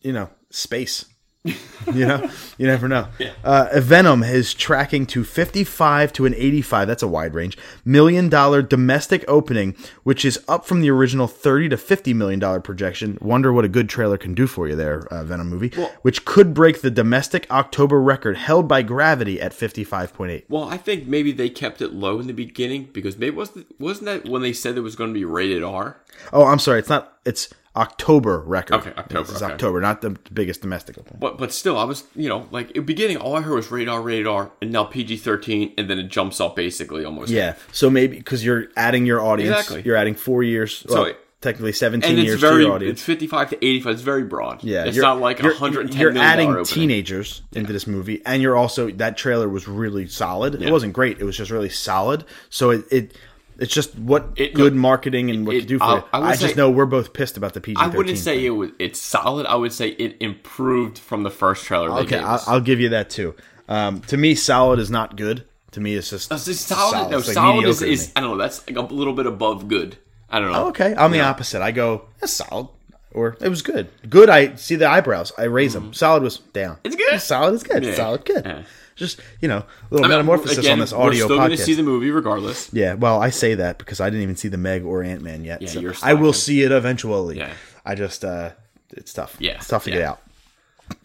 [0.00, 1.06] you know space.
[1.92, 3.08] you know, you never know.
[3.42, 6.86] Uh, Venom is tracking to 55 to an 85.
[6.86, 7.58] That's a wide range.
[7.84, 9.74] Million dollar domestic opening,
[10.04, 13.18] which is up from the original 30 to 50 million dollar projection.
[13.20, 15.70] Wonder what a good trailer can do for you there, uh, Venom movie,
[16.02, 20.44] which could break the domestic October record held by Gravity at 55.8.
[20.48, 24.06] Well, I think maybe they kept it low in the beginning because maybe wasn't wasn't
[24.06, 26.00] that when they said it was going to be rated R?
[26.32, 26.78] Oh, I'm sorry.
[26.78, 27.18] It's not.
[27.24, 28.74] It's October record.
[28.76, 29.52] Okay, October, This is okay.
[29.52, 30.96] October, not the biggest domestic.
[31.18, 33.70] But but still, I was you know like in the beginning, all I heard was
[33.70, 37.30] radar, radar, and now PG thirteen, and then it jumps up basically almost.
[37.30, 37.54] Yeah.
[37.72, 39.82] So maybe because you're adding your audience, Exactly.
[39.84, 40.84] you're adding four years.
[40.88, 42.98] Well, So- technically 17 and years very to your audience.
[43.00, 43.94] it's fifty five to eighty five.
[43.94, 44.62] It's very broad.
[44.62, 48.54] Yeah, it's not like one hundred ten You're adding teenagers into this movie, and you're
[48.56, 50.62] also that trailer was really solid.
[50.62, 52.24] It wasn't great; it was just really solid.
[52.48, 53.16] So it, it
[53.58, 56.08] it's just what It- good marketing and what it- you do for I'll-.
[56.12, 57.76] I would I, just say- know we're both pissed about the PG.
[57.80, 59.46] I wouldn't say it was it's solid.
[59.46, 61.90] I would say it improved from the first trailer.
[62.00, 62.42] Okay, I'll.
[62.46, 63.34] I'll give you that too.
[63.68, 65.44] Um, to me, solid is not good.
[65.72, 67.10] To me, it's just It's just solid.
[67.10, 68.12] No, like solid is, is.
[68.14, 68.36] I don't know.
[68.36, 69.96] That's like a little bit above good.
[70.28, 70.64] I don't know.
[70.64, 70.94] Oh, okay.
[70.96, 71.62] I'm the opposite.
[71.62, 72.68] I go that's solid,
[73.12, 73.88] or it was good.
[74.08, 74.28] Good.
[74.28, 75.32] I see the eyebrows.
[75.38, 75.94] I raise them.
[75.94, 76.76] Solid was down.
[76.76, 76.86] Mm-hmm.
[76.86, 77.20] It's good.
[77.20, 77.84] Solid is good.
[77.84, 77.94] Yeah.
[77.94, 78.44] Solid good.
[78.44, 78.62] Yeah.
[79.02, 81.06] Just you know, a little I mean, metamorphosis again, on this audio.
[81.08, 82.72] we're still going to see the movie regardless.
[82.72, 82.94] yeah.
[82.94, 85.60] Well, I say that because I didn't even see the Meg or Ant Man yet.
[85.60, 87.38] Yeah, so you're I will see it eventually.
[87.38, 87.52] Yeah.
[87.84, 88.50] I just uh,
[88.90, 89.36] it's tough.
[89.40, 89.96] Yeah, It's tough to yeah.
[89.96, 90.22] get out.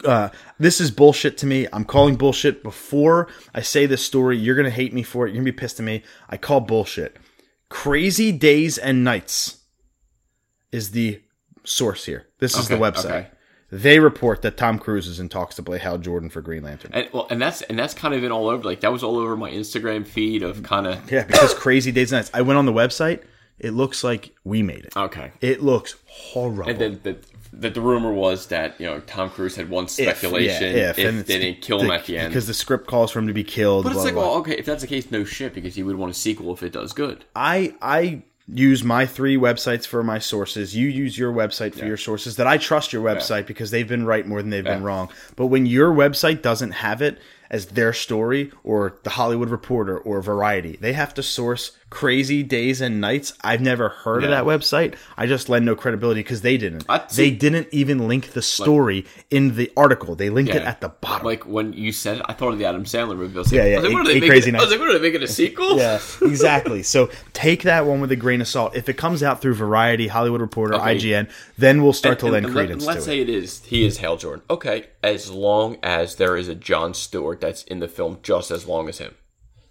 [0.06, 0.30] Uh,
[0.60, 1.68] this is bullshit to me.
[1.74, 4.38] I'm calling bullshit before I say this story.
[4.38, 5.30] You're gonna hate me for it.
[5.30, 6.04] You're gonna be pissed at me.
[6.30, 7.18] I call bullshit.
[7.70, 9.58] Crazy Days and Nights
[10.72, 11.22] is the
[11.64, 12.28] source here.
[12.40, 13.06] This is the website.
[13.06, 13.28] okay.
[13.70, 16.92] They report that Tom Cruise is in talks to play Hal Jordan for Green Lantern.
[16.94, 18.64] And well, and that's and that's kind of been all over.
[18.64, 22.12] Like that was all over my Instagram feed of kind of Yeah, because Crazy Days
[22.14, 22.32] and Nights.
[22.34, 23.24] I went on the website.
[23.60, 24.96] It looks like we made it.
[24.96, 25.32] okay.
[25.42, 26.70] It looks horrible.
[26.70, 27.18] And then the,
[27.52, 31.00] the the rumor was that you know Tom Cruise had one If, speculation yeah, if,
[31.00, 32.30] if, they didn't kill him the- at the end.
[32.30, 33.84] because the script calls for him to be killed.
[33.84, 34.24] but it's blah, like, blah.
[34.30, 36.62] well, okay, if that's the case, no shit, because he would want a sequel if
[36.64, 37.26] it does good.
[37.36, 40.76] I I use my three websites for my sources.
[40.76, 42.38] You use your website for your sources.
[42.38, 45.10] That I trust your website because they've been right more than they've been wrong.
[45.36, 47.20] But when your website doesn't have it
[47.50, 52.82] as their story or the Hollywood Reporter or Variety, they have to source Crazy Days
[52.82, 53.32] and Nights.
[53.42, 54.96] I've never heard of that website.
[55.16, 56.86] I just lend no credibility because they didn't.
[57.16, 60.14] They didn't even link the story in the article.
[60.14, 61.26] They linked it at the bottom.
[61.26, 63.36] Like when you said it, I thought of the Adam Sandler movie.
[63.36, 64.28] I was like, Yeah, yeah, I was like, what Eight- are they?
[64.28, 65.78] Crazy I was like, what are they making a sequel?
[65.78, 66.84] Yeah, exactly.
[66.84, 68.76] So take that one with a grain of salt.
[68.76, 70.98] If it comes out through Variety, Hollywood Reporter, Okay.
[70.98, 73.30] IGN, then we'll start to And- lend and let- credence let's to say it.
[73.30, 74.44] it is he is Hal Jordan.
[74.50, 78.68] Okay, as long as there is a John Stewart that's in the film, just as
[78.68, 79.16] long as him,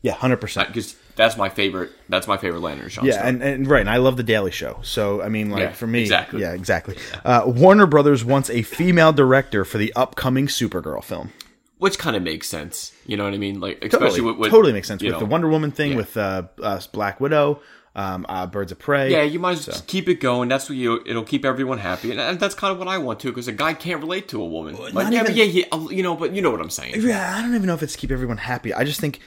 [0.00, 0.68] Yeah, hundred percent.
[0.68, 1.90] because that's my favorite.
[2.08, 2.88] That's my favorite Lantern.
[2.88, 4.78] John Yeah, and, and right, and I love the Daily Show.
[4.82, 6.40] So I mean, like Yeah, for me, exactly.
[6.42, 6.96] Yeah, exactly.
[7.24, 11.32] Uh, Warner Brothers wants a female director for the upcoming Supergirl film.
[11.78, 12.92] which kind of makes sense.
[13.06, 13.60] You know what I mean?
[13.60, 15.96] Like especially Totally, with, with totally makes sense with know, the Wonder Woman thing, yeah.
[15.96, 17.60] with uh, uh, Black Widow,
[17.94, 19.10] um, uh, Birds of Prey.
[19.10, 20.48] Yeah, you might as well just keep it going.
[20.48, 21.02] That's what you.
[21.06, 23.52] It'll keep everyone happy, and, and that's kind of what I want to, because a
[23.52, 24.76] guy can't relate to a woman.
[24.76, 26.94] Like, not yeah, even- yeah, yeah, you know, but you know what I'm saying.
[27.00, 28.72] Yeah, I don't even know if it's keep everyone happy.
[28.74, 29.20] I just think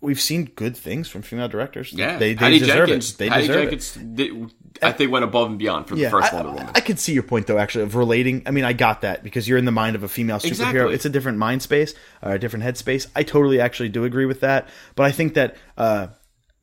[0.00, 1.92] we've seen good things from female directors.
[1.92, 3.12] Yeah, they, they Patty deserve Jenkins.
[3.12, 3.18] it.
[3.18, 3.62] They Patty deserve it.
[3.62, 6.70] Jenkins, did, I think, went above and beyond for the first I, Wonder Woman.
[6.74, 8.42] I could see your point though, actually, of relating.
[8.46, 10.48] I mean, I got that because you're in the mind of a female superhero.
[10.48, 10.94] Exactly.
[10.94, 13.06] It's a different mind space, uh, a different headspace.
[13.16, 14.68] I totally actually do agree with that.
[14.94, 16.08] But I think that, uh,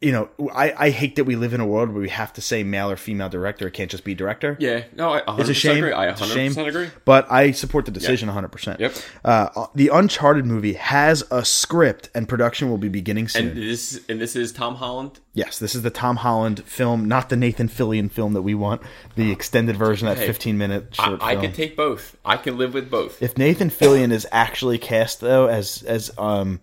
[0.04, 2.42] you know, I, I hate that we live in a world where we have to
[2.42, 3.68] say male or female director.
[3.68, 4.58] It can't just be director.
[4.60, 5.78] yeah, no, I 100% It's a shame.
[5.78, 5.94] agree.
[5.94, 6.66] I It's a 100% shame.
[6.68, 6.90] agree.
[7.06, 8.80] But I support the decision 100%.
[8.80, 8.94] Yep.
[9.24, 13.48] Uh, the Uncharted movie has a script and production will be beginning soon.
[13.50, 15.20] And this and this is Tom Holland.
[15.34, 18.82] Yes, this is the Tom Holland film, not the Nathan Fillion film that we want.
[19.16, 21.42] The extended version, that 15 minute I, short I film.
[21.46, 22.18] can take both.
[22.26, 23.22] I can live with both.
[23.24, 26.60] if Nathan Fillion is actually cast though as as um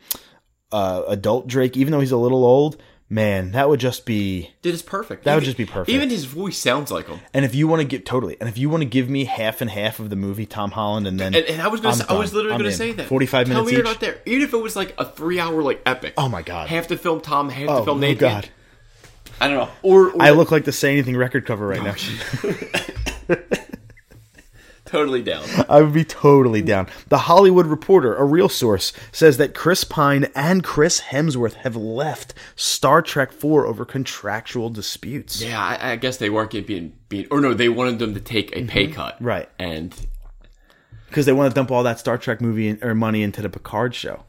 [0.72, 2.80] uh adult Drake, even though he's a little old,
[3.10, 4.52] man, that would just be.
[4.62, 5.24] Dude, it's perfect.
[5.24, 5.90] That would just be perfect.
[5.90, 7.20] Even his voice sounds like him.
[7.34, 9.60] And if you want to get totally, and if you want to give me half
[9.60, 12.04] and half of the movie, Tom Holland, and then And, and I was gonna, say,
[12.08, 12.74] I was literally I'm gonna in.
[12.76, 13.06] say that.
[13.06, 13.58] 45 minutes.
[13.58, 14.18] Tell me you're not there.
[14.24, 16.14] Even if it was like a three hour like epic.
[16.16, 16.68] Oh my God.
[16.68, 18.18] Half the film Tom, half Oh, the film oh Nathan.
[18.20, 18.48] God,
[19.40, 19.68] I don't know.
[19.82, 21.94] Or, or I look like the Say Anything record cover right now.
[24.90, 25.44] totally down.
[25.68, 26.88] I would be totally down.
[27.08, 32.34] The Hollywood Reporter, a real source, says that Chris Pine and Chris Hemsworth have left
[32.56, 35.42] Star Trek 4 over contractual disputes.
[35.42, 38.20] Yeah, I, I guess they weren't getting being, being or no, they wanted them to
[38.20, 39.24] take a pay cut, Mm-hmm.
[39.24, 39.48] Right.
[39.58, 39.94] And
[41.08, 43.48] Because they want to dump all that Star Trek movie in, or money into the
[43.48, 44.24] Picard show.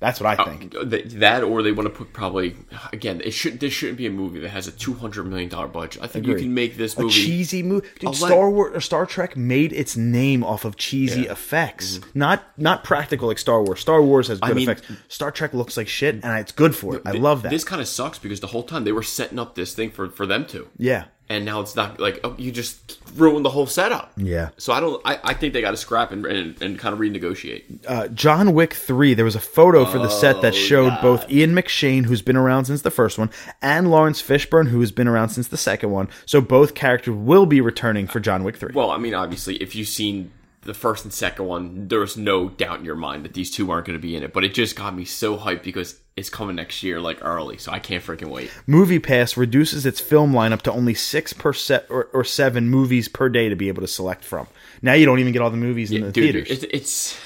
[0.00, 0.90] That's what I uh, think.
[0.90, 2.56] th- that, or they want to put probably
[2.92, 3.20] again.
[3.24, 6.02] It should this shouldn't be a movie that has a two hundred million dollar budget.
[6.02, 7.14] I think you can make this a movie.
[7.14, 7.88] cheesy movie.
[7.98, 12.18] Dude, Star Wars or uh, Star Trek made its name off of cheesy effects, mm-hmm.
[12.18, 13.80] not not practical like Star Wars.
[13.80, 14.88] Star Wars has good mean- effects.
[15.08, 17.02] Star Trek looks like shit, and it's good for it.
[17.04, 17.50] I love that.
[17.50, 20.08] This kind of sucks because the whole time they were setting up this thing for
[20.10, 23.66] for them to, yeah, and now it's not like oh, you just ruined the whole
[23.66, 24.12] setup.
[24.16, 24.50] yeah.
[24.58, 25.00] So I don't.
[25.04, 27.64] I, I think they got to scrap and, and and kind of renegotiate.
[27.86, 31.30] uh, John Wick 3, there was a photo for the set Oh, that showed both
[31.30, 33.30] Ian McShane, who's been around since the first one,
[33.62, 36.08] and Laurence Fishburne, who has been around since the second one.
[36.26, 38.72] So both characters will be returning for John Wick 3.
[38.74, 40.30] Well, I mean, obviously, if you've seen
[40.62, 43.86] the first and second one, there's no doubt in your mind that these two aren't
[43.86, 44.32] going to be in it.
[44.32, 47.70] But it just got me so hyped because it's coming next year, like early, so
[47.70, 48.50] I can't freaking wait.
[48.66, 53.28] MoviePass reduces its film lineup to only six per set or, or seven movies per
[53.28, 54.48] day to be able to select from.
[54.82, 56.50] Now you don't even get all the movies in the Dude, theaters.
[56.50, 57.20] it's, it's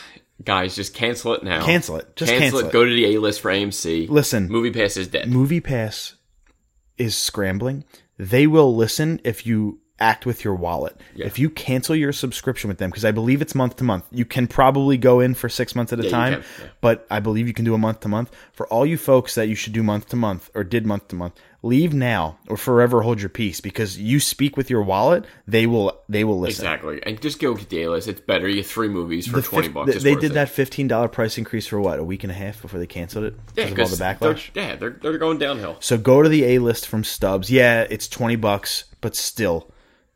[0.45, 1.65] guys, just cancel it now.
[1.65, 2.15] Cancel it.
[2.17, 2.73] Just cancel it.
[2.73, 4.09] Go to the A list for AMC.
[4.09, 4.49] Listen.
[4.49, 5.29] MoviePass is dead.
[5.29, 6.15] MoviePass
[6.99, 7.85] is scrambling.
[8.19, 11.01] They will listen if you act with your wallet.
[11.15, 14.25] If you cancel your subscription with them, because I believe it's month to month, you
[14.25, 16.67] can probably go in for six months at a you time, yeah.
[16.81, 18.31] but I believe you can do a month to month.
[18.53, 21.17] For all you folks that you should do month to month or did month to
[21.17, 21.35] month,
[21.65, 25.97] leave now or forever hold your peace because you speak with your wallet, they will
[26.09, 26.65] they will listen.
[26.67, 28.09] Exactly, and just go A list.
[28.09, 28.49] It's better.
[28.49, 29.93] You three movies for The twenty fif- bucks.
[29.93, 30.35] th- they did it.
[30.35, 33.25] that fifteen dollar price increase for what a week and a half before they canceled
[33.27, 34.51] it Yeah, because of all the they're- backlash.
[34.55, 35.77] Yeah, they're they're going downhill.
[35.81, 37.51] So go to the A list from Stubs.
[37.51, 39.71] Yeah, it's twenty bucks, but still,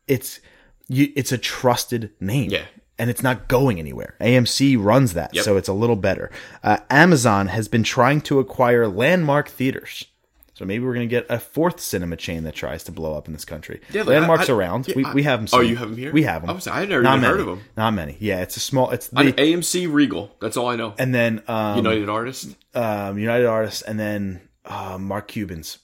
[0.07, 0.41] it's
[0.89, 1.13] you.
[1.17, 2.51] It's a trusted name.
[2.51, 2.65] Yeah.
[2.99, 4.15] And it's not going anywhere.
[4.23, 5.45] AMC runs that, Yep.
[5.45, 6.31] so it's a little better.
[6.65, 10.07] Uh, Amazon has been trying to acquire landmark theaters.
[10.55, 13.35] So maybe we're gonna get a fourth cinema chain that tries to blow up in
[13.35, 13.83] this country.
[13.93, 14.89] Yeah, Landmark's I- I- around.
[14.89, 15.49] yeah, we, I- we have them.
[15.53, 16.11] Oh, you have 'em here?
[16.11, 16.49] We have them.
[16.49, 17.61] I was- I never Not even heard of them.
[17.77, 18.17] Not many.
[18.19, 18.89] Yeah, it's a small.
[18.91, 20.35] It's the, AMC Regal.
[20.41, 20.95] That's all I know.
[20.99, 22.55] and then um, United Artists.
[22.75, 25.77] um, United Artists, and then uh, Mark Cuban's.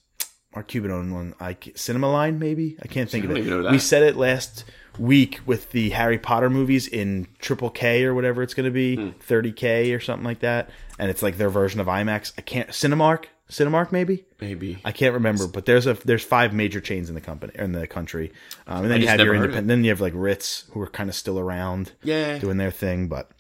[0.55, 1.35] Mark Cuban owned one.
[1.41, 3.39] I Cinema Line, maybe I can't think I of it.
[3.41, 3.73] even know that.
[3.73, 4.65] We said it last
[4.99, 8.97] week with the Harry Potter movies in triple K or whatever it's going to be,
[8.97, 9.11] Hmm.
[9.21, 12.33] thirty K or something like that, and it's like their version of IMAX.
[12.37, 14.25] I can't Cinemark, Cinemark maybe.
[14.41, 14.79] Maybe.
[14.85, 17.87] I can't remember, but there's a there's five major chains in the company in the
[17.87, 18.33] country,
[18.67, 19.69] um, and then you have your never heard of independent.
[19.69, 22.39] Then you have like Ritz, who are kind of still around, Yeah.
[22.39, 23.09] doing their thing.
[23.09, 23.31] But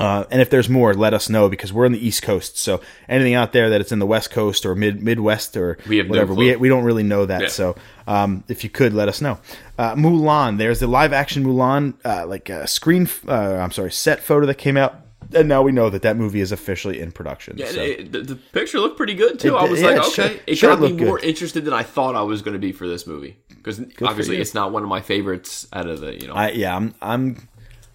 [0.00, 2.58] uh, and if there's more, let us know because we're in the East Coast.
[2.58, 6.02] So anything out there that it's in the West Coast or mid Midwest or We
[6.02, 6.46] no whatever, clue.
[6.46, 7.42] we we don't really know that.
[7.42, 7.48] Yeah.
[7.48, 9.38] So um, if you could let us know.
[9.78, 14.22] Uh, Mulan, there's the live action Mulan, uh, like a screen, uh, I'm sorry, set
[14.22, 14.96] photo that came out.
[15.32, 17.56] And now we know that that movie is officially in production.
[17.56, 17.80] Yeah, so.
[17.82, 19.54] it- the, the picture looked pretty good too.
[19.56, 20.12] It I was yeah, like, it okay,
[20.54, 21.06] sure- it got me looked good.
[21.06, 24.38] more interested than I thought I was going to be for this movie because obviously
[24.40, 26.34] it's not one of my favorites out of the you know.
[26.34, 27.48] I yeah, I'm I'm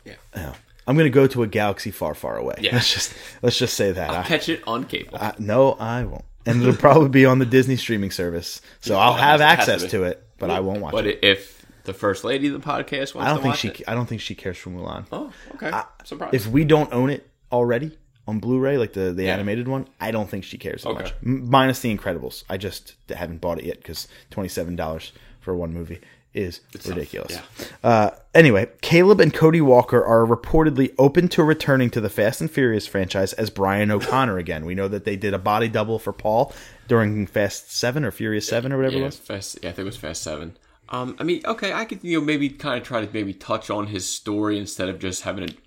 [0.05, 0.53] Yeah.
[0.85, 0.91] Yeah.
[0.91, 2.55] I'm gonna go to a galaxy far, far away.
[2.61, 2.73] Yeah.
[2.73, 4.09] Let's just let's just say that.
[4.09, 5.17] I'll I, catch it on cable.
[5.19, 9.13] I- no, I won't, and it'll probably be on the Disney streaming service, so I'll
[9.13, 11.21] have has to access to it, but I won't watch but it.
[11.21, 13.67] But if the first lady of the podcast wants I don't think she.
[13.69, 15.05] it, I don't think she cares for Mulan.
[15.11, 15.71] oh, okay,
[16.03, 16.31] surprise.
[16.33, 17.97] If we don't own it already
[18.27, 19.33] on Blu-ray, like the the Yeah.
[19.33, 21.03] animated one, I don't think she cares so Okay.
[21.03, 21.13] much.
[21.21, 25.73] Minus the Incredibles, I just haven't bought it yet because twenty seven dollars for one
[25.73, 26.01] movie
[26.35, 27.31] is ridiculous.
[27.31, 27.65] yeah.
[27.83, 32.51] Uh, anyway, Caleb and Cody Walker are reportedly open to returning to the Fast and
[32.51, 34.65] Furious franchise as Brian O'Connor again.
[34.65, 36.53] We know that they did a body double for Paul
[36.87, 39.17] during Fast Seven or Furious Seven or whatever it yeah, was.
[39.17, 39.59] fast.
[39.63, 40.57] Yeah, I think it was Fast Seven.
[40.89, 43.69] Um, I mean, okay, I could you know maybe kind of try to maybe touch
[43.69, 45.57] on his story instead of just having it.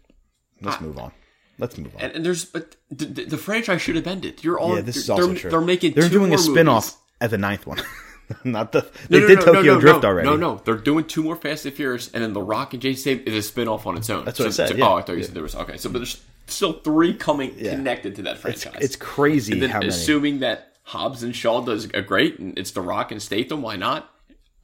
[0.60, 1.12] Let's move on.
[1.58, 2.02] Let's move on.
[2.02, 4.44] And, and there's but the, the, franchise should have ended.
[4.44, 5.50] You're all yeah, this is they're, also true.
[5.50, 6.98] They're making they're doing a spin off movies.
[7.20, 7.80] at the ninth one.
[8.44, 10.28] Not the No, they no, did no, no, Tokyo no, Drift no, already.
[10.28, 13.00] No, no, they're doing two more Fast and Furious, and then The Rock and Jason
[13.00, 14.24] Statham is a spin off on its own.
[14.24, 14.88] That's what I So- said, so- yeah.
[14.88, 15.76] Oh, I thought you said there was okay.
[15.76, 17.70] So, but there's still three coming Yeah.
[17.76, 18.76] connected to that franchise.
[18.80, 19.88] it's crazy and then how many.
[19.90, 23.76] assuming that Hobbs and Shaw does a great, and it's The Rock and Statham, why
[23.76, 24.10] not?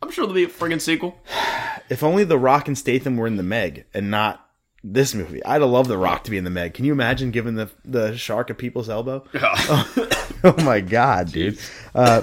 [0.03, 1.19] I'm sure there'll be a friggin' sequel.
[1.91, 4.41] If only The Rock and Statham were in the Meg and not
[4.83, 5.45] this movie.
[5.45, 6.73] I'd have loved The Rock to be in the Meg.
[6.73, 9.23] Can you imagine giving the the shark a people's elbow?
[9.35, 11.59] oh my god, dude.
[11.95, 12.23] Uh,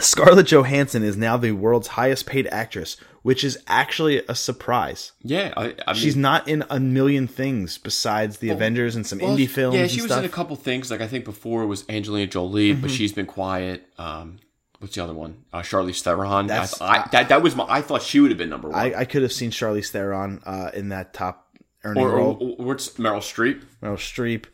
[0.00, 5.12] Scarlett Johansson is now the world's highest paid actress, which is actually a surprise.
[5.22, 9.18] yeah, I, I mean, She's not in a million things besides the Avengers and some
[9.18, 9.76] well, indie films.
[9.76, 10.18] Yeah, she was stuff.
[10.18, 10.24] Mm-hmm.
[10.24, 10.90] in a couple things.
[10.90, 13.86] Like I think before it was Angelina Jolie, but she's been quiet.
[13.98, 14.38] Um,
[14.78, 15.44] what's the other one?
[15.52, 16.50] Uh, Charlize Theron.
[16.50, 17.66] I, I, that that was my.
[17.68, 18.78] I thought she would have been number one.
[18.78, 22.56] I, I could have seen Charlize Theron uh, in that top earning or, or, role.
[22.58, 23.64] or what's Meryl Streep?
[23.82, 24.44] Meryl Streep.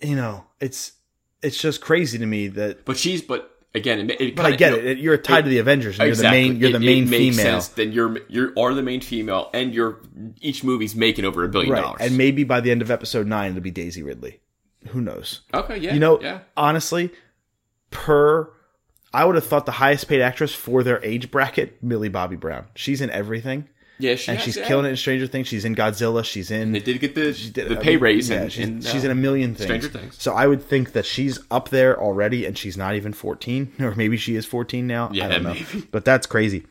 [0.00, 0.92] You know, it's
[1.42, 2.84] it's just crazy to me that.
[2.84, 4.98] But she's but again, it, it But I kinda, get you know, it.
[4.98, 5.98] You're tied to the Avengers.
[5.98, 6.40] And exactly.
[6.40, 6.60] You're the main.
[6.60, 7.60] You're It- the it main makes female.
[7.60, 7.68] Sense.
[7.68, 10.00] Then you're you are the main female, and you're
[10.40, 11.82] each movie's making over a billion Right.
[11.82, 12.00] dollars.
[12.00, 14.40] And maybe by the end of episode nine, it'll be Daisy Ridley.
[14.88, 15.40] Who knows?
[15.54, 16.40] okay, yeah, you know, yeah.
[16.56, 17.10] honestly,
[17.90, 18.50] per
[19.12, 22.66] I would have thought the highest paid actress for their age bracket, Millie Bobby Brown.
[22.74, 23.68] She's in everything,
[23.98, 24.66] Yeah, she and she's yeah.
[24.66, 25.46] killing it in Stranger Things.
[25.46, 26.24] She's in Godzilla.
[26.24, 26.72] She's in.
[26.72, 28.28] They did get the did- the I pay mean, raise.
[28.28, 29.66] Yeah, in, she's, in, she's uh, in a million things.
[29.66, 30.16] Stranger Things.
[30.20, 33.94] So I would think that she's up there already, and she's not even fourteen, or
[33.94, 35.10] maybe she is fourteen now.
[35.12, 35.86] Yeah, I don't know, maybe.
[35.92, 36.66] but that's crazy.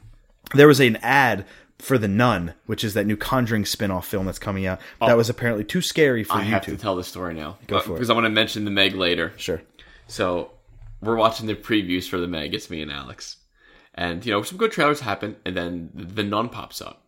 [0.54, 1.46] There was an ad
[1.80, 4.80] for The Nun, which is that new Conjuring spin-off film that's coming out.
[5.00, 6.38] That was apparently too scary for Oh.
[6.38, 7.94] I have to tell the story now Go Uh, for it.
[7.96, 9.34] because I want to mention the Meg later.
[9.38, 9.62] Sure.
[10.08, 10.52] So
[11.02, 12.54] we're watching the previews for the Meg.
[12.54, 13.38] It's me and Alex,
[13.96, 17.03] and you know some good trailers happen, and then the Nun pops up,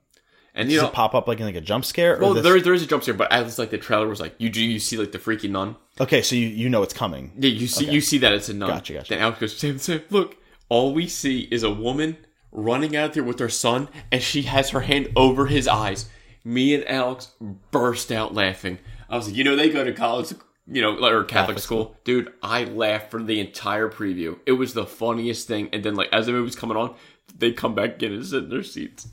[0.56, 2.18] and you Does know it pop up like in like a jump scare?
[2.18, 4.20] Or well this- there there is a jump scare, but as like the trailer was
[4.20, 5.76] like you do you see like the freaky nun.
[6.00, 7.32] Okay, so you, you know it's coming.
[7.38, 8.70] Yeah, you see you see that it's a nun.
[8.70, 9.10] Gotcha, gotcha.
[9.10, 10.38] Then Alex goes, Sam, Sam, look,
[10.70, 12.18] all we see is a woman
[12.52, 16.10] running out there with her son, and she has her hand over his eyes.
[16.44, 17.32] Me and Alex
[17.72, 18.80] burst out laughing.
[19.10, 20.32] I was like, you know, they go to college,
[20.68, 21.96] you know, or Catholic, Catholic school.
[22.04, 24.40] Dude, I laughed for the entire preview.
[24.46, 25.70] It was the funniest thing.
[25.74, 26.96] And then, like, as the movie's coming on,
[27.38, 29.08] they come back in and sit in their seats.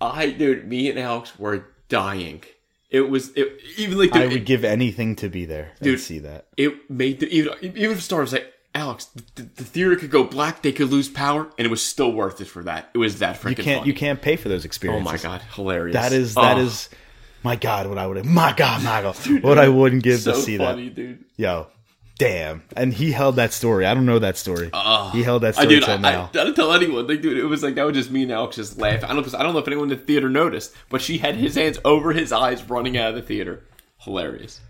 [0.00, 2.42] I, dude, me and Alex were dying.
[2.90, 6.00] It was, it, even like, the, I would give anything to be there and Dude.
[6.00, 6.46] see that.
[6.56, 10.22] it made the even even if Star was like Alex, the, the theater could go
[10.22, 12.90] black, they could lose power, and it was still worth it for that.
[12.94, 13.58] It was that freaking.
[13.58, 15.08] You can't you can't pay for those experiences.
[15.08, 15.94] Oh my god, hilarious!
[15.94, 16.88] That is that Oh, is
[17.42, 20.38] my god what I would my god my god what I wouldn't give so to
[20.38, 20.94] see funny, that.
[20.94, 21.24] dude.
[21.36, 21.66] Yo,
[22.18, 22.62] damn.
[22.76, 23.86] And he held that story.
[23.86, 24.70] I don't know that story.
[25.12, 26.30] he held that story I, I, now.
[26.32, 27.06] I didn't tell anyone.
[27.06, 29.04] Like, dude, it was like that was just me and Alex just laughing.
[29.04, 29.34] I don't.
[29.34, 32.12] I don't know if anyone in the theater noticed, but she had his hands over
[32.12, 33.64] his eyes, running out of the theater.
[33.98, 34.60] Hilarious.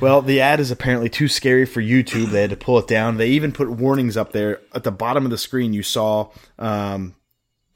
[0.00, 2.30] Well, the ad is apparently too scary for YouTube.
[2.30, 3.16] They had to pull it down.
[3.16, 5.72] They even put warnings up there at the bottom of the screen.
[5.72, 7.14] You saw um,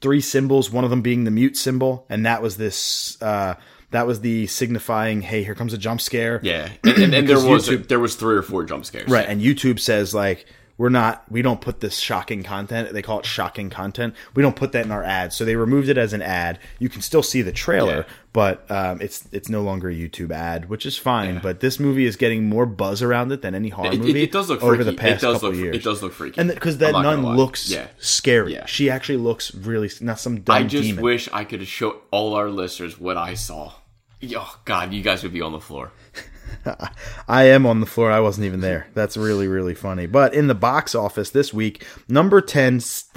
[0.01, 3.19] three symbols, one of them being the mute symbol, and that was this.
[3.21, 3.55] Uh,
[3.91, 7.37] that was the signifying, "Hey, here comes a jump scare." Yeah, and, and, and there
[7.43, 9.09] was YouTube- there was three or four jump scares.
[9.09, 10.45] Right, and YouTube says like
[10.77, 12.91] we're not we don't put this shocking content.
[12.91, 14.15] They call it shocking content.
[14.33, 15.35] We don't put that in our ads.
[15.35, 16.57] So they removed it as an ad.
[16.79, 18.03] You can still see the trailer, Yeah.
[18.33, 21.39] but um, it's it's no longer a YouTube ad, which is fine.
[21.43, 24.23] But this movie is getting more buzz around it than any horror It, it, movie
[24.23, 24.89] it does look over freaky.
[24.89, 25.75] the past it does couple look, years.
[25.75, 26.39] It does look freaky.
[26.41, 27.85] and because that nun looks Yeah.
[27.99, 28.53] scary.
[28.53, 28.65] Yeah.
[28.65, 31.03] She actually looks really not some dumb I just demon.
[31.03, 33.73] wish I could show all our listeners what I saw.
[34.35, 35.91] Oh God, you guys would be on the floor.
[37.27, 38.11] I am on the floor.
[38.11, 38.87] I wasn't even there.
[38.93, 40.05] That's really, really funny.
[40.05, 43.09] But in the box office this week, number 10, s-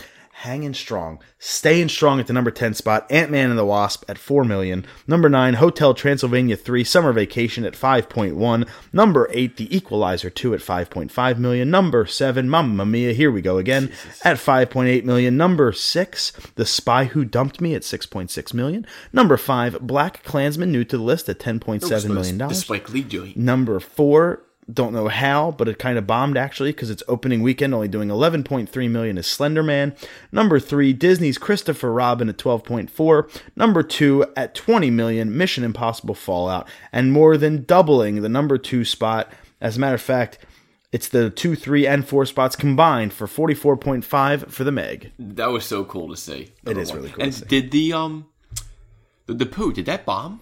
[0.45, 4.19] hanging strong, staying strong at the number 10 spot, Ant Man and the Wasp at
[4.19, 4.87] 4 million.
[5.07, 8.69] Number 9, Hotel Transylvania 3, Summer Vacation at 5.1.
[8.93, 11.71] Number 8, The Equalizer 2 at 5.5 million.
[11.71, 13.91] Number 7, Mamma Mia, here we go again,
[14.23, 15.37] at 5.8 million.
[15.37, 18.87] Number 6, The Spy Who Dumped Me at 6.6 million.
[19.13, 22.39] Number 5, Black Klansman, new to the list at $10.7 million.
[22.39, 23.37] The Spike Lee joint.
[23.37, 24.43] Number four,
[24.73, 28.09] don't know how, but it kind of bombed actually because its opening weekend only doing
[28.09, 29.95] 11.3 million is Slender Man.
[30.33, 33.43] Number three, Disney's Christopher Robin at 12.4.
[33.57, 38.85] Number two, at 20 million, Mission Impossible Fallout, and more than doubling the number two
[38.85, 39.31] spot.
[39.61, 40.39] As a matter of fact,
[40.93, 45.11] it's the two, three, and four spots combined for 44.5 for the Meg.
[45.19, 46.53] That was so cool to see.
[46.67, 46.99] It is one.
[46.99, 48.27] really cool And did the um
[49.27, 49.73] the, the poo?
[49.73, 50.41] Did that bomb?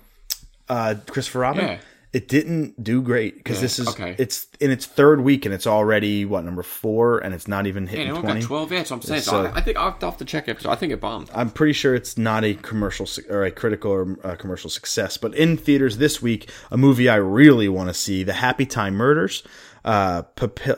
[0.69, 1.65] Uh, Christopher Robin.
[1.65, 1.79] Yeah.
[2.13, 4.15] It didn't do great because this is okay.
[4.19, 7.87] it's in its third week and it's already what number four and it's not even
[7.87, 8.41] hitting twenty.
[8.41, 8.71] got twelve.
[8.71, 9.23] Yeah, what I'm saying.
[9.23, 10.61] So, So- I, I think I'll have to check it.
[10.61, 11.31] So I think it bombed.
[11.35, 15.35] I'm pretty sure it's not a commercial or a critical or uh, commercial success, but
[15.35, 19.43] in theaters this week, a movie I really want to see: The Happy Time Murders,
[19.83, 20.25] uh,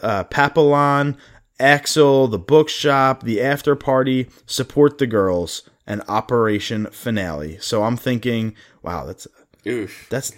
[0.02, 1.16] uh, Papillon,
[1.58, 7.58] Axel, The Bookshop, The After Party, Support the Girls, and Operation Finale.
[7.58, 9.26] So I'm thinking, wow, that's
[9.66, 10.06] Oof.
[10.10, 10.32] that's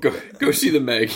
[0.00, 1.10] Go go see the Meg.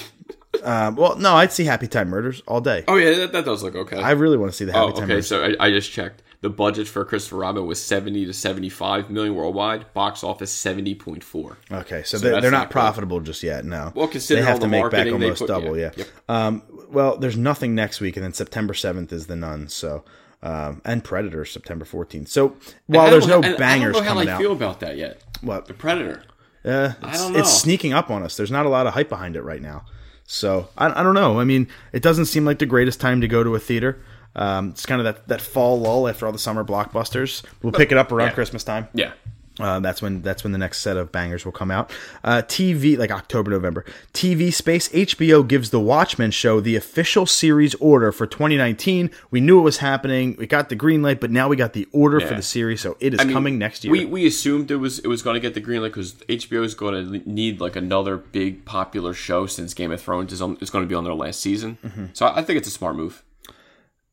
[0.65, 2.85] um, well, no, I'd see Happy Time Murders all day.
[2.89, 3.97] Oh yeah, that, that does look okay.
[3.99, 5.07] I really want to see the Happy oh, Time okay.
[5.15, 5.29] Murders.
[5.29, 6.23] So I, I just checked.
[6.43, 9.93] The budget for Christopher Robin was seventy to seventy-five million worldwide.
[9.93, 11.59] Box office seventy point four.
[11.71, 12.73] Okay, so, So they're, that's they're not not good.
[12.73, 13.65] profitable just yet.
[13.67, 15.77] No, Well, considering they have to the make back almost put- double.
[15.77, 16.05] yeah, Yeah.
[16.05, 16.09] yep.
[16.31, 19.69] Um, well, there's nothing next week, and then September 7th is the Nun.
[19.69, 20.03] So,
[20.43, 22.29] um, and Predator September 14th.
[22.29, 22.57] So
[22.87, 24.97] while there's no and bangers I don't know coming how I out, feel about that
[24.97, 25.23] yet.
[25.43, 26.23] what The Predator.
[26.65, 27.39] Uh, I it's, don't know.
[27.39, 28.37] it's sneaking up on us.
[28.37, 29.85] There's not a lot of hype behind it right now.
[30.25, 31.41] So I, I don't know.
[31.41, 34.01] I mean, it doesn't seem like the greatest time to go to a theater.
[34.37, 37.43] Um, it's kind of that, that fall lull after all the summer blockbusters.
[37.63, 38.35] We'll pick it up around yeah.
[38.35, 38.89] Christmas time.
[38.95, 39.13] Yeah.
[39.61, 41.93] Uh, that's when that's when the next set of bangers will come out.
[42.25, 43.85] Uh, TV like October November.
[44.13, 49.11] TV space HBO gives the Watchmen show the official series order for 2019.
[49.31, 50.37] We knew it was happening.
[50.39, 52.97] We got the green light, but now we got the order for the series, so
[53.01, 53.93] it is I mean, coming next year.
[53.93, 56.65] We we assumed it was it was going to get the green light because HBO
[56.65, 60.57] is going to need like another big popular show since Game of Thrones is on,
[60.61, 61.79] is going to be on their last season.
[61.85, 62.07] Mm-hmm.
[62.13, 63.23] So I, I think it's a smart move.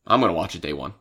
[0.05, 0.93] I'm going to watch it day one.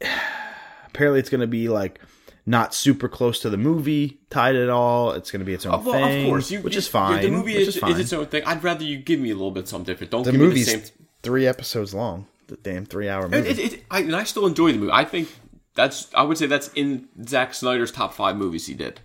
[0.86, 2.00] Apparently, it's going to be like
[2.44, 5.12] not super close to the movie tied at all.
[5.12, 6.88] It's going to be its own Oh, well, thing, of course, you, which you- is
[6.88, 7.22] fine.
[7.22, 7.92] The movie is, is fine.
[7.92, 8.42] is its own thing.
[8.44, 10.10] I'd rather you give me a little bit something different.
[10.10, 10.82] Don't the give me the same.
[11.22, 12.26] three episodes long.
[12.48, 13.48] The damn three-hour movie.
[13.48, 14.92] It, it, it, I, and I still enjoy the movie.
[14.92, 15.28] I think
[15.74, 19.00] that's I would say that's in Zack Snyder's top five movies he did.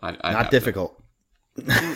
[0.00, 1.00] I, I not difficult.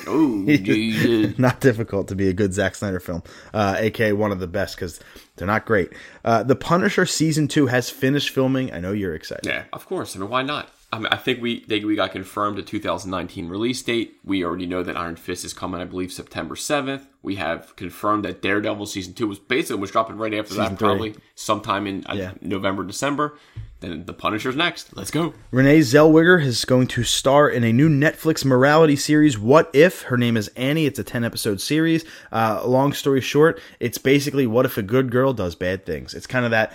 [0.07, 1.39] Oh, Jesus.
[1.39, 3.23] not difficult to be a good Zack Snyder film,
[3.55, 5.01] uh, aka one of the best because
[5.37, 5.93] they're not great.
[6.25, 8.73] Uh, the Punisher season two has finished filming.
[8.73, 9.47] I know you're excited.
[9.47, 10.17] Yeah, of course.
[10.17, 10.71] I mean, why not?
[10.93, 14.19] I mean, I think we they, we got confirmed a 2019 release date.
[14.25, 15.81] We already know that Iron Fist is coming.
[15.81, 17.07] I believe September 7th.
[17.23, 20.79] We have confirmed that Daredevil season two was basically was dropping right after Season that,
[20.79, 20.89] three.
[20.89, 23.39] probably sometime in uh, November, December.
[23.81, 24.95] Then the Punisher's next.
[24.97, 25.33] Let's go.
[25.51, 30.03] Renee Zellweger is going to star in a new Netflix morality series, What If?
[30.03, 30.85] Her name is Annie.
[30.87, 32.05] It's a 10 episode series.
[32.31, 36.13] Uh, long story short, it's basically what if a good girl does bad things?
[36.15, 36.73] It's kind of that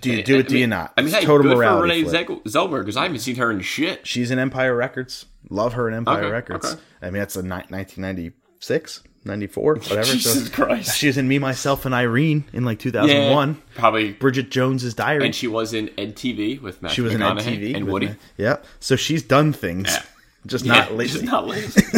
[0.00, 0.92] do you do I it, do you not?
[0.96, 2.26] I mean, hey, total good for Renee flip.
[2.44, 4.06] Zellweger because I haven't seen her in shit.
[4.06, 5.26] She's in Empire Records.
[5.50, 6.72] Love her in Empire Okay, Records.
[6.72, 6.80] okay.
[7.02, 10.02] I mean, that's a ni- 1996, 94, whatever.
[10.04, 10.96] Jesus so Christ.
[10.96, 13.60] She was in Me, Myself, and Irene in like 2001.
[13.74, 14.12] probably.
[14.12, 15.24] Bridget Jones's Diary.
[15.26, 18.08] And she was in Ed TV with Matthew she was in MTV and Woody.
[18.08, 18.14] me.
[18.38, 18.64] Yep.
[18.80, 20.02] So she's done things, Yeah.
[20.46, 21.06] just Yeah, not lately.
[21.06, 21.82] Just not lazy.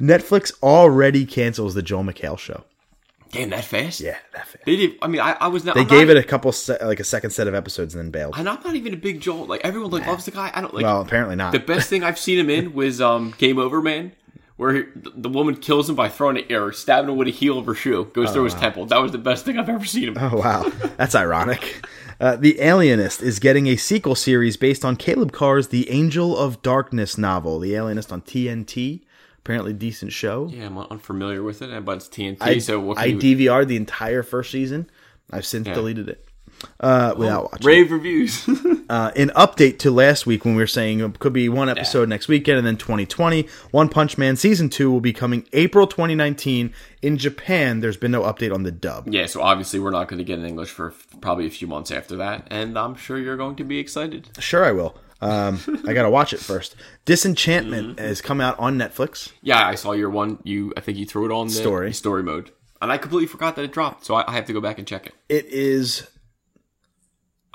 [0.00, 2.64] Netflix already cancels the Joel McHale show.
[3.32, 4.00] Damn, that fast?
[4.00, 4.64] Yeah, that fast.
[4.64, 4.92] They did.
[5.02, 5.74] I mean, I, I was not.
[5.74, 8.02] They I'm gave not, it a couple, se- like a second set of episodes, and
[8.04, 8.34] then bailed.
[8.38, 9.46] And I'm not even a big Joel.
[9.46, 10.50] Like everyone like loves the guy.
[10.54, 10.84] I don't like.
[10.84, 11.52] well, apparently not.
[11.52, 14.12] the best thing I've seen him in was um Game Over Man,
[14.56, 17.58] where he, the woman kills him by throwing it or stabbing him with a heel
[17.58, 18.86] of her shoe, goes through his temple.
[18.86, 20.16] That was the best thing I've ever seen him.
[20.18, 21.86] Oh wow, that's ironic.
[22.18, 26.62] Uh, the Alienist is getting a sequel series based on Caleb Carr's The Angel of
[26.62, 27.58] Darkness novel.
[27.58, 29.02] The Alienist on TNT,
[29.38, 30.48] apparently decent show.
[30.50, 32.38] Yeah, I'm unfamiliar with it, but it's TNT.
[32.40, 34.90] I, so I you, DVR'd the entire first season.
[35.30, 36.25] I've since deleted it
[36.80, 37.66] uh, without watching.
[37.66, 38.48] rave reviews.
[38.88, 42.08] Uh, an update to last week when we were saying it could be one episode
[42.08, 43.48] next weekend and then 2020.
[43.72, 46.72] One Punch Man season two will be coming April 2019
[47.02, 47.80] in Japan.
[47.80, 49.08] There's been no update on the dub.
[49.12, 51.66] yeah, so obviously we're not going to get in English for f- probably a few
[51.66, 54.28] months after that, and I'm sure you're going to be excited.
[54.38, 54.96] Sure, I will.
[55.20, 56.76] Um, I gotta watch it first.
[57.06, 59.32] Disenchantment has come out on Netflix.
[59.42, 60.38] Yeah, I saw your one.
[60.44, 61.92] You, I think you threw it on the Story.
[61.92, 64.04] story mode, and I completely forgot that it dropped.
[64.04, 65.14] So I, I have to go back and check it.
[65.28, 66.06] It is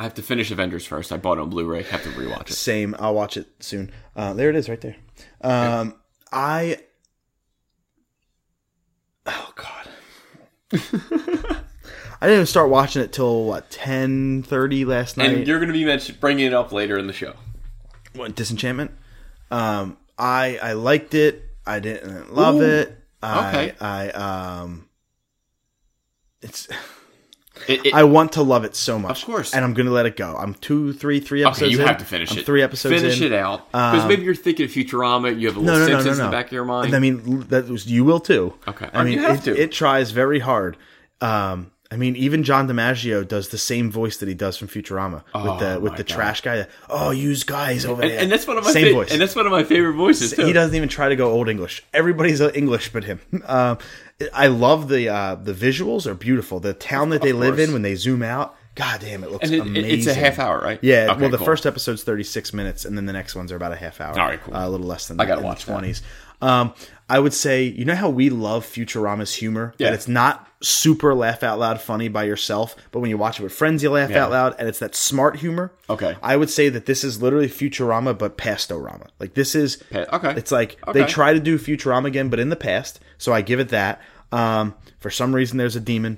[0.02, 1.12] I have to finish Avengers first.
[1.12, 1.84] I bought it on Blu-ray.
[1.84, 2.54] Have to rewatch it.
[2.54, 2.96] same.
[2.98, 3.92] I'll watch it soon.
[4.16, 4.96] Uh, there it is, right there.
[5.42, 5.94] Um,
[6.32, 6.80] I.
[9.28, 9.88] Oh God.
[12.20, 15.32] I didn't start watching it till what ten thirty last night.
[15.32, 17.34] And you're going to be mention- bringing it up later in the show.
[18.16, 18.90] what disenchantment
[19.52, 23.76] um i i liked it i didn't love Ooh, it i okay.
[23.80, 24.88] i um
[26.42, 26.68] it's
[27.68, 29.54] It, it, i want to love it so much Of course.
[29.54, 31.88] and i'm gonna let it go i'm two three three episodes okay, you in.
[31.88, 32.46] have to finish I'm it.
[32.46, 33.34] three episodes Finish in.
[33.34, 35.38] It out because maybe you're thinking of Futurama.
[35.40, 36.66] You have a no little no no no Simpsons no in the back of your
[36.66, 36.96] mind.
[36.96, 38.90] i mean that was you will too Okay.
[38.94, 39.62] i Oh, mean you have it, to.
[39.62, 40.78] it tries very hard
[41.22, 45.24] um I mean, even John DiMaggio does the same voice that he does from Futurama
[45.36, 46.08] with the with the God.
[46.08, 46.66] trash guy.
[46.90, 48.20] Oh, use guys over and, there.
[48.22, 49.12] and that's one of my same fa- voice.
[49.12, 50.46] and that's one of my favorite voices too.
[50.46, 51.84] He doesn't even try to go old English.
[51.94, 53.20] Everybody's uh, English but him.
[53.46, 53.78] Um,
[54.34, 56.60] I love the uh, the visuals are beautiful.
[56.60, 59.54] The town that they live in when they zoom out, god damn, it looks And
[59.56, 59.92] it, amazing.
[60.00, 60.78] it's a half hour, right?
[60.84, 61.08] Yeah.
[61.12, 61.46] Okay, well, the cool.
[61.48, 64.12] first episode's thirty six minutes, and then the next ones are about a half hour.
[64.18, 64.56] All right, cool.
[64.56, 65.72] Uh, a little less than I gotta watch that.
[65.72, 66.04] twenties.
[66.40, 66.74] Um,
[67.12, 69.74] I would say, you know how we love Futurama's humor.
[69.78, 69.88] Yeah.
[69.90, 73.44] That it's not super laugh out loud funny by yourself, but when you watch it
[73.44, 74.24] with friends, you laugh Yeah.
[74.26, 75.74] out loud, and it's that smart humor.
[75.90, 76.16] Okay.
[76.24, 79.08] I would say that this is literally Futurama, but pastorama.
[79.20, 80.34] Like this is okay.
[80.38, 83.00] It's like they try to do Futurama again, but in the past.
[83.18, 84.02] So I give it that.
[84.32, 86.18] Um, for some reason, there's a demon.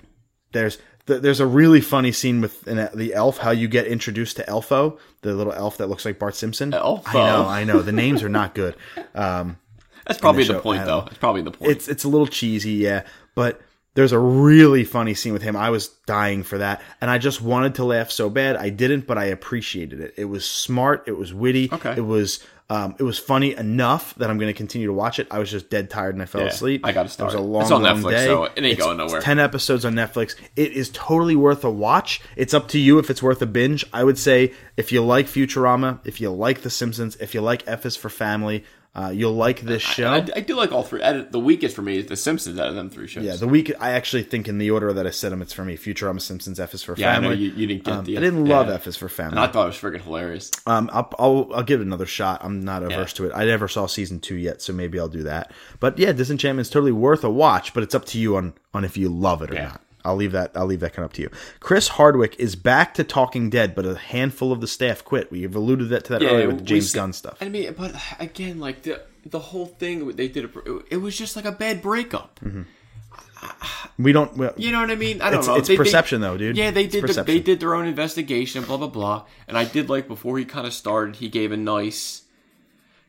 [0.51, 3.39] There's th- there's a really funny scene with the elf.
[3.39, 6.71] How you get introduced to Elfo, the little elf that looks like Bart Simpson.
[6.73, 7.01] Elfo.
[7.07, 7.81] I know, I know.
[7.81, 8.75] The names are not good.
[9.15, 9.57] Um,
[10.05, 11.05] That's probably the, the point, though.
[11.07, 11.71] It's probably the point.
[11.71, 13.03] it's it's a little cheesy, yeah,
[13.35, 13.61] but
[13.95, 15.55] there's a really funny scene with him.
[15.55, 18.55] I was dying for that, and I just wanted to laugh so bad.
[18.57, 20.13] I didn't, but I appreciated it.
[20.17, 21.03] It was smart.
[21.07, 21.69] It was witty.
[21.71, 21.93] Okay.
[21.97, 25.27] It was um, it was funny enough that I'm going to continue to watch it.
[25.30, 26.85] I was just dead tired and I fell Yeah, asleep.
[26.85, 27.31] I gotta start.
[27.34, 28.25] It was a long, It's on long Netflix, day.
[28.25, 29.17] so it ain't It's- going nowhere.
[29.17, 30.35] It's ten episodes on Netflix.
[30.55, 32.19] It is totally worth a watch.
[32.35, 33.85] It's up to you if it's worth a binge.
[33.93, 37.63] I would say if you like Futurama, if you like The Simpsons, if you like
[37.67, 38.63] F is for Family,
[38.95, 40.07] uh, you'll like this show.
[40.11, 41.01] I, I do like all three.
[41.01, 43.23] I- The weakest for me is The Simpsons out of them three shows.
[43.23, 45.65] Yeah, the week I actually think in the order that I said them, it's for
[45.65, 45.77] me.
[45.77, 47.37] Futurama, Simpsons, F is for Yeah, I Family.
[47.37, 48.17] you, you didn't get Um, the.
[48.17, 48.75] I didn't love yeah.
[48.75, 49.31] F is for Family.
[49.31, 50.51] and I thought it was freaking hilarious.
[50.67, 52.41] um, I'll, I'll I'll give it another shot.
[52.43, 53.31] I'm not averse to it.
[53.33, 55.51] I never saw season two yet, so maybe I'll do that.
[55.79, 57.73] But yeah, Disenchantment is totally worth a watch.
[57.73, 59.63] But it's up to you on on if you love it or Yeah.
[59.69, 59.81] not.
[60.05, 60.51] I'll leave that.
[60.55, 61.30] I'll leave that kind of up to you.
[61.59, 65.31] Chris Hardwick is back to Talking Dead, but a handful of the staff quit.
[65.31, 67.38] We've alluded that to that earlier with the James Gunn stuff.
[67.41, 71.35] I mean, but again, like the the whole thing they did, it, it was just
[71.35, 72.39] like a bad breakup.
[72.43, 72.63] Mm-hmm.
[73.99, 74.35] We don't.
[74.57, 75.21] You know what I mean?
[75.21, 75.55] I don't It's- know.
[75.55, 76.57] it's perception, though, dude.
[76.57, 77.07] Yeah, they It's did.
[77.07, 79.25] The, they did their own investigation, blah blah blah.
[79.47, 82.22] And I did like before he kind of started, he gave a nice,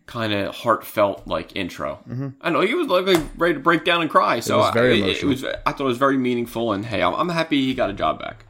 [0.06, 1.98] kind of heartfelt like intro.
[2.08, 2.28] Mm-hmm.
[2.40, 3.06] I know he was like,
[3.36, 4.40] ready to break down and cry.
[4.40, 5.44] So was very I, it, it was.
[5.44, 6.72] I thought it was very meaningful.
[6.72, 8.44] And hey, I'm, I'm happy he got a job back.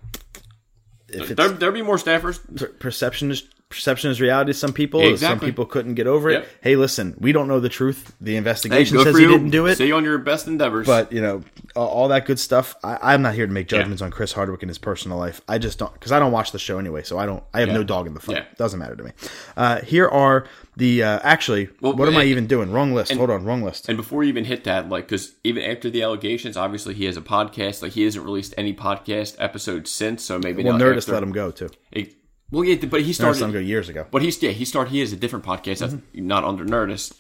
[1.08, 2.40] if There, there'll be more staffers.
[2.56, 5.16] per- perception is perception is reality to some people.
[5.16, 6.32] Some people couldn't get over it.
[6.34, 6.48] Yep.
[6.60, 8.14] Hey, listen, we don't know the truth.
[8.20, 9.76] The investigation good says he didn't do it.
[9.76, 10.86] See you on your best endeavors.
[10.86, 11.42] But you know,
[11.74, 12.76] all- that good stuff.
[12.84, 15.40] I, I'm not here to make judgments on Chris Hardwick and his personal life.
[15.48, 17.42] I just don't because I don't watch the show anyway, so I don't.
[17.52, 17.74] I have Yeah.
[17.74, 18.36] no dog in the fight.
[18.36, 18.44] Yeah.
[18.56, 19.10] Doesn't matter to me.
[19.56, 20.46] Uh, here are
[20.76, 21.68] the uh, actually.
[21.80, 22.70] Well, what am I even doing?
[22.70, 23.12] Wrong list.
[23.12, 23.88] Hold on, wrong list.
[23.88, 27.16] And before you even hit that, like, because even after the allegations, obviously he has
[27.16, 27.82] a podcast.
[27.82, 30.22] Like, he hasn't released any podcast episodes since.
[30.22, 31.70] So maybe well, Nerdist after- let him go too.
[31.90, 32.14] It-
[32.50, 33.40] well, yeah, but he started.
[33.40, 34.06] let him go years ago.
[34.10, 34.90] But he's yeah, he started.
[34.90, 36.26] He has a different podcast that's Mm-hmm.
[36.26, 37.14] not under Nerdist.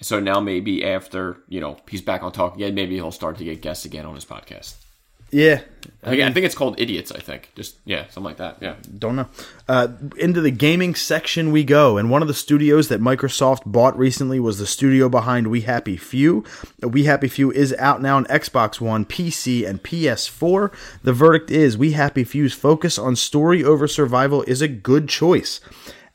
[0.00, 3.44] So now maybe after you know he's back on talk again, maybe he'll start to
[3.44, 4.74] get guests again on his podcast.
[5.32, 5.62] Yeah,
[6.04, 7.12] I, I think it's called Idiots.
[7.12, 8.58] I think just yeah, something like that.
[8.60, 8.74] Yeah.
[8.98, 9.28] Don't know.
[9.68, 13.96] Uh, into the gaming section we go, and one of the studios that Microsoft bought
[13.96, 16.44] recently was the studio behind We Happy Few.
[16.80, 20.72] We Happy Few is out now on Xbox One, PC, and PS4.
[21.04, 25.60] The verdict is We Happy Few's focus on story over survival is a good choice.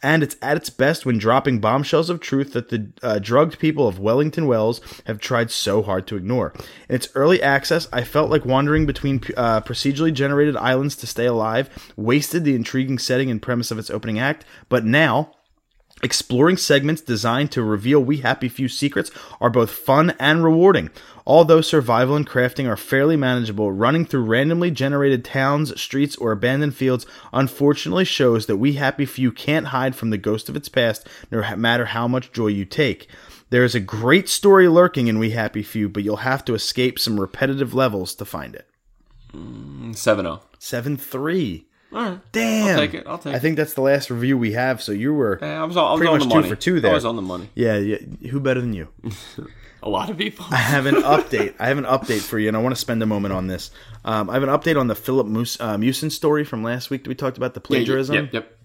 [0.01, 3.87] And it's at its best when dropping bombshells of truth that the uh, drugged people
[3.87, 6.53] of Wellington Wells have tried so hard to ignore.
[6.89, 11.25] In its early access, I felt like wandering between uh, procedurally generated islands to stay
[11.25, 15.31] alive, wasted the intriguing setting and premise of its opening act, but now,
[16.03, 19.09] Exploring segments designed to reveal We Happy Few secrets
[19.41, 20.91] are both fun and rewarding.
[21.27, 26.73] Although survival and crafting are fairly manageable, running through randomly generated towns, streets, or abandoned
[26.73, 31.05] fields unfortunately shows that We Happy Few can't hide from the ghost of its past,
[31.29, 33.09] no matter how much joy you take.
[33.49, 36.97] There is a great story lurking in We Happy Few, but you'll have to escape
[36.97, 38.65] some repetitive levels to find it.
[39.33, 40.43] Mm, Zero.
[40.59, 41.65] 7 3.
[41.91, 42.19] All right.
[42.31, 42.67] Damn.
[42.69, 43.05] I'll take it.
[43.05, 45.43] I'll take I think that's the last review we have, so you were.
[45.43, 46.49] I was, on- I was Pretty much the two money.
[46.49, 46.91] for two there.
[46.91, 47.49] I was on the money.
[47.53, 47.97] Yeah, yeah,
[48.29, 48.87] who better than you?
[49.88, 50.45] A lot of people.
[50.51, 51.53] I have an update.
[51.59, 53.72] I have an update for you, and I want to spend a moment on this.
[54.03, 57.05] Um, I have an update on the Filip Mus- uh, Miucin story from last week
[57.05, 58.14] that we talked about the plagiarism.
[58.15, 58.34] Yep.
[58.34, 58.57] Yep.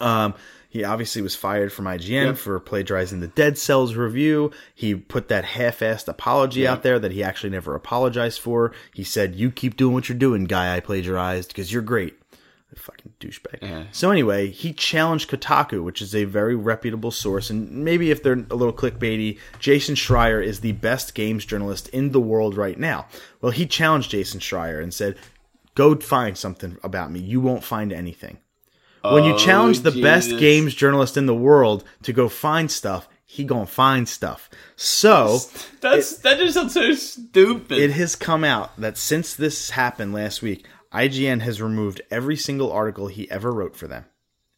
[0.00, 0.34] Um,
[0.68, 2.36] he obviously was fired from IGN Yep.
[2.38, 4.50] for plagiarizing the Dead Cells review.
[4.74, 8.72] He put that half-assed apology out there that he actually never apologized for.
[8.92, 10.74] He said, "You keep doing what you're doing, guy.
[10.76, 12.18] I plagiarized because you're great."
[12.74, 13.62] Fucking douchebag.
[13.62, 13.84] Yeah.
[13.92, 18.44] So anyway, he challenged Kotaku, which is a very reputable source, and maybe if they're
[18.50, 23.06] a little clickbaity, Jason Schreier is the best games journalist in the world right now.
[23.40, 25.16] Well, he challenged Jason Schreier and said,
[25.74, 27.20] "Go find something about me.
[27.20, 28.38] You won't find anything."
[29.02, 32.68] When you Oh, challenge the oh, best games journalist in the world to go find
[32.70, 34.50] stuff, he gonna find stuff.
[34.74, 35.38] So
[35.80, 37.78] That's that just sounds so stupid.
[37.78, 40.66] it has come out that since this happened last week,
[41.04, 44.04] IGN has removed every single article he ever wrote for them,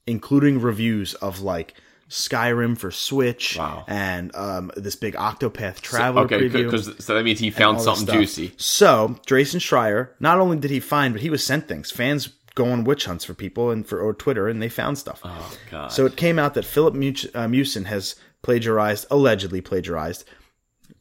[0.06, 1.74] including reviews of like
[2.08, 3.84] Skyrim for Switch Wow.
[3.86, 6.64] and um, this big Octopath Traveler okay, preview.
[6.64, 8.52] because so that means he found something juicy.
[8.56, 11.90] So, Jason Schreier, not only did he find, but he was sent things.
[11.90, 15.20] Fans go on witch hunts for people and for or Twitter, and they found stuff.
[15.24, 15.88] Oh god.
[15.92, 20.24] So it came out that Filip Much- uh, Miucin has plagiarized, allegedly plagiarized,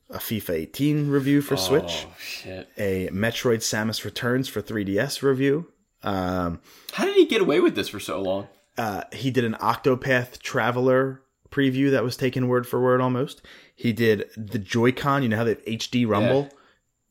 [0.10, 2.70] a FIFA 18 review for Switch, Oh shit.
[2.78, 5.68] a Metroid Samus Returns for 3DS review.
[6.04, 6.62] Um,
[6.94, 8.48] How did he get away with this for so long?
[8.78, 13.42] uh, he did an Octopath Traveler preview that was taken word for word almost.
[13.76, 16.50] He did the Joy-Con, you know how they have HD Rumble?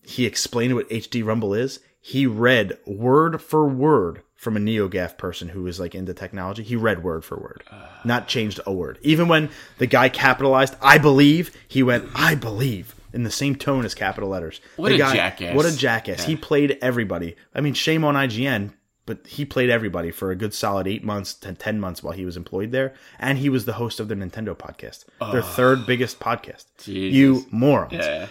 [0.05, 1.81] He explained what HD Rumble is.
[2.01, 6.63] He read word for word from a NeoGaf person who was like into technology.
[6.63, 7.65] He read word for word,
[8.05, 8.99] not changed a word.
[9.03, 13.85] Even when the guy capitalized "I believe," he went "I believe" in the same tone
[13.85, 14.61] as capital letters.
[14.77, 15.57] What The a guy- jackass.
[15.57, 16.25] What a jackass!
[16.25, 17.37] He played everybody.
[17.55, 18.73] I mean, shame on IGN,
[19.07, 22.27] but he played everybody for a good solid eight months to ten months while he
[22.27, 26.21] was employed there, and he was the host of the Nintendo podcast, their third biggest
[26.21, 26.67] podcast.
[26.85, 27.15] Jesus.
[27.17, 27.95] You morons!
[27.95, 28.27] Yeah.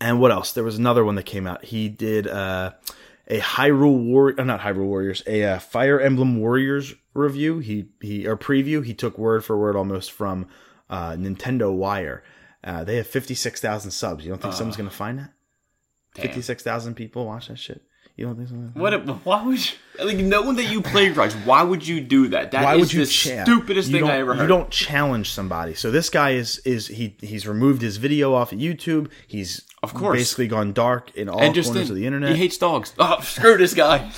[0.00, 0.52] And what else?
[0.52, 1.64] There was another one that came out.
[1.64, 2.72] He did uh,
[3.28, 7.58] a Hyrule War, uh, not Hyrule Warriors, a uh, Fire Emblem Warriors review.
[7.58, 8.84] He he or preview.
[8.84, 10.46] He took word for word almost from
[10.90, 12.22] uh, Nintendo Wire.
[12.62, 14.24] Uh, they have fifty six thousand subs.
[14.24, 15.32] You don't think someone's gonna find that?
[16.14, 17.82] Fifty six thousand people watch that shit.
[18.16, 18.54] You don't think so?
[18.80, 19.24] What?
[19.24, 21.36] Why would you, like knowing that you play plagiarized?
[21.44, 22.52] Why would you do that?
[22.52, 24.42] That Why is would you the cha- stupidest you thing I ever heard.
[24.42, 25.74] You don't challenge somebody.
[25.74, 29.10] So this guy is is he he's removed his video off of YouTube.
[29.26, 30.16] He's Of course.
[30.16, 32.30] basically gone dark in all and corners think, of the internet.
[32.30, 32.94] he hates dogs.
[33.00, 34.08] Oh, screw this guy.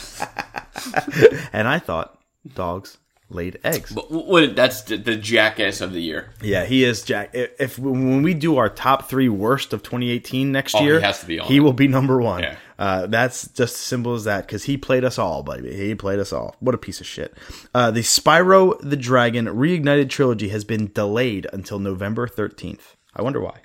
[1.55, 2.21] and I thought
[2.55, 3.93] dogs laid eggs.
[3.93, 4.55] But what?
[4.57, 6.31] That's the, the jackass of the year.
[6.43, 7.31] Yeah, he is Jack.
[7.35, 11.01] If, if when we do our top three worst of 2018 next Oh, he year,
[11.01, 11.61] has to be on He it.
[11.61, 12.43] will be number one.
[12.43, 12.57] Yeah.
[12.79, 15.75] Uh, that's just as simple as that because he played us all, baby.
[15.75, 16.57] He played us all.
[16.61, 17.35] What a piece of shit.
[17.75, 22.95] Uh, the Spyro the Dragon Reignited trilogy has been delayed until November 13th.
[23.15, 23.61] I wonder why.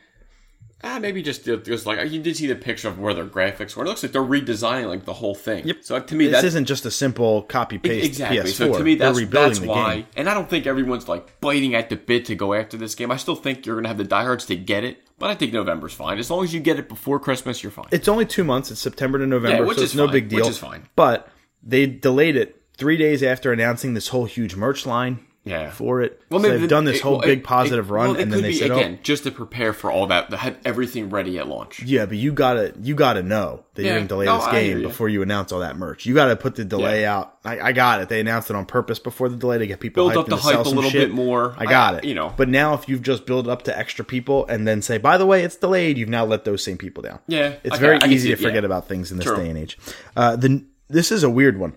[0.83, 3.83] Ah, maybe just just like you did see the picture of where their graphics were.
[3.83, 5.67] It looks like they're redesigning like the whole thing.
[5.67, 5.77] Yep.
[5.81, 8.39] So to me, This isn't just a simple copy paste exactly.
[8.39, 8.53] PS4.
[8.53, 9.95] So to me, that's that's why.
[9.97, 10.05] game.
[10.15, 13.11] And I don't think everyone's like biting at the bit to go after this game.
[13.11, 15.93] I still think you're gonna have the diehards to get it, but I think November's
[15.93, 17.61] fine as long as you get it before Christmas.
[17.61, 17.87] You're fine.
[17.91, 18.71] It's only two months.
[18.71, 20.39] It's September to November, Yeah, which so is it's no fine, big deal.
[20.39, 20.87] which is fine.
[20.95, 21.29] But
[21.61, 25.19] they delayed it three days after announcing this whole huge merch line.
[25.43, 25.71] Yeah.
[25.71, 27.89] For it, Well, so maybe they've the- done this it- whole well, big it- positive
[27.89, 30.05] it- run, well, and then they be, said, again "Oh, just to prepare for all
[30.05, 31.81] that, have everything ready at launch.
[31.81, 33.97] yeah, but you gotta you gotta know that you're Yeah.
[33.99, 34.87] gonna delay No, this game you.
[34.87, 36.05] before you announce all that merch.
[36.05, 37.17] You gotta put the delay Yeah.
[37.17, 37.37] out.
[37.43, 38.09] I, I got it.
[38.09, 40.33] They announced it on purpose before the delay to get people Build hyped up the
[40.35, 41.07] and to sell hype a little shit.
[41.09, 41.55] bit more.
[41.57, 42.03] I got I- it.
[42.03, 42.31] you know.
[42.37, 45.25] but now if you've just built up to extra people and then say, by the
[45.25, 47.17] way, it's delayed, you've now let those same people down.
[47.27, 48.47] Yeah, it's okay, very I easy to yeah.
[48.47, 49.37] forget about things in this True.
[49.37, 49.79] day and age.
[50.15, 51.73] Uh, the this is a weird one.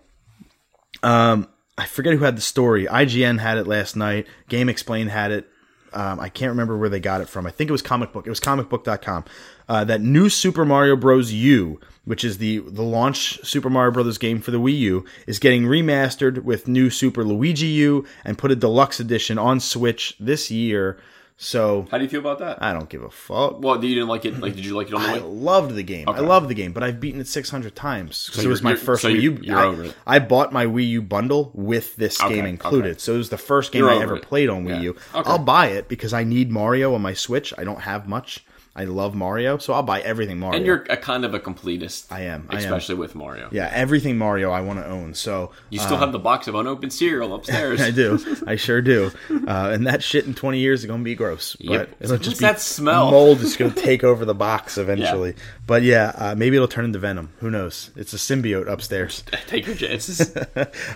[1.03, 2.87] Um, I forget who had the story.
[2.87, 4.27] IGN had it last night.
[4.49, 5.49] GameXplain had it
[5.93, 7.47] Um, I can't remember where they got it from.
[7.47, 8.27] I think it was comic book.
[8.27, 9.25] It was comicbook.com.
[9.69, 11.33] Uh, that new Super Mario Bros.
[11.33, 15.39] U, which is the the launch Super Mario Brothers game for the Wii U, is
[15.39, 20.51] getting remastered with new Super Luigi U and put a deluxe edition on Switch this
[20.51, 20.99] year.
[21.37, 22.63] So How do you feel about that?
[22.63, 23.61] I don't give a fuck.
[23.61, 24.39] well, you didn't like it.
[24.39, 25.21] Like, did you like it on the I way?
[25.21, 26.09] loved the game.
[26.09, 26.21] I Okay.
[26.21, 29.03] loved the game, but I've beaten it 600 times because So it was my first
[29.03, 29.39] so Wii you're- U.
[29.43, 29.97] you're I, over it.
[30.07, 32.99] I bought my Wii U bundle with this Okay, game included, okay.
[33.01, 34.23] so it was the first game You're I ever it.
[34.23, 34.81] played on Wii Yeah.
[34.83, 34.91] U.
[35.15, 35.29] Okay.
[35.31, 37.53] I'll buy it because I need Mario on my Switch.
[37.59, 38.45] I don't have much.
[38.77, 40.57] I love Mario, so I'll buy everything Mario.
[40.57, 42.11] And you're a kind of a completist.
[42.11, 42.59] I am, I am.
[42.59, 43.49] especially with Mario.
[43.53, 45.15] yeah, everything Mario I want to own.
[45.15, 47.81] So You still have the box of unopened cereal upstairs.
[47.83, 48.19] I do.
[48.49, 49.13] I sure do.
[49.31, 51.55] Uh, and that shit in 20 years is going to be gross.
[51.55, 51.97] But Yep.
[52.01, 53.13] it'll What's just be that smell?
[53.13, 55.37] mold is going to take over the box eventually.
[55.69, 57.31] But yeah, uh, maybe it'll turn into Venom.
[57.39, 57.93] Who knows?
[57.95, 59.23] It's a symbiote upstairs.
[59.47, 60.37] Take your chances.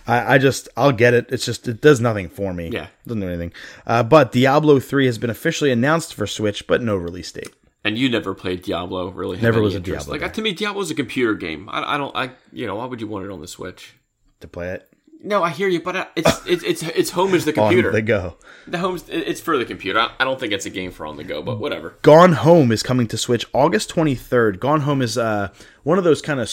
[0.07, 1.27] I, I just, I'll get it.
[1.31, 2.71] It's just, it does nothing for me.
[2.71, 2.85] Yeah.
[2.87, 3.53] It doesn't do anything.
[3.87, 7.55] Uh, but Diablo 3 has been officially announced for Switch, but no release date.
[7.89, 9.41] And you never played Diablo, really?
[9.41, 10.07] Never was a interest.
[10.07, 10.29] Diablo Like guy.
[10.29, 11.69] to me, Diablo's a computer game.
[11.69, 12.15] I, I don't.
[12.15, 13.95] I you know why would you want it on the Switch?
[14.41, 14.89] To play it
[15.25, 17.91] No, I hear you, but I, it's it's it's it's home is the on computer.
[17.91, 18.37] the go.
[18.69, 19.99] The home's it's for the computer.
[19.99, 21.97] I, I don't think it's a game for on the go, but whatever.
[22.03, 24.61] Gone Home is coming to Switch August 23rd.
[24.61, 25.49] Gone Home is uh,
[25.83, 26.49] one of those kind of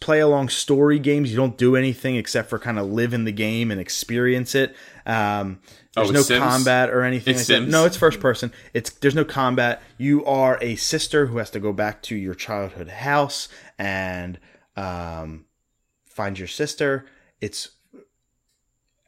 [0.00, 1.30] play along story games.
[1.30, 4.74] You don't do anything except for kind of live in the game and experience it.
[5.06, 5.60] Um,
[5.94, 6.42] there's Oh, no Sims?
[6.42, 7.68] combat or anything It's like that.
[7.68, 8.52] No, it's first person.
[8.74, 9.82] It's there's no combat.
[9.98, 13.48] You are a sister who has to go back to your childhood house
[13.78, 14.38] and
[14.76, 15.44] um,
[16.06, 17.04] find your sister.
[17.40, 17.70] It's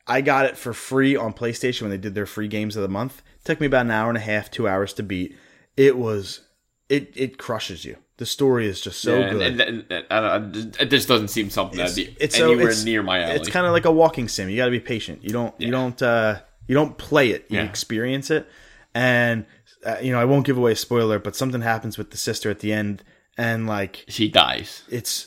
[0.07, 2.89] I got it for free on PlayStation when they did their free games of the
[2.89, 3.23] month.
[3.41, 5.37] It took me about an hour and a half, two hours to beat.
[5.77, 6.41] It was
[6.89, 7.97] it it crushes you.
[8.19, 9.43] The story is just so Yeah, good.
[9.43, 12.45] And, and, and, I don't- it just doesn't seem something it's, that'd be it's so-
[12.53, 13.37] anywhere it's- near my alley.
[13.37, 14.49] It's kind of like a walking sim.
[14.51, 15.25] You got to be patient.
[15.25, 17.47] You don't you don't uh, you don't play it.
[17.49, 17.65] You Yeah.
[17.65, 18.49] experience it.
[18.95, 19.47] And
[19.85, 22.51] uh, you know, I won't give away a spoiler, but something happens with the sister
[22.51, 23.03] at the end,
[23.37, 24.83] and like she dies.
[24.89, 25.27] it's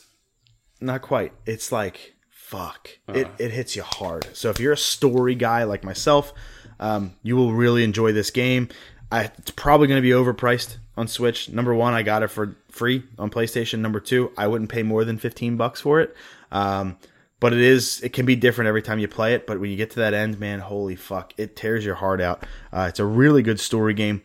[0.81, 1.31] not quite.
[1.45, 2.89] It's like fuck.
[3.07, 3.19] Uh-huh.
[3.19, 4.27] It it hits you hard.
[4.33, 6.33] So if you're a story guy like myself,
[6.79, 8.69] um, you will really enjoy this game.
[9.11, 11.49] I, it's probably going to be overpriced on Switch.
[11.49, 13.79] Number one, I got it for free on PlayStation.
[13.79, 16.15] Number two, I wouldn't pay more than fifteen bucks for it.
[16.51, 16.97] Um,
[17.39, 19.47] but it is it can be different every time you play it.
[19.47, 22.45] But when you get to that end, man, holy fuck, it tears your heart out.
[22.71, 24.21] Uh, it's a really good story game.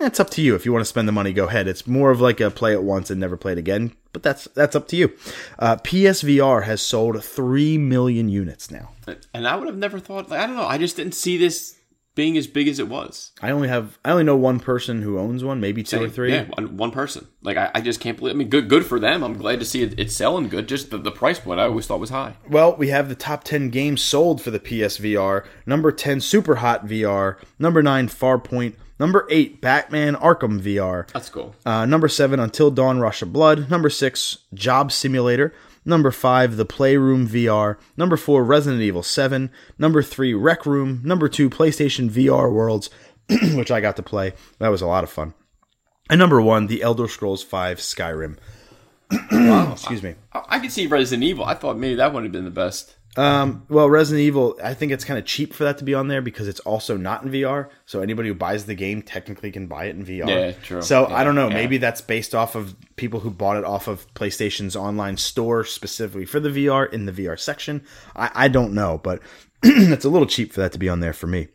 [0.00, 1.32] It's up to you if you want to spend the money.
[1.32, 1.68] Go ahead.
[1.68, 3.92] It's more of like a play it once and never play it again.
[4.12, 5.12] But that's that's up to you.
[5.58, 8.90] Uh, PSVR has sold three million units now.
[9.32, 10.30] And I would have never thought.
[10.30, 10.66] Like, I don't know.
[10.66, 11.76] I just didn't see this
[12.14, 13.32] being as big as it was.
[13.42, 16.32] I only have I only know one person who owns one, maybe two or three.
[16.32, 17.26] Yeah, one, one person.
[17.42, 18.34] Like I, I just can't believe.
[18.34, 19.22] I mean, good, good for them.
[19.22, 20.68] I'm glad to see it, it's selling good.
[20.68, 22.36] Just the, the price point, I always thought was high.
[22.48, 25.44] Well, we have the top 10 games sold for the PSVR.
[25.66, 27.36] Number 10, Superhot VR.
[27.58, 28.74] Number 9, Farpoint.
[28.98, 31.10] Number 8, Batman Arkham VR.
[31.10, 31.56] That's cool.
[31.66, 33.68] Uh, number 7, Until Dawn Rush of Blood.
[33.68, 35.52] Number 6, Job Simulator.
[35.84, 37.76] Number 5, The Playroom VR.
[37.96, 39.50] Number 4, Resident Evil 7.
[39.78, 41.02] Number 3, Rec Room.
[41.04, 42.88] Number 2, PlayStation VR Worlds,
[43.54, 44.32] which I got to play.
[44.58, 45.34] That was a lot of fun.
[46.08, 48.38] And number 1, The Elder Scrolls 5 Skyrim.
[49.72, 50.14] Excuse me.
[50.32, 51.44] I, I could see Resident Evil.
[51.44, 52.96] I thought maybe that would have been the best.
[53.16, 56.08] Um, well, Resident Evil, I think it's kind of cheap for that to be on
[56.08, 57.68] there because it's also not in VR.
[57.86, 60.28] So anybody who buys the game technically can buy it in VR.
[60.28, 60.82] Yeah, true.
[60.82, 61.48] So Yeah, I don't know.
[61.48, 61.54] yeah.
[61.54, 66.24] Maybe that's based off of people who bought it off of PlayStation's online store specifically
[66.24, 67.84] for the VR in the VR section.
[68.16, 69.20] I, I don't know, but
[69.62, 71.48] it's a little cheap for that to be on there for me.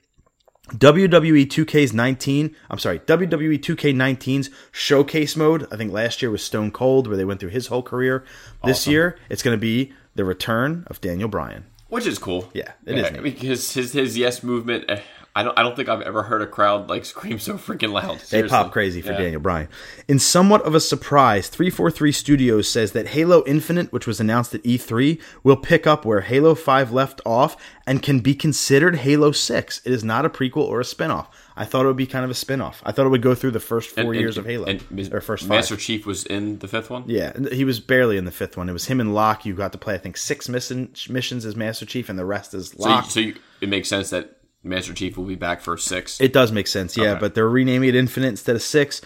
[0.69, 5.67] WWE 2K's 19, I'm sorry, WWE 2K19's showcase mode.
[5.71, 8.23] I think last year was Stone Cold, where they went through his whole career.
[8.63, 11.63] This year, it's going to be the return of Daniel Bryan.
[11.87, 12.49] Which is cool.
[12.53, 13.23] Yeah, it is neat.
[13.23, 14.83] because his his yes movement.
[14.89, 14.99] Eh,
[15.39, 18.19] I don't I don't think I've ever heard a crowd like scream so freaking loud.
[18.29, 19.19] They pop crazy for Yeah.
[19.19, 19.69] Daniel Bryan.
[20.09, 24.63] In somewhat of a surprise, 343 Studios says that Halo Infinite, which was announced at
[24.63, 27.55] E3, will pick up where Halo 5 left off
[27.87, 29.81] and can be considered Halo 6.
[29.85, 31.29] It is not a prequel or a spin-off.
[31.55, 32.81] I thought it would be kind of a spin-off.
[32.85, 34.65] I thought it would go through the first four And- and- years of Halo.
[34.65, 34.83] And
[35.13, 35.49] or first five.
[35.49, 37.03] Master Chief was in the fifth one.
[37.07, 38.67] Yeah, he was barely in the fifth one.
[38.69, 39.45] It was him and Locke.
[39.45, 42.53] You got to play, I think, six mission, missions as Master Chief, and the rest
[42.53, 43.05] as So, you, Locke.
[43.09, 46.19] so you, it makes sense that Master Chief will be back for six.
[46.19, 47.19] It does make sense, yeah, Okay.
[47.19, 49.01] but they're renaming it Infinite instead of six.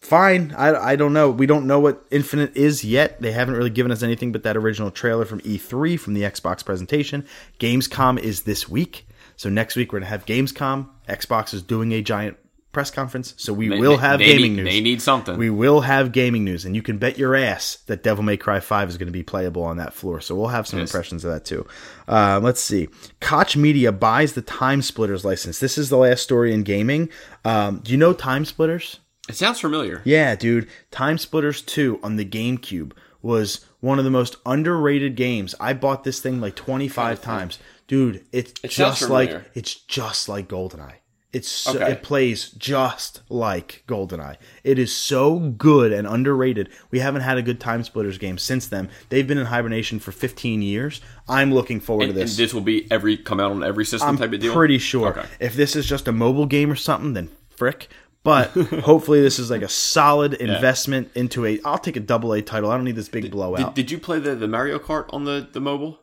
[0.00, 0.54] Fine.
[0.56, 1.30] I, I don't know.
[1.30, 3.20] We don't know what Infinite is yet.
[3.20, 6.64] They haven't really given us anything but that original trailer from E3 from the Xbox
[6.64, 7.24] presentation.
[7.58, 9.06] Gamescom is this week.
[9.36, 10.88] So next week we're going to have Gamescom.
[11.08, 12.36] Xbox is doing a giant
[12.76, 14.74] press conference, so we They- will have gaming need- news.
[14.74, 15.38] They need something.
[15.38, 18.60] We will have gaming news, and you can bet your ass that Devil May Cry
[18.60, 20.20] 5 is going to be playable on that floor.
[20.20, 20.90] So we'll have some Yes.
[20.90, 21.66] impressions of that too.
[22.06, 22.88] Uh, let's see.
[23.20, 25.58] Koch Media buys the TimeSplitters license.
[25.58, 27.08] This is the last story in gaming.
[27.46, 28.98] Um, do you know TimeSplitters?
[29.28, 30.02] it sounds familiar.
[30.04, 30.68] Yeah, dude.
[30.92, 32.92] TimeSplitters 2 on the GameCube
[33.22, 35.54] was one of the most underrated games.
[35.58, 37.58] I bought this thing like 25 times.
[37.88, 40.92] Dude, it's It just like it's just like GoldenEye.
[41.36, 41.92] It's so, Okay.
[41.92, 44.36] it plays just like GoldenEye.
[44.64, 46.68] It is so good and underrated.
[46.90, 48.88] We haven't had a good TimeSplitters game since then.
[49.10, 51.00] They've been in hibernation for 15 years.
[51.28, 52.36] I'm looking forward And, to and this.
[52.36, 54.54] this will be every come out on every system I'm type of deal.
[54.54, 55.08] pretty sure.
[55.10, 55.26] Okay.
[55.40, 57.88] If this is just a mobile game or something, then frick.
[58.22, 58.48] But
[58.90, 61.60] hopefully, this is like a solid investment into a.
[61.64, 62.70] I'll take a double A title.
[62.72, 63.74] I don't need this big Did, blowout.
[63.76, 66.00] did you play the, the Mario Kart on the, the mobile?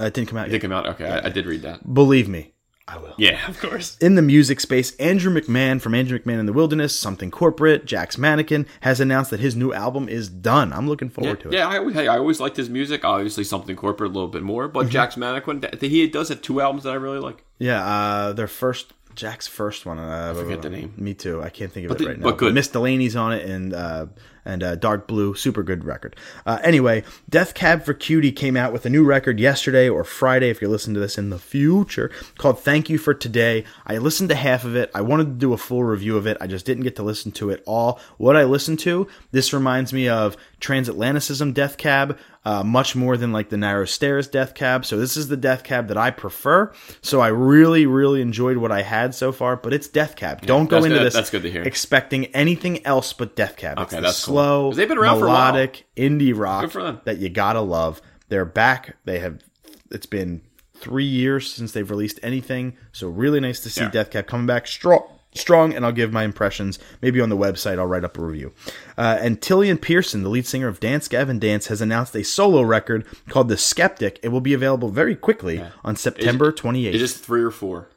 [0.00, 0.60] Uh, it didn't come out It yet.
[0.60, 0.86] did come out.
[0.86, 1.92] Okay, I, I did read that.
[1.92, 2.52] Believe me,
[2.86, 3.14] I will.
[3.16, 3.96] Yeah, of course.
[3.98, 8.18] In the music space, Andrew McMahon from Andrew McMahon in the Wilderness, Something Corporate, Jack's
[8.18, 10.70] Mannequin, has announced that his new album is done.
[10.72, 11.54] I'm looking Yeah, forward to it.
[11.54, 13.02] yeah I, always- hey, I always liked his music.
[13.02, 14.72] Obviously, something corporate a little bit more, Mm-hmm.
[14.74, 17.42] but Jack's Mannequin, he does have two albums that I really like.
[17.58, 19.98] Yeah, uh, their first Jack's first one.
[19.98, 20.92] Uh, I forget the name.
[20.98, 21.40] Me too.
[21.40, 22.24] I can't think of But it the- right now.
[22.24, 22.52] but good.
[22.52, 24.06] Miss Delaney's on it, and uh,
[24.44, 26.16] and uh, Dark Blue, super good record.
[26.44, 30.50] Uh, anyway, Death Cab for Cutie came out with a new record yesterday or Friday,
[30.50, 34.28] if you're listening to this in the future, called "Thank You for Today." I listened
[34.30, 34.90] to half of it.
[34.94, 36.36] I wanted to do a full review of it.
[36.40, 38.00] I just didn't get to listen to it all.
[38.18, 42.18] What I listened to, this reminds me of Transatlanticism Death Cab.
[42.46, 45.64] Uh, much more than like the narrow stairs death cab so this is the death
[45.64, 49.72] cab that i prefer so i really really enjoyed what i had so far but
[49.72, 51.62] it's death cab don't go into this that's good to hear.
[51.62, 54.33] expecting anything else but death cab it's Okay, the that's cool.
[54.34, 55.52] Slow they've been around for a while.
[55.52, 57.00] melodic indie rock Good for them.
[57.04, 59.42] that you gotta love they're back they have
[59.90, 60.42] it's been
[60.74, 63.90] three years since they've released anything so really nice to see Yeah.
[63.90, 65.02] death cab coming back strong
[65.34, 68.52] strong and i'll give my impressions maybe on the website i'll write up a review
[68.96, 72.62] uh, and Tilian Pearson the lead singer of Dance Gavin Dance has announced a solo
[72.62, 77.16] record called the skeptic it will be available very quickly on september 28th Is this
[77.18, 77.88] three or four?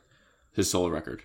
[0.53, 1.21] His solo record.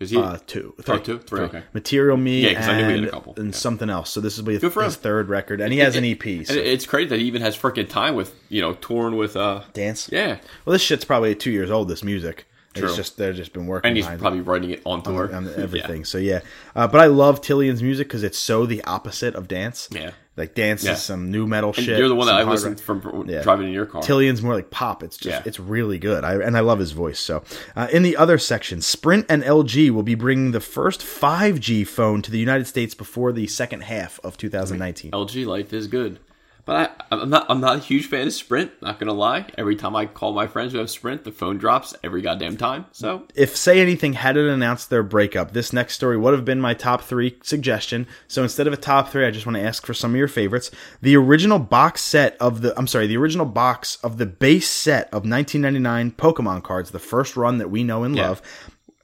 [0.00, 0.16] Is he?
[0.18, 1.20] uh, two, Oh, two?
[1.32, 1.62] Okay.
[1.72, 3.34] Material Me, Yeah, 'cause I knew we had and, a couple.
[3.36, 3.52] and Yeah.
[3.52, 4.10] something else.
[4.10, 5.02] So this will be Good for his him.
[5.02, 6.44] third record, and he has an EP.
[6.44, 6.54] So.
[6.54, 9.62] And it's crazy that he even has freaking time with you know touring with uh
[9.72, 10.08] Dance.
[10.12, 11.88] yeah, Well, this shit's probably two years old.
[11.88, 12.46] This music.
[12.74, 12.88] True.
[12.88, 16.04] It's just they've just been working and he's probably writing it on tour on everything.
[16.04, 16.40] So yeah,
[16.74, 19.88] uh, but I love Tilian's music because it's so the opposite of dance.
[19.92, 20.10] Yeah.
[20.36, 20.94] like dance Yeah.
[20.94, 21.96] is some new metal And shit.
[21.96, 23.02] you're the one that I listened rock.
[23.02, 23.42] from Yeah.
[23.44, 24.02] driving in your car.
[24.02, 25.04] Tilian's more like pop.
[25.04, 25.42] It's just Yeah.
[25.46, 26.24] it's really good.
[26.24, 27.20] I and I love his voice.
[27.20, 27.44] So
[27.76, 32.20] uh, in the other section, Sprint and LG will be bringing the first 5G phone
[32.22, 35.12] to the United States before the second half of 2019.
[35.12, 36.18] LG life is good.
[36.66, 37.44] But I, I'm not.
[37.50, 38.70] I'm not a huge fan of Sprint.
[38.80, 39.44] Not gonna lie.
[39.58, 42.86] Every time I call my friends who have Sprint, the phone drops every goddamn time.
[42.90, 46.72] So If Say Anything hadn't announced their breakup, this next story would have been my
[46.72, 48.06] top three suggestion.
[48.28, 50.26] So instead of a top three, I just want to ask for some of your
[50.28, 50.70] favorites.
[51.02, 55.08] The original box set of the, I'm sorry, the original box of the base set
[55.08, 58.28] of 1999 Pokemon cards, the first run that we know and Yeah.
[58.30, 58.40] love,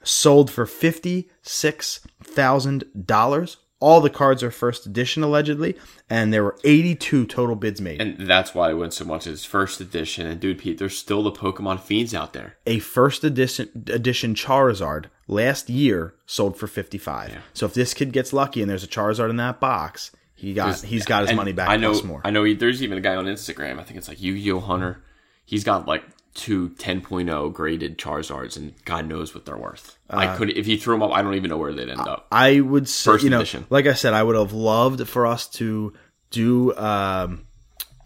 [0.03, 3.57] sold for $56,000.
[3.81, 5.75] All the cards are first edition, allegedly,
[6.11, 8.01] and there were 82 total bids made.
[8.01, 10.27] and that's why I went so much as first edition.
[10.27, 12.57] And dude, Pete, there's still the Pokemon fiends out there.
[12.67, 17.39] a first edition edition Charizard last year sold for 55.
[17.55, 20.83] So if this kid gets lucky and there's a Charizard in that box, he got
[20.83, 22.01] he's got his money back I know.
[22.03, 22.21] more.
[22.25, 22.45] I know.
[22.45, 23.79] He, there's even a guy on Instagram.
[23.79, 25.03] I think it's like Yu-Gi-Oh Hunter.
[25.45, 26.05] He's got like
[26.35, 29.97] two 10.0 graded Charizards, and God knows what they're worth.
[30.09, 31.13] Uh, I could if you threw them up.
[31.13, 32.27] I don't even know where they'd end up.
[32.31, 33.67] I would say, First you know, edition.
[33.71, 35.93] like I said, I would have loved for us to
[36.31, 37.47] do um,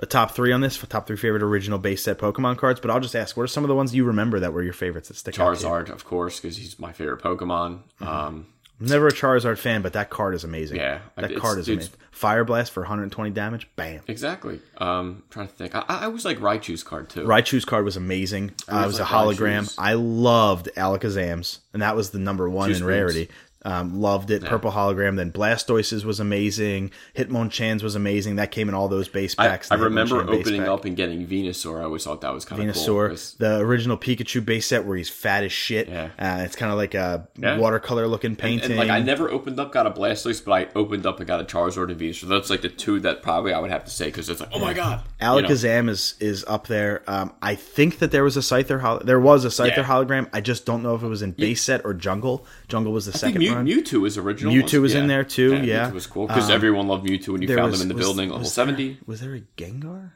[0.00, 2.80] a top three on this, for top three favorite original base set Pokemon cards.
[2.80, 4.72] But I'll just ask, what are some of the ones you remember that were your
[4.72, 5.54] favorites that stick out?
[5.56, 7.80] Charizard, of course, because he's my favorite Pokemon.
[8.00, 8.46] Um,
[8.80, 10.78] I'm never a Charizard fan, but that card is amazing.
[10.78, 12.00] Yeah, that it's- card is it's- amazing.
[12.10, 14.00] Fire Blast for 120 damage, bam.
[14.06, 14.60] exactly.
[14.78, 15.74] Um, trying to think.
[15.74, 17.24] I, I was like Raichu's card too.
[17.26, 18.52] Raichu's card was amazing.
[18.72, 19.62] Uh, it was a hologram.
[19.62, 19.74] Raichu's.
[19.78, 23.28] I loved Alakazam's, and that was the number one Juice in rarity.
[23.64, 24.44] Um, loved it.
[24.44, 25.16] Purple hologram.
[25.16, 26.90] Then Blastoise's was amazing.
[27.16, 28.36] Hitmonchan's was amazing.
[28.36, 29.70] That came in all those base packs.
[29.70, 31.80] I the remember opening up and getting Venusaur.
[31.80, 33.46] I always thought that was kind of Venusaur, cool.
[33.48, 35.88] the original Pikachu base set where he's fat as shit.
[35.88, 36.10] Yeah.
[36.18, 37.56] Uh, it's kind of like a Yeah.
[37.58, 38.72] watercolor looking painting.
[38.72, 41.40] and, like I never opened up, got a Blastoise, but I opened up and got
[41.40, 42.28] a Charizard and Venusaur.
[42.28, 44.58] That's like the two that probably I would have to say because it's like, oh
[44.58, 45.34] my god, You know?
[45.48, 47.02] Alakazam is is up there.
[47.06, 48.80] Um, I think that there was a Scyther.
[48.80, 49.84] Hol- there was a Scyther Yeah.
[49.84, 50.28] hologram.
[50.32, 52.46] I just don't know if it was in base set or Jungle.
[52.68, 53.66] Jungle was the I think second Mew, run.
[53.66, 54.52] Mewtwo was original.
[54.52, 55.00] Mewtwo was yeah.
[55.00, 55.90] in there too, yeah.
[55.90, 57.94] Mewtwo was cool because Um, everyone loved Mewtwo when you found was- them in the
[57.94, 58.30] was- building.
[58.30, 58.98] Level seventy.
[59.06, 60.12] Was there a Gengar?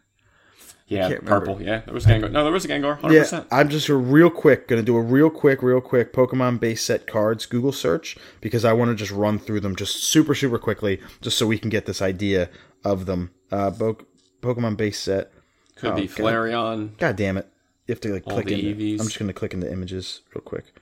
[0.87, 1.27] Yeah, remember.
[1.29, 1.61] purple.
[1.63, 2.31] Yeah, there was Gengar.
[2.33, 2.99] No, there was a Gengar.
[3.01, 3.33] 100%.
[3.33, 7.07] Yeah, I'm just real quick gonna do a real quick, real quick Pokemon base set
[7.07, 10.99] cards Google search because I want to just run through them just super, super quickly,
[11.21, 12.49] just so we can get this idea
[12.87, 13.33] of them.
[13.53, 13.99] Uh, Bo-
[14.41, 15.31] Pokemon base set.
[15.77, 16.17] Could Oh, be God.
[16.17, 16.97] Flareon.
[16.99, 17.47] God damn it!
[17.87, 18.99] You have to like click the in.
[19.01, 20.73] I'm just gonna click into images real quick.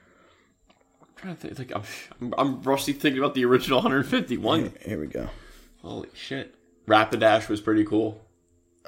[1.16, 1.70] I'm trying to think.
[1.70, 1.84] Like,
[2.20, 4.72] I'm, I'm rusty thinking about the original 151.
[4.84, 5.28] Here we go.
[5.82, 6.54] Holy shit.
[6.86, 8.22] Rapidash was pretty cool.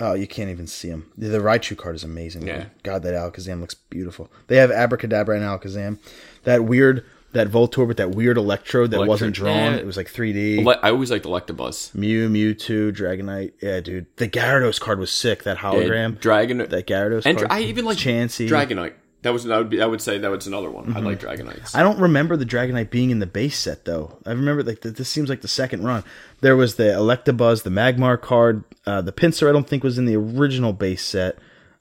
[0.01, 1.11] Oh, you can't even see him.
[1.19, 2.47] The, the Raichu card is amazing.
[2.47, 2.67] Yeah.
[2.85, 4.31] God, that Alakazam looks beautiful.
[4.47, 5.99] They have Abracadabra and Alakazam.
[6.45, 9.57] That weird, that Voltorb with that weird Electrode that wasn't drawn.
[9.73, 9.75] yeah.
[9.75, 10.65] It was like 3D.
[10.65, 11.95] Ele- I always liked Electabuzz.
[11.97, 13.55] Mew, Mewtwo, Dragonite.
[13.61, 14.07] Yeah, dude.
[14.19, 15.43] The Gyarados card was sick.
[15.43, 16.21] That hologram.
[16.21, 16.59] Dragon.
[16.59, 17.51] that Gyarados and card.
[17.51, 18.49] I even like Chansey.
[18.49, 18.93] Dragonite.
[19.23, 20.97] That was I would be I would say that was another one.
[20.97, 21.61] I like Dragonites.
[21.61, 21.77] Mm-hmm.
[21.77, 24.19] I don't remember the Dragonite being in the base set though.
[24.25, 26.05] I remember like th- this seems like the second run.
[26.41, 29.49] There was the Electabuzz, the Magmar card, uh, the Pinsir.
[29.49, 31.37] I don't think was in the original base set.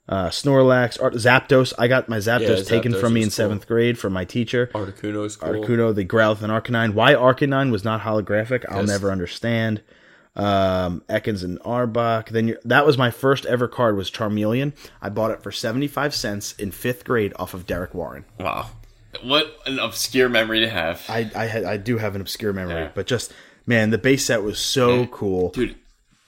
[0.08, 1.74] Uh, Snorlax, Ar- Zapdos.
[1.78, 3.32] I got my Zapdos Yeah, taken from me in cool.
[3.32, 4.68] seventh grade from my teacher.
[4.74, 5.50] Articuno's cool.
[5.50, 6.94] Articuno, the Growlithe, and Arcanine.
[6.94, 8.88] Why Arcanine was not holographic, I'll Yes.
[8.88, 9.82] never understand.
[10.38, 12.28] Um, Ekans and Arbok.
[12.28, 14.72] Then that was my first ever card was Charmeleon.
[15.02, 18.24] I bought it for seventy five cents in fifth grade off of Derek Warren.
[18.38, 18.70] Wow.
[19.22, 21.02] What an obscure memory to have.
[21.08, 22.90] I I, had, I do have an obscure memory, Yeah.
[22.94, 23.32] but just
[23.66, 25.06] man, the base set was so Yeah.
[25.10, 25.74] cool, Dude,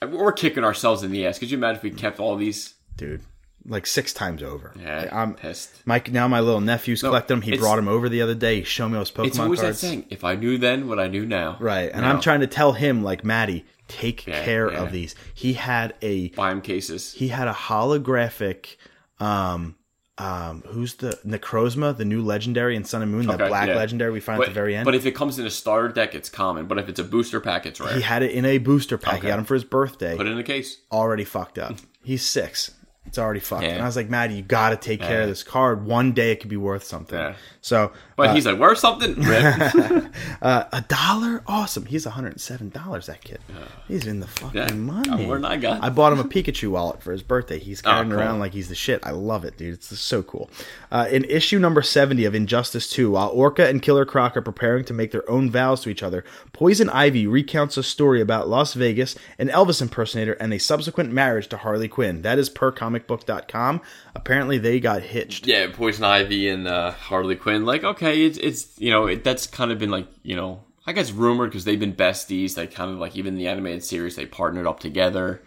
[0.05, 1.39] we're kicking ourselves in the ass.
[1.39, 2.73] Could you imagine if we kept all these?
[2.97, 3.21] dude.
[3.67, 4.73] Like six times over.
[4.79, 5.83] Yeah, Like, I'm pissed.
[5.85, 6.11] Mike.
[6.11, 7.41] Now my little nephew's No, collecting them.
[7.43, 8.57] He brought them over the other day.
[8.57, 9.79] He showed me those Pokemon It's always cards.
[9.81, 11.57] that saying, if I knew then what I knew now.
[11.59, 14.81] Right, and I'm trying to tell him like Maddie, take Yeah, care yeah.
[14.81, 15.15] of these.
[15.33, 17.13] He had a buy him cases.
[17.13, 18.77] he had a holographic
[19.19, 19.75] um
[20.17, 23.75] um who's the Necrozma, the new legendary in Sun and Moon, that Okay, black yeah.
[23.75, 24.85] legendary we find But, at the very end.
[24.85, 26.65] but if it comes in a starter deck, it's common.
[26.67, 27.93] But if it's a booster pack, it's rare.
[27.95, 29.21] he had it in a booster pack.
[29.21, 30.15] He got him for his birthday.
[30.17, 30.77] Put it in a case.
[30.91, 31.75] already fucked up.
[32.03, 32.71] He's six.
[33.07, 33.63] It's already fucked.
[33.63, 33.69] Yeah.
[33.71, 35.85] And I was like, Maddie, you got to take care of this card.
[35.85, 37.17] One day it could be worth something.
[37.17, 37.33] Yeah.
[37.59, 39.15] So, But uh, he's like, worth something?
[40.41, 41.85] Uh, a dollar, awesome.
[41.85, 43.05] He's one hundred and seven dollars.
[43.05, 43.39] That kid,
[43.87, 45.25] he's in the fucking money.
[45.25, 47.59] Not got- I bought him a Pikachu wallet for his birthday.
[47.59, 48.19] He's carrying Oh, cool.
[48.19, 49.05] around like he's the shit.
[49.05, 49.75] I love it, dude.
[49.75, 50.49] It's so cool.
[50.91, 54.83] Uh, in issue number seventy of Injustice Two, while Orca and Killer Croc are preparing
[54.85, 56.23] to make their own vows to each other,
[56.53, 61.47] Poison Ivy recounts a story about Las Vegas, an Elvis impersonator, and a subsequent marriage
[61.49, 62.23] to Harley Quinn.
[62.23, 63.81] That is per comicbook.com.
[64.15, 65.47] Apparently, they got hitched.
[65.47, 67.65] yeah, Poison Ivy and uh, Harley Quinn.
[67.65, 70.93] Like, okay, it's it's you know it, that's kind of been like you know I
[70.93, 72.55] guess rumored because they've been besties.
[72.55, 75.41] They kind of like even the animated series they partnered up together.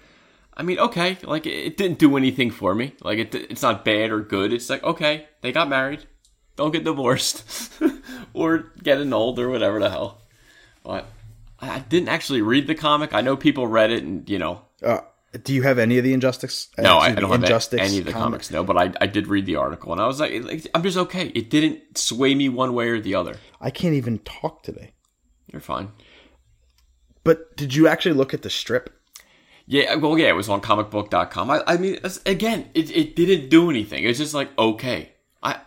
[0.56, 2.94] I mean, okay, like it, didn't do anything for me.
[3.02, 4.52] Like it, it's not bad or good.
[4.52, 6.06] It's like okay, they got married.
[6.56, 7.72] Don't get divorced
[8.32, 10.22] or get annulled or whatever the hell.
[10.84, 11.06] But
[11.60, 13.12] I I didn't actually read the comic.
[13.12, 15.00] I know people read it and you know Uh,
[15.42, 16.68] do you have any of the Injustice?
[16.78, 18.24] uh, no, I, I don't have Injustice any of the comic?
[18.24, 18.50] comics.
[18.50, 20.96] No, but I, I did read the article, and I was like, like, I'm just
[20.96, 21.28] okay.
[21.28, 23.36] It didn't sway me one way or the other.
[23.60, 24.92] I can't even talk today.
[25.50, 25.92] You're fine.
[27.24, 28.90] But did you actually look at the strip?
[29.66, 31.50] Yeah, well, yeah, it was on comicbook.com.
[31.50, 34.04] I, I mean, again, it, it didn't do anything.
[34.04, 35.12] It's just like, okay.
[35.42, 35.58] I,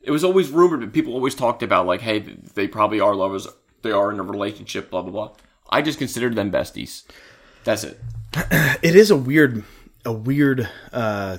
[0.00, 3.48] it was always rumored, but people always talked about, like, hey, they probably are lovers.
[3.82, 5.36] They are in a relationship, blah, blah, blah.
[5.70, 7.02] I just considered them besties.
[7.64, 8.00] That's it.
[8.82, 9.62] It is a weird,
[10.04, 11.38] a weird uh,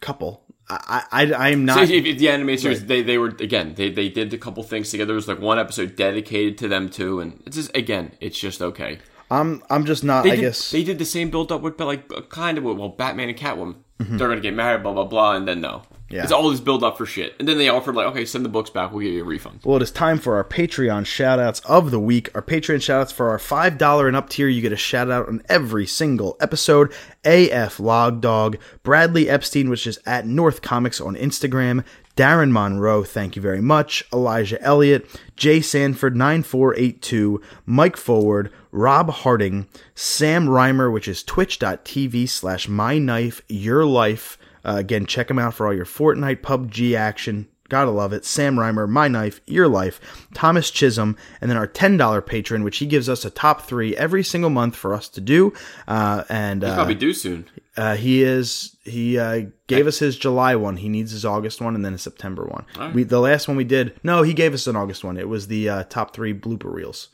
[0.00, 0.44] couple.
[0.68, 1.82] I, I, I am So not.
[1.90, 4.90] if, if the anime series, they, they were again, they, they did a couple things
[4.90, 5.08] together.
[5.08, 8.62] There was like one episode dedicated to them too, and it's just again, it's just
[8.62, 8.98] okay.
[9.32, 10.22] I'm, I'm just not.
[10.24, 12.64] They I did, guess they did the same build up with, but like kind of
[12.64, 13.76] well, Batman and Catwoman.
[13.98, 15.82] They're gonna get married, blah blah blah, and then no.
[16.10, 16.24] Yeah.
[16.24, 18.48] It's all this build up for shit, and then they offered like, okay, send the
[18.48, 19.60] books back, we'll give you a refund.
[19.64, 22.30] Well, it is time for our Patreon shoutouts of the week.
[22.34, 25.42] Our Patreon shoutouts for our $5 and up tier, you get a shout out on
[25.48, 26.92] every single episode.
[27.24, 31.84] AF Log Dog, Bradley Epstein, which is at North Comics on Instagram,
[32.16, 35.06] Darren Monroe, thank you very much, Elijah Elliott,
[35.36, 43.42] Jay Sanford 9482, Mike Forward, Rob Harding, Sam Reimer, which is twitch.tv slash my knife,
[43.48, 44.36] your life.
[44.64, 47.48] Uh, again, check them out for all your Fortnite PUBG action.
[47.68, 48.24] Gotta love it.
[48.24, 50.00] Sam Reimer, My Knife, Your Life,
[50.34, 54.24] Thomas Chisholm, and then our $10 patron, which he gives us a top three every
[54.24, 55.52] single month for us to do.
[55.86, 57.46] Uh, and It's uh, probably due soon.
[57.76, 60.78] uh, he is he uh, gave us his July one.
[60.78, 62.92] He needs his August one and then a September one.
[62.92, 63.94] We the last one we did.
[64.02, 65.16] No, he gave us an August one.
[65.16, 67.08] It was the uh, top three blooper reels.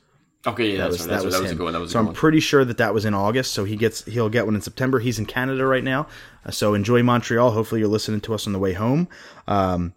[0.46, 1.16] Okay, yeah, That that's was right.
[1.16, 1.56] That was, That was a him.
[1.58, 1.72] good one.
[1.72, 2.14] That was a so I'm one.
[2.14, 3.52] pretty sure that that was in August.
[3.52, 4.98] So he gets he'll get one in September.
[5.00, 6.06] He's in Canada right now.
[6.44, 7.50] Uh, so enjoy Montreal.
[7.50, 9.08] Hopefully you're listening to us on the way home.
[9.48, 9.92] Um,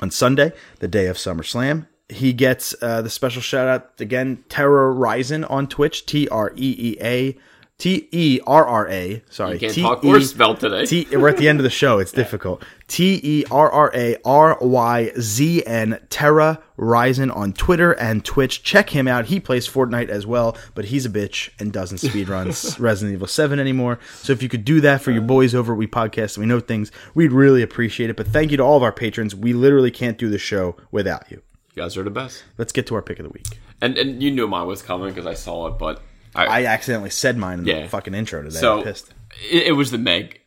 [0.00, 1.86] on Sunday, the day of SummerSlam.
[2.10, 6.74] He gets uh, the special shout out again, Terra Ryzen on Twitch, T R E
[6.78, 7.36] E A
[7.78, 9.22] T E R R A.
[9.30, 10.84] Sorry, You can't T talk or spell today.
[10.84, 11.06] T.
[11.12, 12.00] We're at the end of the show.
[12.00, 12.64] It's difficult.
[12.88, 18.64] T E R R A R Y Z N Terra Ryzen on Twitter and Twitch.
[18.64, 19.26] Check him out.
[19.26, 23.60] He plays Fortnite as well, but he's a bitch and doesn't speedruns Resident Evil 7
[23.60, 24.00] anymore.
[24.22, 26.48] So if you could do that for your boys over at We Podcast and We
[26.48, 28.16] Know Things, we'd really appreciate it.
[28.16, 29.36] But thank you to all of our patrons.
[29.36, 31.42] We literally can't do the show without you.
[31.76, 32.42] You guys are the best.
[32.56, 33.60] Let's get to our pick of the week.
[33.80, 36.02] And and you knew mine was coming because I saw it, but
[36.46, 37.82] I, I accidentally said mine in Yeah.
[37.82, 38.58] the fucking intro today.
[38.58, 39.02] so it,
[39.50, 40.40] it was the Meg.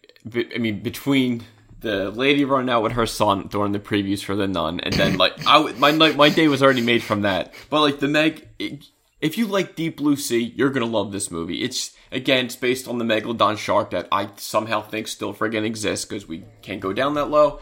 [0.55, 1.43] I mean, between
[1.79, 5.17] the lady running out with her son during the previews for the Nun, and then
[5.17, 7.53] like I my night my day was already made from that.
[7.69, 8.85] But like the Meg, it,
[9.19, 11.63] if you like Deep Blue Sea, you're gonna love this movie.
[11.63, 16.05] It's again, it's based on the megalodon shark that I somehow think still friggin' exists
[16.05, 17.59] because we can't go down that low.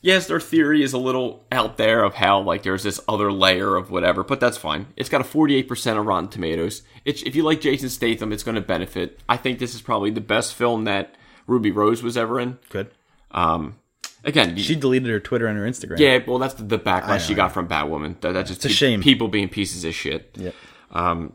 [0.00, 3.74] Yes, their theory is a little out there of how like there's this other layer
[3.76, 4.86] of whatever, but that's fine.
[4.96, 6.82] It's got a 48% of Rotten Tomatoes.
[7.04, 9.20] It's, if you like Jason Statham, it's going to benefit.
[9.28, 11.14] I think this is probably the best film that
[11.46, 12.58] Ruby Rose was ever in.
[12.68, 12.90] Good.
[13.32, 13.76] Um,
[14.24, 15.98] again, you- She deleted her Twitter and her Instagram.
[15.98, 18.20] yeah, well, that's the, the backlash know, she got from Batwoman.
[18.20, 19.02] That, that's just a pe- shame.
[19.02, 20.30] people being pieces of shit.
[20.38, 20.54] Yep.
[20.92, 21.32] Um,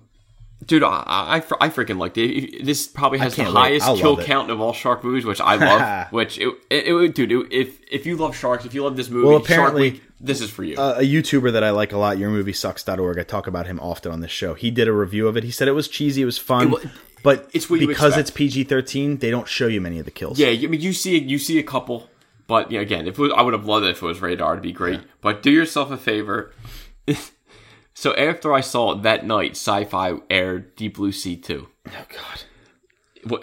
[0.65, 2.63] dude, I, I, I freaking liked it.
[2.65, 6.07] This probably has the highest kill count of all shark movies, which I love.
[6.11, 9.09] which it, it, it dude, it, if if you love sharks, if you love this
[9.09, 10.77] movie, Well, apparently- Week, this is for you.
[10.77, 13.19] a, a YouTuber that I like a lot, yourmoviesucks.org.
[13.19, 14.53] I talk about him often on this show.
[14.53, 15.43] He did a review of it.
[15.43, 16.89] He said it was cheesy, it was fun, It
[17.23, 20.39] but it's because it's PG thirteen, they don't show you many of the kills.
[20.39, 22.09] Yeah, I mean, you see, you see a couple,
[22.47, 24.63] but yeah, again, if was, I would have loved it if it was radar, it'd
[24.63, 25.01] be great.
[25.21, 26.53] But do yourself a favor.
[27.93, 31.67] so after I saw it that night, Sci-Fi aired Deep Blue Sea two.
[31.87, 32.41] Oh God.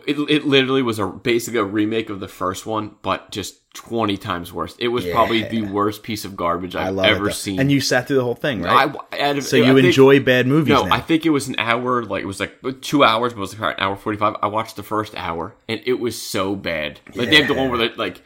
[0.07, 4.19] It, it literally was a basically a remake of the first one, but just twenty
[4.19, 4.77] times worse.
[4.79, 7.31] It was probably the worst piece of garbage I I've love it, ever though.
[7.31, 7.59] sing.
[7.59, 8.95] And you sat through the whole thing, right?
[9.13, 10.95] I, out of- so I you think- enjoy bad movies No, now.
[10.95, 12.05] I think it was an hour.
[12.05, 14.37] Like it was like two hours, but it was like an hour forty-five.
[14.43, 17.01] I watched the first hour, and it was so bad.
[17.15, 18.21] Like they have the one where they like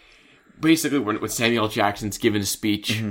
[0.59, 2.95] basically when, when Samuel Jackson's giving a speech.
[2.95, 3.11] Mm-hmm.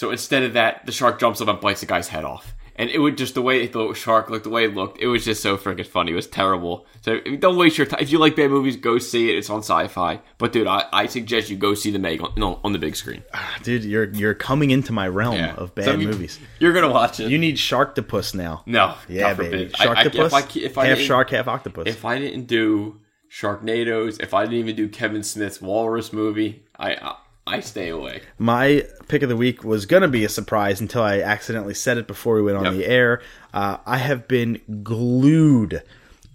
[0.00, 2.54] So instead of that, the shark jumps up and bites the guy's head off.
[2.74, 5.26] And it would just the way the shark looked, the way it looked, it was
[5.26, 6.12] just so freaking funny.
[6.12, 6.86] It was terrible.
[7.02, 8.00] So don't waste your time.
[8.00, 9.36] If you like bad movies, go see it.
[9.36, 10.22] It's on Sci-Fi.
[10.38, 12.96] But dude, I, I suggest you go see the Meg on, no, on the big
[12.96, 13.22] screen.
[13.34, 15.54] Ah, dude, you're you're coming into my realm Yeah.
[15.56, 16.40] of bad So you- movies.
[16.60, 17.30] You're gonna watch it.
[17.30, 18.62] You need Sharktopus now.
[18.64, 19.70] no, Yeah, baby.
[19.78, 21.86] I- I- if I, if I half shark, half octopus.
[21.88, 23.00] if I didn't do
[23.30, 26.94] Sharknadoes, if I didn't even do Kevin Smith's Walrus movie, I
[27.50, 28.22] I, stay away.
[28.38, 31.98] My pick of the week was going to be a surprise until I accidentally said
[31.98, 32.74] it before we went on Yep.
[32.74, 33.22] the air.
[33.52, 35.82] Uh, I have been glued,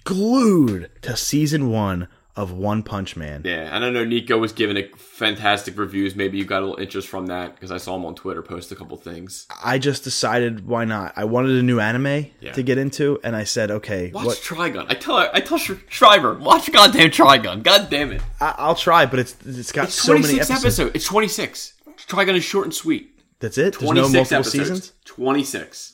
[0.03, 3.43] glued to season one of One Punch Man.
[3.45, 6.15] Yeah, and I know Nico was giving it fantastic reviews.
[6.15, 8.71] Maybe you got a little interest from that because I saw him on Twitter post
[8.71, 9.47] a couple things.
[9.63, 11.13] I just decided why not.
[11.15, 12.51] I wanted a new anime Yeah.
[12.53, 14.37] to get into, and I said, okay, Watch what?
[14.37, 14.85] Trigun.
[14.89, 17.63] I tell I tell Sh- Shriver, watch goddamn Trigun.
[17.63, 18.21] God damn it!
[18.41, 20.61] I- I'll try, but it's it's got It's so many episodes.
[20.63, 20.91] episodes.
[20.95, 21.73] It's twenty six.
[22.07, 23.11] Trigun is short and sweet.
[23.39, 23.79] That's it.
[23.79, 24.51] There's no multiple episodes.
[24.51, 24.91] seasons.
[25.05, 25.93] Twenty six.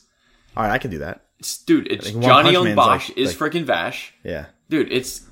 [0.56, 1.24] All right, I can do that.
[1.66, 4.12] Dude, it's Johnny Yong Bosch like- is freaking Vash.
[4.24, 4.46] Yeah.
[4.68, 5.22] Dude, it's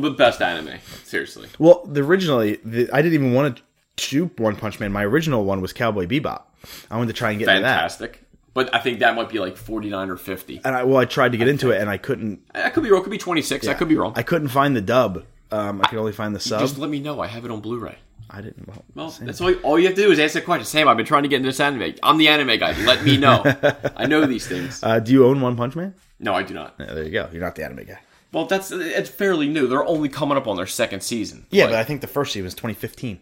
[0.00, 0.78] the best anime.
[1.04, 1.48] Seriously.
[1.58, 3.62] Well, the originally, the, I didn't even want to
[4.10, 4.92] do One Punch Man.
[4.92, 6.42] My original one was Cowboy Bebop.
[6.90, 7.74] I wanted to try and get into that.
[7.74, 8.22] fantastic.
[8.54, 10.62] But I think that might be like 49 or 50.
[10.64, 12.40] And I well, I tried to get into it, and I couldn't.
[12.54, 13.00] I could be wrong.
[13.02, 13.68] It could be 26.
[13.68, 14.14] I could be wrong.
[14.16, 15.24] I couldn't find the dub.
[15.52, 16.60] Um, I could only find the sub.
[16.60, 17.20] Just let me know.
[17.20, 17.96] I have it on Blu-ray.
[18.28, 18.66] I didn't.
[18.66, 19.52] Well, Well, that's all.
[19.56, 20.64] All you have to do is ask that question.
[20.64, 21.94] Sam, I've been trying to get into this anime.
[22.02, 22.72] I'm the anime guy.
[22.84, 23.42] Let me know.
[23.96, 24.82] I know these things.
[24.82, 25.94] Uh, do you own One Punch Man?
[26.18, 26.74] No, I do not.
[26.80, 27.28] Yeah, there you go.
[27.30, 27.98] You're not the anime guy.
[28.32, 29.66] Well, that's it's fairly new.
[29.66, 31.46] They're only coming up on their second season.
[31.50, 33.20] Yeah, Like, but I think the first season was 2015.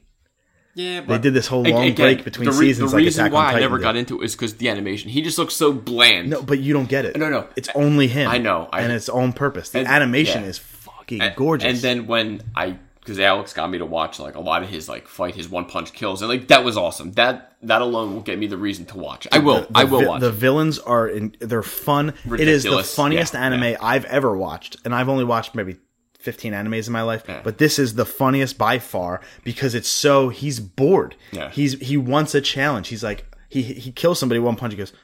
[0.74, 3.26] yeah, They did this whole long again, break between the re- seasons, The like reason
[3.26, 3.82] Attack on why I never did.
[3.84, 5.10] got into it is because the animation.
[5.10, 6.30] He just looks so bland.
[6.30, 7.16] No, but you don't get it.
[7.16, 7.46] No, no.
[7.54, 8.28] It's only him.
[8.28, 9.70] I know, I- and it's on purpose.
[9.70, 10.48] The And- animation yeah.
[10.48, 11.68] is fucking And- gorgeous.
[11.68, 14.88] And then when I, because Alex got me to watch like a lot of his
[14.88, 17.12] like fight, his one punch kills, and like that was awesome.
[17.12, 19.28] That that alone will get me the reason to watch.
[19.30, 19.60] I will.
[19.60, 20.20] The- I will vi- watch.
[20.20, 21.36] The villains are in.
[21.40, 22.14] They're fun.
[22.24, 23.76] It is the funniest Yeah, anime yeah.
[23.80, 25.76] I've ever watched, and I've only watched maybe.
[26.20, 27.42] 15 animes in my life, Yeah.
[27.44, 31.16] but this is the funniest by far because it's so he's bored.
[31.32, 31.50] Yeah.
[31.50, 32.88] He's he wants a challenge.
[32.88, 34.72] He's like he he kills somebody one punch.
[34.72, 34.94] He goes,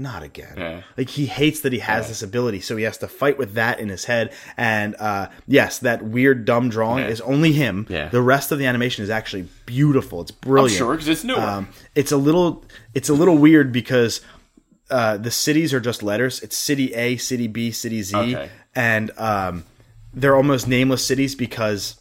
[0.00, 0.54] not again.
[0.56, 0.82] Yeah.
[0.96, 3.78] Like he hates that he has this ability, so he has to fight with that
[3.78, 4.32] in his head.
[4.56, 7.10] And uh, yes, that weird dumb drawing Yeah.
[7.10, 7.86] is only him.
[7.88, 8.08] Yeah.
[8.08, 10.22] The rest of the animation is actually beautiful.
[10.22, 10.76] It's brilliant.
[10.78, 11.36] Sure, because it's new.
[11.36, 12.64] Um, it's a little
[12.94, 14.22] it's a little weird because
[14.90, 16.40] uh, the cities are just letters.
[16.40, 18.50] It's city A, city B, city Z, Okay.
[18.74, 19.64] and um,
[20.14, 21.99] they're almost nameless cities because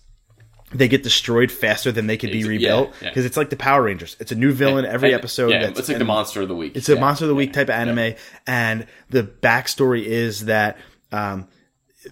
[0.73, 2.93] they get destroyed faster than they could be yeah, rebuilt.
[3.01, 3.09] yeah.
[3.09, 4.15] Because it's like the Power Rangers.
[4.19, 5.49] It's a new villain every episode.
[5.51, 6.75] Yeah, that's- it's like the monster of the week.
[6.75, 8.13] it's a monster of the week type of anime, Yeah.
[8.45, 10.77] and the backstory is that
[11.11, 11.47] um,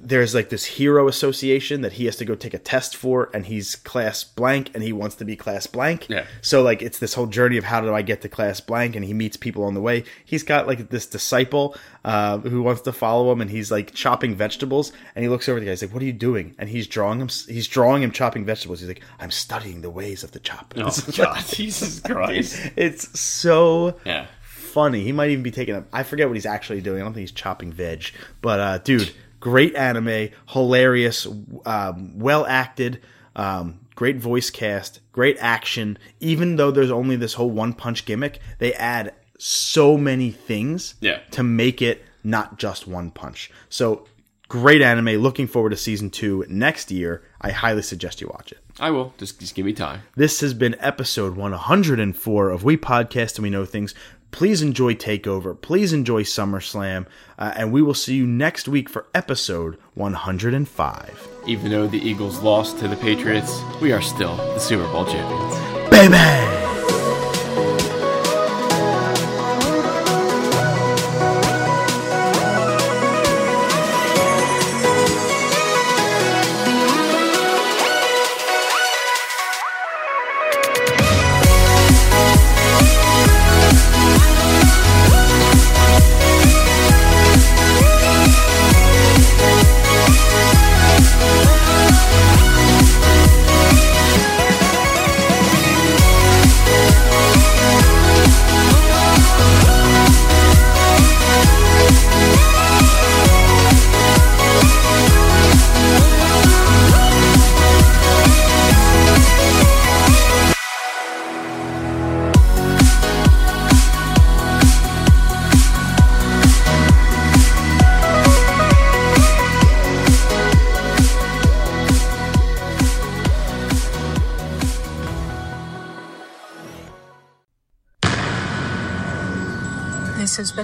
[0.02, 3.46] there's like this hero association that he has to go take a test for and
[3.46, 6.26] he's class blank and he wants to be class blank Yeah.
[6.42, 9.06] so like it's this whole journey of how do i get to class blank and
[9.06, 11.74] he meets people on the way he's got like this disciple
[12.04, 15.58] uh, who wants to follow him and he's like chopping vegetables and he looks over
[15.58, 18.04] at the guy he's like what are you doing and he's drawing him he's drawing
[18.04, 22.02] him chopping vegetables he's like i'm studying the ways of the chop Oh God, Jesus
[22.02, 22.60] Christ!
[22.76, 25.04] it's so Yeah, funny.
[25.04, 27.02] He might even be taking I forget what he's actually doing.
[27.02, 28.12] I don't think he's chopping veg.
[28.42, 31.28] But uh, dude, great anime, hilarious,
[31.66, 33.02] um, well acted,
[33.36, 35.98] um, great voice cast, great action.
[36.20, 41.20] Even though there's only this whole one punch gimmick, they add so many things Yeah.
[41.32, 43.52] to make it not just one punch.
[43.70, 44.08] So
[44.50, 45.22] great anime.
[45.22, 47.22] Looking forward to season two next year.
[47.42, 48.60] I highly suggest you watch it.
[48.80, 49.14] I will.
[49.18, 50.02] Just just give me time.
[50.16, 53.94] This has been episode 104 of We Podcast and We Know Things.
[54.32, 55.60] Please enjoy Takeover.
[55.60, 57.06] Please enjoy SummerSlam.
[57.38, 61.28] Uh, and we will see you next week for episode 105.
[61.48, 65.90] Even though the Eagles lost to the Patriots, we are still the Super Bowl champions.
[65.90, 66.47] Baby!